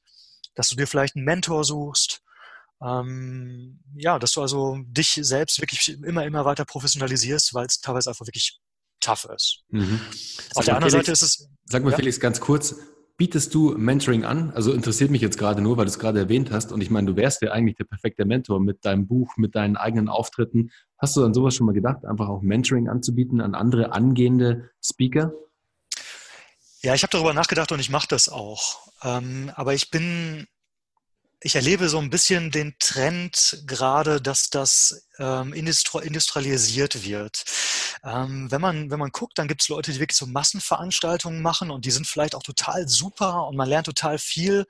dass 0.55 0.69
du 0.69 0.75
dir 0.75 0.87
vielleicht 0.87 1.15
einen 1.15 1.25
Mentor 1.25 1.63
suchst. 1.63 2.21
Ähm, 2.83 3.79
ja, 3.95 4.17
dass 4.17 4.31
du 4.31 4.41
also 4.41 4.79
dich 4.87 5.19
selbst 5.21 5.61
wirklich 5.61 5.87
immer, 6.01 6.25
immer 6.25 6.45
weiter 6.45 6.65
professionalisierst, 6.65 7.53
weil 7.53 7.67
es 7.67 7.79
teilweise 7.79 8.09
einfach 8.09 8.25
wirklich 8.25 8.59
tough 9.01 9.25
ist. 9.25 9.63
Mhm. 9.69 10.01
Auf 10.55 10.65
der 10.65 10.75
anderen 10.75 10.91
Felix, 10.91 11.07
Seite 11.07 11.11
ist 11.11 11.21
es. 11.21 11.49
Sag 11.65 11.83
mal, 11.83 11.91
ja? 11.91 11.97
Felix, 11.97 12.19
ganz 12.19 12.39
kurz, 12.39 12.75
bietest 13.21 13.53
du 13.53 13.75
Mentoring 13.77 14.25
an? 14.25 14.51
Also 14.55 14.73
interessiert 14.73 15.11
mich 15.11 15.21
jetzt 15.21 15.37
gerade 15.37 15.61
nur, 15.61 15.77
weil 15.77 15.85
du 15.85 15.91
es 15.91 15.99
gerade 15.99 16.17
erwähnt 16.17 16.49
hast. 16.49 16.71
Und 16.71 16.81
ich 16.81 16.89
meine, 16.89 17.05
du 17.05 17.15
wärst 17.15 17.43
ja 17.43 17.51
eigentlich 17.51 17.75
der 17.75 17.83
perfekte 17.83 18.25
Mentor 18.25 18.59
mit 18.59 18.83
deinem 18.83 19.05
Buch, 19.05 19.37
mit 19.37 19.53
deinen 19.53 19.77
eigenen 19.77 20.09
Auftritten. 20.09 20.71
Hast 20.97 21.15
du 21.15 21.23
an 21.23 21.31
sowas 21.31 21.53
schon 21.53 21.67
mal 21.67 21.73
gedacht, 21.73 22.03
einfach 22.03 22.29
auch 22.29 22.41
Mentoring 22.41 22.89
anzubieten 22.89 23.39
an 23.39 23.53
andere 23.53 23.91
angehende 23.91 24.71
Speaker? 24.83 25.33
Ja, 26.81 26.95
ich 26.95 27.03
habe 27.03 27.11
darüber 27.11 27.35
nachgedacht 27.35 27.71
und 27.71 27.79
ich 27.79 27.91
mache 27.91 28.07
das 28.07 28.27
auch. 28.27 28.91
Ähm, 29.03 29.51
aber 29.53 29.75
ich 29.75 29.91
bin, 29.91 30.47
ich 31.41 31.53
erlebe 31.55 31.89
so 31.89 31.99
ein 31.99 32.09
bisschen 32.09 32.49
den 32.49 32.73
Trend 32.79 33.63
gerade, 33.67 34.19
dass 34.19 34.49
das 34.49 35.07
ähm, 35.19 35.53
industrialisiert 35.53 37.05
wird. 37.05 37.45
Ähm, 38.03 38.49
wenn, 38.51 38.61
man, 38.61 38.91
wenn 38.91 38.99
man 38.99 39.11
guckt, 39.11 39.37
dann 39.37 39.47
gibt 39.47 39.61
es 39.61 39.69
Leute, 39.69 39.91
die 39.91 39.99
wirklich 39.99 40.17
so 40.17 40.27
Massenveranstaltungen 40.27 41.41
machen 41.41 41.71
und 41.71 41.85
die 41.85 41.91
sind 41.91 42.07
vielleicht 42.07 42.35
auch 42.35 42.43
total 42.43 42.87
super 42.87 43.47
und 43.47 43.55
man 43.55 43.69
lernt 43.69 43.85
total 43.85 44.17
viel. 44.17 44.65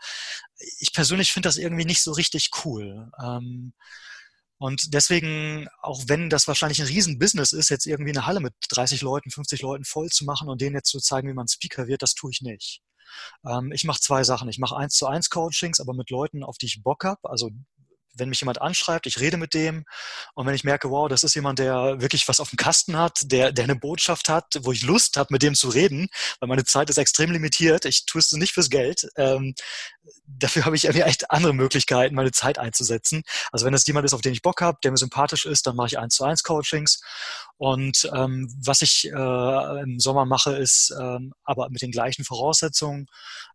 Ich 0.80 0.94
persönlich 0.94 1.32
finde 1.32 1.50
das 1.50 1.58
irgendwie 1.58 1.86
nicht 1.86 2.04
so 2.04 2.12
richtig 2.12 2.50
cool. 2.64 3.12
Ähm, 3.24 3.74
und 4.58 4.94
deswegen, 4.94 5.68
auch 5.82 6.04
wenn 6.06 6.30
das 6.30 6.48
wahrscheinlich 6.48 6.80
ein 6.80 6.88
Riesenbusiness 6.88 7.52
ist, 7.52 7.70
jetzt 7.70 7.88
irgendwie 7.88 8.12
eine 8.12 8.28
Halle 8.28 8.42
mit 8.42 8.54
30 8.70 9.02
Leuten, 9.02 9.32
50 9.32 9.62
Leuten 9.64 9.86
voll 9.86 10.10
zu 10.10 10.24
machen 10.24 10.50
und 10.50 10.62
denen 10.62 10.76
jetzt 10.76 10.92
zu 10.92 11.00
zeigen, 11.00 11.28
wie 11.30 11.34
man 11.34 11.48
Speaker 11.48 11.88
wird, 11.88 12.04
das 12.04 12.14
tue 12.14 12.30
ich 12.30 12.42
nicht. 12.42 12.82
Ähm, 13.44 13.72
ich 13.72 13.84
mache 13.86 14.00
zwei 14.00 14.24
Sachen. 14.24 14.50
Ich 14.50 14.60
mache 14.60 14.78
eins 14.78 14.96
zu 14.96 15.08
eins 15.08 15.30
Coachings, 15.30 15.80
aber 15.80 15.94
mit 15.94 16.10
Leuten, 16.10 16.44
auf 16.44 16.58
die 16.58 16.68
ich 16.68 16.84
Bock 16.84 17.04
habe, 17.04 17.30
also 17.30 17.50
wenn 18.14 18.30
mich 18.30 18.42
jemand 18.42 18.62
anschreibt, 18.62 19.06
ich 19.06 19.20
rede 19.20 19.38
mit 19.38 19.54
dem 19.54 19.86
und 20.34 20.46
wenn 20.46 20.56
ich 20.56 20.64
merke, 20.64 20.90
wow, 20.90 21.08
das 21.08 21.24
ist 21.24 21.36
jemand, 21.36 21.60
der 21.60 22.02
wirklich 22.02 22.28
was 22.28 22.40
auf 22.40 22.50
dem 22.50 22.58
Kasten 22.58 22.98
hat, 22.98 23.20
der, 23.24 23.52
der 23.52 23.64
eine 23.64 23.76
Botschaft 23.76 24.30
hat, 24.30 24.60
wo 24.62 24.72
ich 24.72 24.84
Lust 24.84 25.18
habe, 25.18 25.34
mit 25.34 25.44
dem 25.44 25.56
zu 25.56 25.70
reden, 25.70 26.08
weil 26.40 26.50
meine 26.50 26.66
Zeit 26.66 26.90
ist 26.90 26.98
extrem 26.98 27.32
limitiert, 27.32 27.86
ich 27.86 28.06
tue 28.06 28.20
es 28.20 28.32
nicht 28.32 28.54
fürs 28.54 28.70
Geld, 28.70 29.08
ähm, 29.16 29.54
dafür 30.26 30.66
habe 30.66 30.76
ich 30.76 30.86
echt 30.90 31.32
andere 31.32 31.54
Möglichkeiten, 31.54 32.16
meine 32.16 32.32
Zeit 32.32 32.58
einzusetzen. 32.58 33.24
Also 33.52 33.66
wenn 33.66 33.74
es 33.74 33.86
jemand 33.86 34.06
ist, 34.06 34.14
auf 34.14 34.22
den 34.22 34.34
ich 34.34 34.42
Bock 34.42 34.62
habe, 34.62 34.78
der 34.84 34.92
mir 34.92 34.98
sympathisch 34.98 35.46
ist, 35.46 35.68
dann 35.68 35.76
mache 35.76 35.88
ich 35.88 36.00
eins 36.00 36.16
zu 36.16 36.24
eins 36.24 36.44
Coachings 36.44 37.02
und 37.58 38.10
ähm, 38.14 38.52
was 38.64 38.82
ich 38.82 39.06
äh, 39.06 39.82
im 39.84 40.00
Sommer 40.00 40.26
mache, 40.26 40.56
ist 40.56 40.94
ähm, 41.00 41.34
aber 41.44 41.70
mit 41.70 41.82
den 41.82 41.92
gleichen 41.92 42.26
Voraussetzungen 42.26 43.06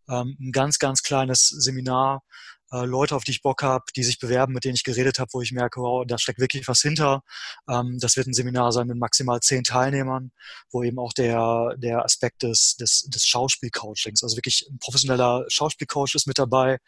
ähm, 0.09 0.37
ein 0.41 0.53
ganz, 0.53 0.79
ganz 0.79 1.03
kleines 1.03 1.49
Seminar, 1.49 2.23
äh, 2.73 2.85
Leute, 2.85 3.15
auf 3.15 3.25
die 3.25 3.31
ich 3.31 3.43
Bock 3.43 3.63
habe, 3.63 3.85
die 3.95 4.03
sich 4.03 4.19
bewerben, 4.19 4.53
mit 4.53 4.65
denen 4.65 4.75
ich 4.75 4.85
geredet 4.85 5.19
habe, 5.19 5.31
wo 5.33 5.41
ich 5.41 5.53
merke, 5.53 5.81
wow, 5.81 6.05
da 6.07 6.19
steckt 6.19 6.41
wirklich 6.41 6.67
was 6.69 6.81
hinter. 6.81 7.23
Ähm, 7.69 7.99
das 8.01 8.17
wird 8.17 8.27
ein 8.27 8.35
Seminar 8.35 8.73
sein 8.73 8.87
mit 8.87 8.99
maximal 8.99 9.41
zehn 9.41 9.63
Teilnehmern, 9.65 10.33
wo 10.71 10.83
eben 10.83 10.99
auch 10.99 11.13
der, 11.13 11.75
der 11.77 12.05
Aspekt 12.05 12.43
des, 12.43 12.77
des, 12.77 13.03
des 13.03 13.27
Schauspielcoachings, 13.27 14.23
also 14.23 14.37
wirklich 14.37 14.67
ein 14.71 14.79
professioneller 14.79 15.45
Schauspielcoach 15.49 16.15
ist 16.15 16.27
mit 16.27 16.39
dabei, 16.39 16.79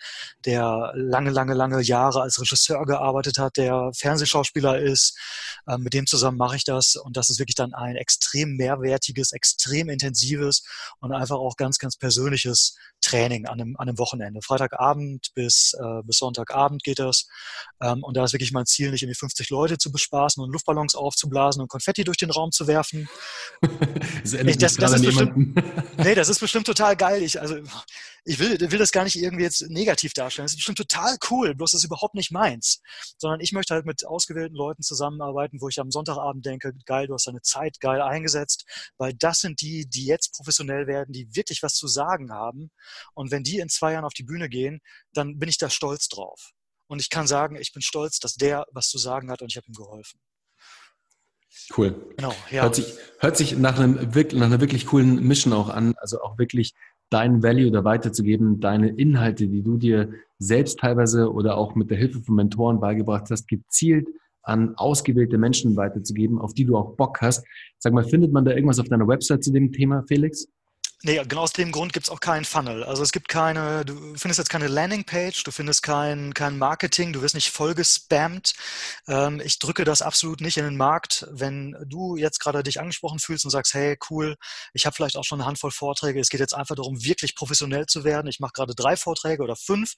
der 0.45 0.93
lange, 0.95 1.31
lange, 1.31 1.55
lange 1.55 1.81
Jahre 1.81 2.23
als 2.23 2.41
Regisseur 2.41 2.85
gearbeitet 2.85 3.39
hat, 3.39 3.57
der 3.57 3.91
Fernsehschauspieler 3.95 4.79
ist. 4.81 5.17
Ähm, 5.69 5.83
mit 5.83 5.95
dem 5.95 6.07
zusammen 6.07 6.39
mache 6.39 6.57
ich 6.57 6.65
das 6.65 6.97
und 6.97 7.17
das 7.17 7.31
ist 7.31 7.39
wirklich 7.39 7.55
dann 7.55 7.75
ein 7.75 7.97
extrem 7.97 8.57
mehrwertiges, 8.57 9.33
extrem 9.33 9.89
intensives 9.89 10.65
und 11.01 11.13
einfach 11.13 11.37
auch 11.37 11.57
ganz, 11.57 11.79
ganz 11.79 11.97
persönliches 11.97 12.77
Training 13.09 13.47
an 13.47 13.61
einem, 13.61 13.77
an 13.77 13.89
einem 13.89 13.99
Wochenende. 13.99 14.41
Freitagabend 14.43 15.29
bis, 15.35 15.75
äh, 15.75 16.03
bis 16.05 16.19
Sonntagabend 16.19 16.83
geht 16.85 16.99
das. 16.99 17.27
Ähm, 17.81 18.03
und 18.03 18.17
da 18.17 18.25
ist 18.25 18.33
wirklich 18.33 18.53
mein 18.53 18.67
Ziel, 18.67 18.91
nicht 18.91 19.03
irgendwie 19.03 19.19
50 19.19 19.51
Leute 19.51 19.79
zu 19.79 19.91
bespaßen 19.91 20.43
und 20.43 20.53
Luftballons 20.53 20.95
aufzublasen 20.95 21.63
und 21.63 21.69
Konfetti 21.69 22.05
durch 22.05 22.19
den 22.19 22.31
Raum 22.31 22.53
zu 22.53 22.67
werfen. 22.67 23.09
das, 24.23 24.33
ich, 24.33 24.59
das, 24.59 24.77
das 24.77 24.93
ist 24.95 25.05
bestimmt, 25.05 25.63
nee, 25.99 26.15
das 26.15 26.29
ist 26.29 26.41
bestimmt 26.41 26.67
total 26.67 26.97
geil. 26.97 27.23
Ich, 27.23 27.41
also, 27.41 27.57
ich 28.25 28.39
will, 28.39 28.59
will 28.61 28.79
das 28.79 28.93
gar 28.93 29.05
nicht 29.05 29.17
irgendwie 29.17 29.45
jetzt 29.45 29.69
negativ 29.71 30.13
darstellen. 30.13 30.45
Das 30.45 30.53
ist 30.53 30.59
bestimmt 30.59 30.79
total 30.79 31.17
cool, 31.31 31.55
bloß 31.55 31.71
das 31.71 31.81
ist 31.81 31.87
überhaupt 31.87 32.15
nicht 32.15 32.31
meins. 32.31 32.83
Sondern 33.17 33.41
ich 33.41 33.53
möchte 33.53 33.73
halt 33.73 33.87
mit 33.87 34.05
ausgewählten 34.07 34.55
Leuten 34.55 34.83
zusammenarbeiten, 34.83 35.63
wo 35.63 35.69
ich 35.69 35.79
am 35.79 35.91
Sonntagabend 35.91 36.45
denke, 36.45 36.75
geil, 36.85 37.07
du 37.07 37.15
hast 37.15 37.27
deine 37.27 37.41
Zeit 37.41 37.81
geil 37.81 38.03
eingesetzt, 38.03 38.67
weil 38.99 39.15
das 39.15 39.41
sind 39.41 39.63
die, 39.63 39.87
die 39.89 40.05
jetzt 40.05 40.35
professionell 40.35 40.87
werden, 40.87 41.13
die 41.13 41.35
wirklich 41.35 41.63
was 41.63 41.75
zu 41.75 41.89
sagen 41.89 42.31
haben. 42.31 42.71
Und 43.15 43.31
wenn 43.31 43.43
die 43.43 43.59
in 43.59 43.69
zwei 43.69 43.93
Jahren 43.93 44.05
auf 44.05 44.15
die 44.15 44.25
Bühne 44.25 44.49
gehen, 44.49 44.81
dann 45.13 45.39
bin 45.39 45.49
ich 45.49 45.59
da 45.59 45.71
stolz 45.71 46.09
drauf. 46.09 46.53
Und 46.87 47.01
ich 47.01 47.11
kann 47.11 47.27
sagen, 47.27 47.57
ich 47.57 47.73
bin 47.73 47.83
stolz, 47.83 48.19
dass 48.19 48.35
der 48.35 48.67
was 48.73 48.89
zu 48.89 48.99
sagen 48.99 49.31
hat 49.31 49.43
und 49.43 49.53
ich 49.53 49.57
habe 49.57 49.67
ihm 49.69 49.75
geholfen. 49.75 50.21
Cool. 51.77 52.15
Genau, 52.17 52.35
ja. 52.51 52.63
Hört 52.63 52.75
sich, 52.75 52.95
hört 53.19 53.37
sich 53.37 53.57
nach, 53.59 53.79
einem, 53.79 53.95
nach 53.95 54.47
einer 54.47 54.61
wirklich 54.61 54.87
coolen 54.87 55.23
Mission 55.27 55.53
auch 55.53 55.69
an, 55.69 55.95
also 55.99 56.21
auch 56.23 56.39
wirklich 56.39 56.75
dein 57.11 57.43
Value 57.43 57.71
da 57.71 57.85
weiterzugeben, 57.85 58.61
deine 58.61 58.89
Inhalte, 58.89 59.49
die 59.49 59.63
du 59.63 59.77
dir 59.77 60.13
selbst 60.39 60.79
teilweise 60.79 61.33
oder 61.33 61.57
auch 61.57 61.75
mit 61.75 61.91
der 61.91 61.99
Hilfe 61.99 62.21
von 62.21 62.35
Mentoren 62.35 62.81
beigebracht 62.81 63.31
hast, 63.31 63.49
gezielt 63.49 64.09
an 64.43 64.75
ausgewählte 64.77 65.37
Menschen 65.37 65.77
weiterzugeben, 65.77 66.39
auf 66.39 66.55
die 66.55 66.65
du 66.65 66.77
auch 66.77 66.97
Bock 66.97 67.21
hast. 67.21 67.47
Sag 67.79 67.93
mal, 67.93 68.05
findet 68.05 68.33
man 68.33 68.45
da 68.45 68.53
irgendwas 68.53 68.79
auf 68.79 68.89
deiner 68.89 69.07
Website 69.07 69.45
zu 69.45 69.53
dem 69.53 69.73
Thema, 69.73 70.05
Felix? 70.07 70.49
Nee, 71.05 71.23
genau 71.29 71.43
aus 71.43 71.53
dem 71.53 71.71
Grund 71.71 71.93
gibt 71.93 72.07
es 72.07 72.11
auch 72.11 72.19
keinen 72.19 72.45
Funnel. 72.45 72.83
Also 72.83 73.05
es 73.05 73.13
gibt 73.13 73.29
keine, 73.29 73.85
du 73.85 74.17
findest 74.17 74.39
jetzt 74.39 74.51
keine 74.51 74.67
Landingpage, 74.67 75.45
du 75.45 75.53
findest 75.53 75.85
kein, 75.85 76.35
kein 76.35 76.59
Marketing, 76.59 77.13
du 77.13 77.23
wirst 77.23 77.37
nicht 77.37 77.51
vollgespammt. 77.51 78.55
Ähm, 79.07 79.41
ich 79.41 79.61
drücke 79.61 79.85
das 79.85 80.03
absolut 80.03 80.41
nicht 80.41 80.57
in 80.57 80.65
den 80.65 80.77
Markt. 80.77 81.29
Wenn 81.31 81.77
du 81.87 82.17
jetzt 82.17 82.41
gerade 82.41 82.65
dich 82.65 82.81
angesprochen 82.81 83.21
fühlst 83.21 83.45
und 83.45 83.53
sagst, 83.53 83.75
hey, 83.75 83.97
cool, 84.11 84.35
ich 84.73 84.87
habe 84.87 84.97
vielleicht 84.97 85.17
auch 85.17 85.23
schon 85.23 85.41
eine 85.41 85.47
Handvoll 85.47 85.71
Vorträge, 85.71 86.19
es 86.19 86.31
geht 86.31 86.41
jetzt 86.41 86.55
einfach 86.55 86.75
darum, 86.75 87.05
wirklich 87.05 87.37
professionell 87.37 87.87
zu 87.87 88.03
werden. 88.03 88.27
Ich 88.27 88.41
mache 88.41 88.53
gerade 88.55 88.75
drei 88.75 88.97
Vorträge 88.97 89.45
oder 89.45 89.55
fünf. 89.55 89.93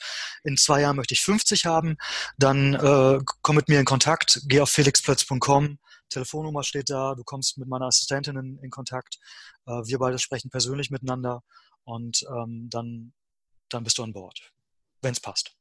In 0.44 0.58
zwei 0.58 0.82
Jahren 0.82 0.96
möchte 0.96 1.14
ich 1.14 1.22
50 1.22 1.64
haben. 1.64 1.96
Dann 2.36 2.74
äh, 2.74 3.20
komm 3.40 3.56
mit 3.56 3.70
mir 3.70 3.80
in 3.80 3.86
Kontakt, 3.86 4.42
geh 4.44 4.60
auf 4.60 4.68
felixplötz.com 4.68 5.78
Telefonnummer 6.10 6.62
steht 6.62 6.90
da, 6.90 7.14
du 7.14 7.24
kommst 7.24 7.58
mit 7.58 7.68
meiner 7.68 7.86
Assistentin 7.86 8.36
in, 8.36 8.58
in 8.58 8.70
Kontakt, 8.70 9.18
äh, 9.66 9.70
wir 9.70 9.98
beide 9.98 10.18
sprechen 10.18 10.50
persönlich 10.50 10.90
miteinander 10.90 11.42
und 11.84 12.24
ähm, 12.36 12.68
dann, 12.70 13.12
dann 13.70 13.84
bist 13.84 13.98
du 13.98 14.02
an 14.02 14.12
Bord, 14.12 14.52
wenn 15.02 15.12
es 15.12 15.20
passt. 15.20 15.56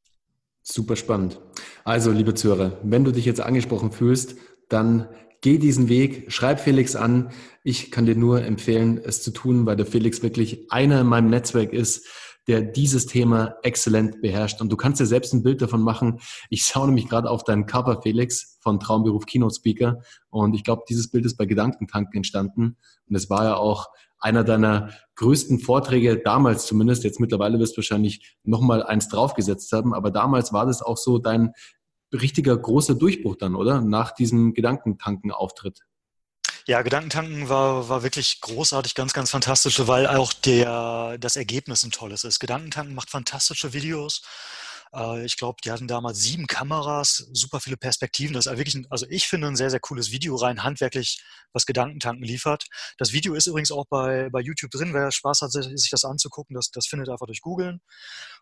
Super 0.61 0.95
spannend. 0.95 1.39
Also, 1.83 2.11
liebe 2.11 2.33
Zuhörer, 2.33 2.77
wenn 2.83 3.03
du 3.03 3.11
dich 3.11 3.25
jetzt 3.25 3.41
angesprochen 3.41 3.91
fühlst, 3.91 4.35
dann 4.67 5.07
geh 5.41 5.57
diesen 5.57 5.89
Weg, 5.89 6.31
schreib 6.31 6.59
Felix 6.59 6.95
an. 6.95 7.31
Ich 7.63 7.91
kann 7.91 8.05
dir 8.05 8.15
nur 8.15 8.43
empfehlen, 8.43 8.97
es 8.97 9.23
zu 9.23 9.31
tun, 9.31 9.65
weil 9.65 9.77
der 9.77 9.85
Felix 9.85 10.21
wirklich 10.21 10.71
einer 10.71 11.01
in 11.01 11.07
meinem 11.07 11.29
Netzwerk 11.29 11.73
ist, 11.73 12.07
der 12.49 12.63
dieses 12.63 13.05
Thema 13.05 13.55
exzellent 13.61 14.21
beherrscht. 14.21 14.59
Und 14.59 14.71
du 14.71 14.75
kannst 14.75 14.99
dir 14.99 15.05
selbst 15.05 15.33
ein 15.33 15.43
Bild 15.43 15.61
davon 15.61 15.83
machen. 15.83 16.19
Ich 16.49 16.63
schaue 16.63 16.87
nämlich 16.87 17.07
gerade 17.07 17.29
auf 17.29 17.43
deinen 17.43 17.67
Cover, 17.67 18.01
Felix, 18.01 18.57
von 18.59 18.79
Traumberuf 18.79 19.27
Keynote 19.27 19.53
Speaker. 19.53 20.01
Und 20.31 20.55
ich 20.55 20.63
glaube, 20.63 20.81
dieses 20.89 21.11
Bild 21.11 21.25
ist 21.25 21.37
bei 21.37 21.45
Gedankentanken 21.45 22.17
entstanden. 22.17 22.75
Und 23.07 23.15
es 23.15 23.29
war 23.29 23.43
ja 23.43 23.55
auch 23.55 23.89
einer 24.17 24.43
deiner 24.43 24.89
größten 25.15 25.59
Vorträge, 25.59 26.17
damals 26.17 26.65
zumindest. 26.65 27.03
Jetzt 27.03 27.19
mittlerweile 27.19 27.59
wirst 27.59 27.73
du 27.73 27.77
wahrscheinlich 27.77 28.35
nochmal 28.43 28.81
eins 28.81 29.09
draufgesetzt 29.09 29.71
haben. 29.71 29.93
Aber 29.93 30.09
damals 30.09 30.51
war 30.51 30.65
das 30.65 30.81
auch 30.81 30.97
so 30.97 31.19
dein 31.19 31.53
richtiger 32.11 32.57
großer 32.57 32.95
Durchbruch 32.95 33.35
dann, 33.35 33.53
oder? 33.53 33.81
Nach 33.81 34.11
diesem 34.11 34.55
Gedankentanken-Auftritt. 34.55 35.81
Ja, 36.67 36.81
Gedankentanken 36.81 37.49
war, 37.49 37.89
war 37.89 38.03
wirklich 38.03 38.41
großartig, 38.41 38.93
ganz, 38.95 39.13
ganz 39.13 39.31
fantastisch, 39.31 39.79
weil 39.87 40.07
auch 40.07 40.33
der, 40.33 41.17
das 41.19 41.35
Ergebnis 41.35 41.83
ein 41.83 41.91
tolles 41.91 42.23
ist. 42.23 42.39
Gedankentanken 42.39 42.95
macht 42.95 43.09
fantastische 43.09 43.73
Videos. 43.73 44.21
Äh, 44.93 45.25
ich 45.25 45.37
glaube, 45.37 45.57
die 45.63 45.71
hatten 45.71 45.87
damals 45.87 46.19
sieben 46.19 46.47
Kameras, 46.47 47.27
super 47.33 47.59
viele 47.59 47.77
Perspektiven. 47.77 48.33
Das 48.33 48.45
ist 48.45 48.57
wirklich, 48.57 48.75
ein, 48.75 48.87
also 48.89 49.05
ich 49.09 49.27
finde 49.27 49.47
ein 49.47 49.55
sehr, 49.55 49.69
sehr 49.69 49.79
cooles 49.79 50.11
Video 50.11 50.35
rein 50.35 50.63
handwerklich, 50.63 51.23
was 51.53 51.65
Gedankentanken 51.65 52.23
liefert. 52.23 52.65
Das 52.97 53.11
Video 53.13 53.33
ist 53.33 53.47
übrigens 53.47 53.71
auch 53.71 53.85
bei, 53.89 54.29
bei 54.31 54.41
YouTube 54.41 54.71
drin. 54.71 54.93
Wer 54.93 55.11
Spaß 55.11 55.41
hat, 55.41 55.51
sich 55.51 55.89
das 55.89 56.05
anzugucken, 56.05 56.55
das, 56.55 56.71
das 56.71 56.87
findet 56.87 57.09
einfach 57.09 57.27
durch 57.27 57.41
Googeln. 57.41 57.81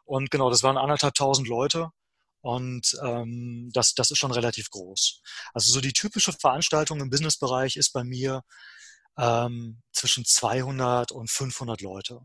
Und 0.05 0.31
genau, 0.31 0.49
das 0.49 0.63
waren 0.63 0.77
anderthalb 0.77 1.15
tausend 1.15 1.47
Leute. 1.47 1.89
Und 2.41 2.97
ähm, 3.03 3.69
das, 3.73 3.93
das 3.93 4.11
ist 4.11 4.19
schon 4.19 4.31
relativ 4.31 4.69
groß. 4.69 5.21
Also 5.53 5.71
so 5.71 5.81
die 5.81 5.93
typische 5.93 6.33
Veranstaltung 6.33 7.01
im 7.01 7.09
Businessbereich 7.09 7.77
ist 7.77 7.93
bei 7.93 8.03
mir 8.03 8.43
ähm, 9.17 9.81
zwischen 9.91 10.25
200 10.25 11.11
und 11.11 11.29
500 11.29 11.81
Leute. 11.81 12.21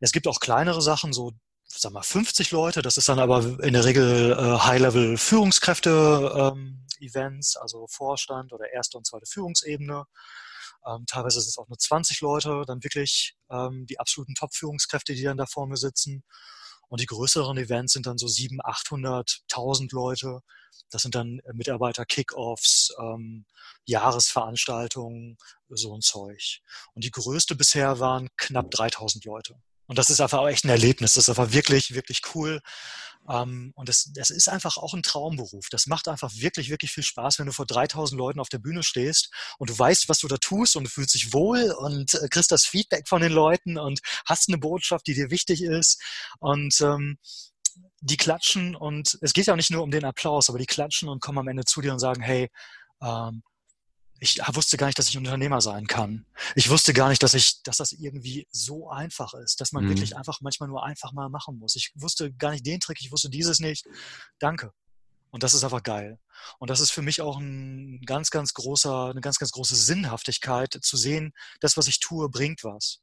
Es 0.00 0.12
gibt 0.12 0.26
auch 0.26 0.40
kleinere 0.40 0.82
Sachen, 0.82 1.12
so 1.12 1.32
sag 1.68 1.92
mal 1.92 2.02
50 2.02 2.50
Leute. 2.52 2.82
Das 2.82 2.96
ist 2.96 3.08
dann 3.08 3.18
aber 3.18 3.60
in 3.62 3.72
der 3.72 3.84
Regel 3.84 4.32
äh, 4.32 4.58
High-Level 4.58 5.18
Führungskräfte-Events, 5.18 7.56
ähm, 7.56 7.62
also 7.62 7.86
Vorstand 7.88 8.52
oder 8.52 8.72
erste 8.72 8.98
und 8.98 9.06
zweite 9.06 9.26
Führungsebene. 9.26 10.04
Ähm, 10.86 11.04
teilweise 11.06 11.40
sind 11.40 11.50
es 11.50 11.58
auch 11.58 11.68
nur 11.68 11.78
20 11.78 12.20
Leute, 12.20 12.62
dann 12.66 12.84
wirklich 12.84 13.36
ähm, 13.50 13.86
die 13.86 13.98
absoluten 13.98 14.34
Top-Führungskräfte, 14.34 15.14
die 15.14 15.24
dann 15.24 15.36
da 15.36 15.46
vor 15.46 15.66
mir 15.66 15.76
sitzen. 15.76 16.22
Und 16.88 17.00
die 17.00 17.06
größeren 17.06 17.56
Events 17.58 17.92
sind 17.92 18.06
dann 18.06 18.18
so 18.18 18.28
700, 18.28 18.64
800, 18.66 19.40
1000 19.50 19.92
Leute. 19.92 20.40
Das 20.90 21.02
sind 21.02 21.14
dann 21.14 21.40
äh, 21.40 21.52
Mitarbeiter-Kickoffs, 21.52 22.94
ähm, 23.00 23.46
Jahresveranstaltungen, 23.86 25.36
so 25.68 25.94
ein 25.94 26.00
Zeug. 26.00 26.60
Und 26.94 27.04
die 27.04 27.10
größte 27.10 27.56
bisher 27.56 27.98
waren 27.98 28.28
knapp 28.36 28.70
3000 28.70 29.24
Leute. 29.24 29.56
Und 29.86 29.98
das 29.98 30.10
ist 30.10 30.20
einfach 30.20 30.38
auch 30.38 30.48
echt 30.48 30.64
ein 30.64 30.70
Erlebnis. 30.70 31.14
Das 31.14 31.24
ist 31.24 31.28
einfach 31.28 31.52
wirklich, 31.52 31.94
wirklich 31.94 32.22
cool. 32.34 32.60
Ähm, 33.28 33.72
und 33.74 33.88
das, 33.88 34.10
das 34.14 34.30
ist 34.30 34.48
einfach 34.48 34.76
auch 34.76 34.94
ein 34.94 35.02
Traumberuf. 35.02 35.68
Das 35.70 35.86
macht 35.86 36.08
einfach 36.08 36.32
wirklich, 36.34 36.70
wirklich 36.70 36.92
viel 36.92 37.04
Spaß, 37.04 37.38
wenn 37.38 37.46
du 37.46 37.52
vor 37.52 37.66
3000 37.66 38.18
Leuten 38.18 38.40
auf 38.40 38.48
der 38.48 38.58
Bühne 38.58 38.82
stehst 38.82 39.30
und 39.58 39.70
du 39.70 39.78
weißt, 39.78 40.08
was 40.08 40.18
du 40.18 40.28
da 40.28 40.36
tust 40.36 40.76
und 40.76 40.84
du 40.84 40.90
fühlst 40.90 41.14
dich 41.14 41.32
wohl 41.32 41.72
und 41.72 42.14
äh, 42.14 42.28
kriegst 42.28 42.52
das 42.52 42.66
Feedback 42.66 43.08
von 43.08 43.22
den 43.22 43.32
Leuten 43.32 43.78
und 43.78 44.00
hast 44.26 44.48
eine 44.48 44.58
Botschaft, 44.58 45.06
die 45.06 45.14
dir 45.14 45.30
wichtig 45.30 45.62
ist. 45.62 46.00
Und 46.38 46.80
ähm, 46.80 47.18
die 48.00 48.16
klatschen 48.16 48.76
und 48.76 49.18
es 49.20 49.32
geht 49.32 49.46
ja 49.46 49.56
nicht 49.56 49.70
nur 49.70 49.82
um 49.82 49.90
den 49.90 50.04
Applaus, 50.04 50.48
aber 50.48 50.58
die 50.58 50.66
klatschen 50.66 51.08
und 51.08 51.20
kommen 51.20 51.38
am 51.38 51.48
Ende 51.48 51.64
zu 51.64 51.80
dir 51.80 51.92
und 51.92 51.98
sagen, 51.98 52.22
hey, 52.22 52.48
ähm, 53.02 53.42
ich 54.20 54.40
wusste 54.52 54.76
gar 54.76 54.86
nicht, 54.86 54.98
dass 54.98 55.08
ich 55.08 55.18
Unternehmer 55.18 55.60
sein 55.60 55.86
kann. 55.86 56.26
Ich 56.54 56.70
wusste 56.70 56.92
gar 56.92 57.08
nicht, 57.08 57.22
dass 57.22 57.34
ich, 57.34 57.62
dass 57.62 57.76
das 57.78 57.92
irgendwie 57.92 58.46
so 58.50 58.88
einfach 58.90 59.34
ist, 59.34 59.60
dass 59.60 59.72
man 59.72 59.84
mhm. 59.84 59.90
wirklich 59.90 60.16
einfach 60.16 60.40
manchmal 60.40 60.68
nur 60.68 60.84
einfach 60.84 61.12
mal 61.12 61.28
machen 61.28 61.58
muss. 61.58 61.76
Ich 61.76 61.92
wusste 61.94 62.32
gar 62.32 62.50
nicht 62.50 62.66
den 62.66 62.80
Trick, 62.80 62.98
ich 63.00 63.12
wusste 63.12 63.30
dieses 63.30 63.60
nicht. 63.60 63.86
Danke. 64.38 64.72
Und 65.30 65.42
das 65.42 65.54
ist 65.54 65.64
einfach 65.64 65.82
geil. 65.82 66.18
Und 66.58 66.70
das 66.70 66.80
ist 66.80 66.92
für 66.92 67.02
mich 67.02 67.20
auch 67.20 67.38
ein 67.38 68.00
ganz, 68.06 68.30
ganz 68.30 68.54
großer, 68.54 69.10
eine 69.10 69.20
ganz, 69.20 69.38
ganz 69.38 69.52
große 69.52 69.76
Sinnhaftigkeit 69.76 70.78
zu 70.80 70.96
sehen, 70.96 71.32
das, 71.60 71.76
was 71.76 71.88
ich 71.88 72.00
tue, 72.00 72.30
bringt 72.30 72.64
was. 72.64 73.00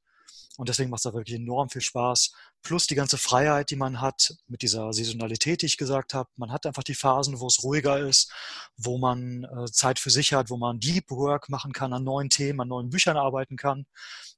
Und 0.57 0.69
deswegen 0.69 0.89
macht 0.89 0.99
es 0.99 1.03
da 1.03 1.13
wirklich 1.13 1.37
enorm 1.37 1.69
viel 1.69 1.81
Spaß. 1.81 2.31
Plus 2.61 2.85
die 2.85 2.95
ganze 2.95 3.17
Freiheit, 3.17 3.71
die 3.71 3.75
man 3.75 4.01
hat 4.01 4.35
mit 4.47 4.61
dieser 4.61 4.93
Saisonalität, 4.93 5.61
die 5.61 5.65
ich 5.65 5.77
gesagt 5.77 6.13
habe. 6.13 6.29
Man 6.35 6.51
hat 6.51 6.65
einfach 6.65 6.83
die 6.83 6.93
Phasen, 6.93 7.39
wo 7.39 7.47
es 7.47 7.63
ruhiger 7.63 7.99
ist, 7.99 8.31
wo 8.77 8.97
man 8.97 9.45
äh, 9.45 9.65
Zeit 9.71 9.99
für 9.99 10.11
sich 10.11 10.33
hat, 10.33 10.49
wo 10.49 10.57
man 10.57 10.79
Deep 10.79 11.09
Work 11.09 11.49
machen 11.49 11.73
kann, 11.73 11.93
an 11.93 12.03
neuen 12.03 12.29
Themen, 12.29 12.61
an 12.61 12.67
neuen 12.67 12.89
Büchern 12.89 13.17
arbeiten 13.17 13.57
kann. 13.57 13.85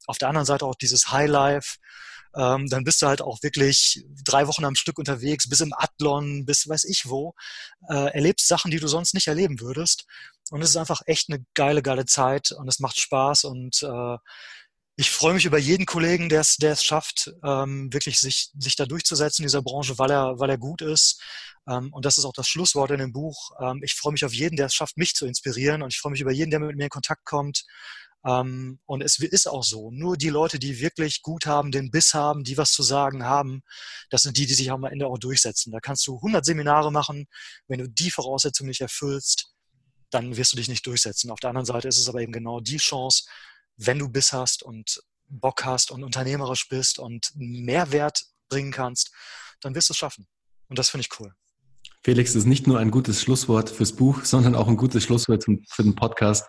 Auf 0.07 0.17
der 0.17 0.29
anderen 0.29 0.45
Seite 0.45 0.65
auch 0.65 0.75
dieses 0.75 1.11
High 1.11 1.29
Life. 1.29 1.77
Ähm, 2.35 2.67
dann 2.67 2.83
bist 2.83 3.01
du 3.01 3.07
halt 3.07 3.21
auch 3.21 3.41
wirklich 3.43 4.05
drei 4.25 4.47
Wochen 4.47 4.65
am 4.65 4.75
Stück 4.75 4.97
unterwegs, 4.97 5.47
bis 5.47 5.61
im 5.61 5.73
Adlon, 5.73 6.45
bis 6.45 6.67
weiß 6.67 6.83
ich 6.85 7.09
wo, 7.09 7.33
äh, 7.89 8.13
erlebst 8.13 8.47
Sachen, 8.47 8.71
die 8.71 8.79
du 8.79 8.87
sonst 8.87 9.13
nicht 9.13 9.27
erleben 9.27 9.61
würdest. 9.61 10.05
Und 10.51 10.61
es 10.61 10.69
ist 10.71 10.77
einfach 10.77 11.01
echt 11.05 11.29
eine 11.29 11.45
geile, 11.53 11.81
geile 11.81 12.05
Zeit 12.05 12.51
und 12.51 12.67
es 12.67 12.79
macht 12.79 12.99
Spaß 12.99 13.45
und 13.45 13.81
äh, 13.83 14.17
ich 14.97 15.11
freue 15.11 15.33
mich 15.33 15.45
über 15.45 15.57
jeden 15.57 15.85
Kollegen, 15.85 16.29
der 16.29 16.41
es, 16.41 16.55
der 16.55 16.71
es 16.71 16.83
schafft, 16.83 17.33
ähm, 17.43 17.91
wirklich 17.91 18.17
sich, 18.19 18.51
sich 18.57 18.75
da 18.75 18.85
durchzusetzen 18.85 19.43
in 19.43 19.47
dieser 19.47 19.61
Branche, 19.61 19.97
weil 19.99 20.09
er, 20.09 20.39
weil 20.39 20.49
er 20.49 20.57
gut 20.57 20.81
ist. 20.81 21.21
Ähm, 21.67 21.91
und 21.91 22.05
das 22.05 22.17
ist 22.17 22.23
auch 22.23 22.33
das 22.33 22.47
Schlusswort 22.47 22.91
in 22.91 22.99
dem 22.99 23.11
Buch. 23.11 23.51
Ähm, 23.59 23.81
ich 23.83 23.93
freue 23.95 24.13
mich 24.13 24.23
auf 24.23 24.33
jeden, 24.33 24.55
der 24.55 24.67
es 24.67 24.73
schafft, 24.73 24.97
mich 24.97 25.13
zu 25.13 25.25
inspirieren. 25.25 25.81
Und 25.81 25.93
ich 25.93 25.99
freue 25.99 26.11
mich 26.11 26.21
über 26.21 26.31
jeden, 26.31 26.49
der 26.49 26.61
mit 26.61 26.77
mir 26.77 26.85
in 26.85 26.89
Kontakt 26.89 27.25
kommt. 27.25 27.65
Ähm, 28.25 28.79
und 28.85 29.01
es 29.03 29.19
ist 29.19 29.49
auch 29.49 29.63
so. 29.63 29.91
Nur 29.91 30.15
die 30.15 30.29
Leute, 30.29 30.59
die 30.59 30.79
wirklich 30.79 31.21
gut 31.21 31.45
haben, 31.45 31.71
den 31.71 31.91
Biss 31.91 32.13
haben, 32.13 32.45
die 32.45 32.57
was 32.57 32.71
zu 32.71 32.81
sagen 32.81 33.25
haben, 33.25 33.63
das 34.09 34.21
sind 34.21 34.37
die, 34.37 34.45
die 34.45 34.53
sich 34.53 34.71
am 34.71 34.85
Ende 34.85 35.07
auch 35.07 35.17
durchsetzen. 35.17 35.73
Da 35.73 35.81
kannst 35.81 36.07
du 36.07 36.15
100 36.15 36.45
Seminare 36.45 36.91
machen. 36.91 37.27
Wenn 37.67 37.79
du 37.79 37.89
die 37.89 38.11
Voraussetzungen 38.11 38.69
nicht 38.69 38.81
erfüllst, 38.81 39.51
dann 40.09 40.37
wirst 40.37 40.53
du 40.53 40.57
dich 40.57 40.69
nicht 40.69 40.85
durchsetzen. 40.87 41.31
Auf 41.31 41.41
der 41.41 41.49
anderen 41.49 41.65
Seite 41.65 41.89
ist 41.89 41.97
es 41.97 42.07
aber 42.07 42.21
eben 42.21 42.31
genau 42.31 42.61
die 42.61 42.77
Chance, 42.77 43.25
wenn 43.77 43.99
du 43.99 44.09
Biss 44.09 44.33
hast 44.33 44.63
und 44.63 45.01
Bock 45.27 45.65
hast 45.65 45.91
und 45.91 46.03
unternehmerisch 46.03 46.69
bist 46.69 46.99
und 46.99 47.31
Mehrwert 47.35 48.25
bringen 48.47 48.71
kannst, 48.71 49.11
dann 49.61 49.75
wirst 49.75 49.89
du 49.89 49.93
es 49.93 49.97
schaffen. 49.97 50.27
Und 50.67 50.79
das 50.79 50.89
finde 50.89 51.01
ich 51.01 51.19
cool. 51.19 51.33
Felix 52.05 52.35
ist 52.35 52.45
nicht 52.45 52.67
nur 52.67 52.77
ein 52.77 52.91
gutes 52.91 53.19
Schlusswort 53.19 53.71
fürs 53.71 53.91
Buch, 53.91 54.25
sondern 54.25 54.53
auch 54.53 54.67
ein 54.67 54.77
gutes 54.77 55.01
Schlusswort 55.01 55.43
für 55.43 55.81
den 55.81 55.95
Podcast. 55.95 56.47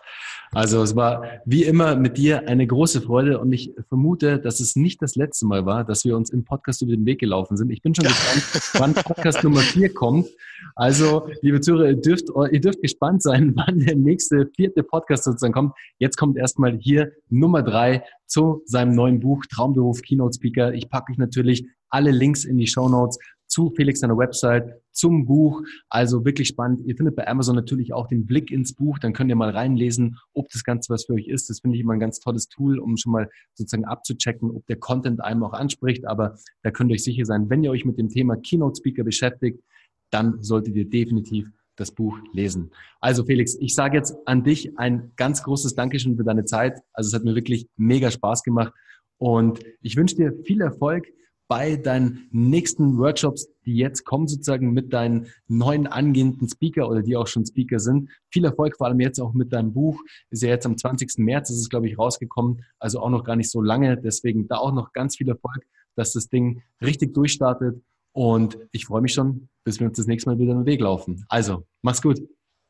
Also 0.51 0.83
es 0.83 0.95
war 0.95 1.23
wie 1.45 1.63
immer 1.63 1.95
mit 1.95 2.19
dir 2.19 2.47
eine 2.47 2.67
große 2.67 3.01
Freude 3.01 3.39
und 3.39 3.51
ich 3.51 3.73
vermute, 3.89 4.37
dass 4.39 4.59
es 4.59 4.75
nicht 4.75 5.01
das 5.01 5.15
letzte 5.15 5.47
Mal 5.47 5.65
war, 5.65 5.83
dass 5.83 6.05
wir 6.05 6.15
uns 6.15 6.29
im 6.29 6.43
Podcast 6.45 6.83
über 6.83 6.91
den 6.91 7.07
Weg 7.07 7.19
gelaufen 7.19 7.57
sind. 7.57 7.71
Ich 7.71 7.81
bin 7.81 7.95
schon 7.95 8.05
gespannt, 8.53 8.63
wann 8.77 9.03
Podcast 9.03 9.43
Nummer 9.43 9.61
vier 9.61 9.91
kommt. 9.91 10.27
Also, 10.75 11.27
liebe 11.41 11.59
Zuhörer, 11.59 11.89
ihr 11.89 12.01
dürft, 12.01 12.25
ihr 12.51 12.61
dürft 12.61 12.83
gespannt 12.83 13.23
sein, 13.23 13.53
wann 13.55 13.79
der 13.79 13.95
nächste 13.95 14.51
vierte 14.55 14.83
Podcast 14.83 15.23
sozusagen 15.23 15.53
kommt. 15.53 15.73
Jetzt 15.97 16.17
kommt 16.17 16.37
erstmal 16.37 16.77
hier 16.77 17.13
Nummer 17.29 17.63
drei 17.63 18.03
zu 18.27 18.61
seinem 18.65 18.93
neuen 18.93 19.19
Buch 19.19 19.43
Traumberuf 19.49 20.03
Keynote 20.03 20.35
Speaker. 20.35 20.75
Ich 20.75 20.87
packe 20.87 21.11
euch 21.11 21.17
natürlich 21.17 21.65
alle 21.89 22.11
Links 22.11 22.45
in 22.45 22.57
die 22.57 22.67
Show 22.67 22.89
Notes 22.89 23.17
zu 23.47 23.71
Felix 23.71 24.01
seiner 24.01 24.17
Website, 24.17 24.81
zum 24.91 25.25
Buch. 25.25 25.61
Also 25.89 26.25
wirklich 26.25 26.47
spannend. 26.47 26.81
Ihr 26.85 26.95
findet 26.95 27.15
bei 27.15 27.27
Amazon 27.27 27.55
natürlich 27.55 27.93
auch 27.93 28.07
den 28.07 28.25
Blick 28.25 28.51
ins 28.51 28.73
Buch. 28.73 28.99
Dann 28.99 29.13
könnt 29.13 29.29
ihr 29.29 29.35
mal 29.35 29.49
reinlesen, 29.49 30.17
ob 30.33 30.49
das 30.49 30.63
Ganze 30.63 30.93
was 30.93 31.05
für 31.05 31.13
euch 31.13 31.27
ist. 31.27 31.49
Das 31.49 31.59
finde 31.59 31.77
ich 31.77 31.83
immer 31.83 31.93
ein 31.93 31.99
ganz 31.99 32.19
tolles 32.19 32.49
Tool, 32.49 32.79
um 32.79 32.97
schon 32.97 33.11
mal 33.11 33.29
sozusagen 33.53 33.85
abzuchecken, 33.85 34.51
ob 34.51 34.65
der 34.67 34.77
Content 34.77 35.23
einem 35.23 35.43
auch 35.43 35.53
anspricht. 35.53 36.07
Aber 36.07 36.37
da 36.63 36.71
könnt 36.71 36.91
ihr 36.91 36.95
euch 36.95 37.03
sicher 37.03 37.25
sein, 37.25 37.49
wenn 37.49 37.63
ihr 37.63 37.71
euch 37.71 37.85
mit 37.85 37.97
dem 37.97 38.09
Thema 38.09 38.35
Keynote 38.35 38.77
Speaker 38.77 39.03
beschäftigt, 39.03 39.61
dann 40.09 40.41
solltet 40.41 40.75
ihr 40.75 40.89
definitiv 40.89 41.49
das 41.75 41.91
Buch 41.91 42.17
lesen. 42.33 42.71
Also 42.99 43.23
Felix, 43.23 43.55
ich 43.59 43.75
sage 43.75 43.97
jetzt 43.97 44.15
an 44.25 44.43
dich 44.43 44.77
ein 44.79 45.11
ganz 45.15 45.43
großes 45.43 45.75
Dankeschön 45.75 46.17
für 46.17 46.23
deine 46.23 46.45
Zeit. 46.45 46.79
Also 46.91 47.09
es 47.09 47.13
hat 47.13 47.23
mir 47.23 47.35
wirklich 47.35 47.67
mega 47.77 48.09
Spaß 48.09 48.43
gemacht 48.43 48.73
und 49.17 49.59
ich 49.81 49.95
wünsche 49.95 50.15
dir 50.15 50.33
viel 50.43 50.61
Erfolg 50.61 51.07
bei 51.47 51.77
deinen 51.77 52.27
nächsten 52.31 52.97
Workshops, 52.97 53.47
die 53.65 53.75
jetzt 53.75 54.03
kommen, 54.03 54.27
sozusagen 54.27 54.71
mit 54.73 54.91
deinen 54.91 55.27
neuen 55.47 55.87
angehenden 55.87 56.49
Speaker 56.49 56.89
oder 56.89 57.01
die 57.01 57.15
auch 57.15 57.27
schon 57.27 57.45
Speaker 57.45 57.79
sind. 57.79 58.09
Viel 58.29 58.45
Erfolg, 58.45 58.75
vor 58.77 58.87
allem 58.87 58.99
jetzt 58.99 59.19
auch 59.19 59.33
mit 59.33 59.53
deinem 59.53 59.73
Buch. 59.73 60.01
Ist 60.29 60.43
ja 60.43 60.49
jetzt 60.49 60.65
am 60.65 60.77
20. 60.77 61.19
März, 61.19 61.49
ist 61.49 61.61
es, 61.61 61.69
glaube 61.69 61.87
ich, 61.87 61.97
rausgekommen. 61.97 62.63
Also 62.79 62.99
auch 62.99 63.09
noch 63.09 63.23
gar 63.23 63.35
nicht 63.35 63.49
so 63.49 63.61
lange. 63.61 63.97
Deswegen 63.97 64.47
da 64.47 64.57
auch 64.57 64.73
noch 64.73 64.91
ganz 64.91 65.15
viel 65.15 65.29
Erfolg, 65.29 65.63
dass 65.95 66.11
das 66.11 66.27
Ding 66.27 66.63
richtig 66.81 67.13
durchstartet. 67.13 67.81
Und 68.11 68.57
ich 68.71 68.85
freue 68.85 69.01
mich 69.01 69.13
schon, 69.13 69.47
bis 69.63 69.79
wir 69.79 69.87
uns 69.87 69.97
das 69.97 70.07
nächste 70.07 70.29
Mal 70.29 70.39
wieder 70.39 70.53
den 70.53 70.65
Weg 70.65 70.81
laufen. 70.81 71.25
Also, 71.29 71.65
mach's 71.81 72.01
gut. 72.01 72.19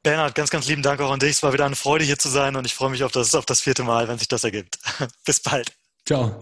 Bernhard, 0.04 0.36
ganz, 0.36 0.50
ganz 0.50 0.68
lieben 0.68 0.84
Dank 0.84 1.02
auch 1.02 1.12
an 1.12 1.20
dich. 1.20 1.32
Es 1.32 1.44
war 1.44 1.54
wieder 1.54 1.66
eine 1.66 1.76
Freude, 1.76 2.06
hier 2.06 2.20
zu 2.20 2.30
sein 2.30 2.56
und 2.56 2.66
ich 2.66 2.76
freue 2.76 2.92
mich 2.92 3.04
auf 3.04 3.12
das, 3.12 3.34
auf 3.34 3.46
das 3.46 3.62
vierte 3.62 3.84
Mal, 3.84 4.08
wenn 4.08 4.18
sich 4.18 4.28
das 4.28 4.44
ergibt. 4.44 4.78
bis 5.26 5.42
bald. 5.42 5.72
Ciao. 6.06 6.40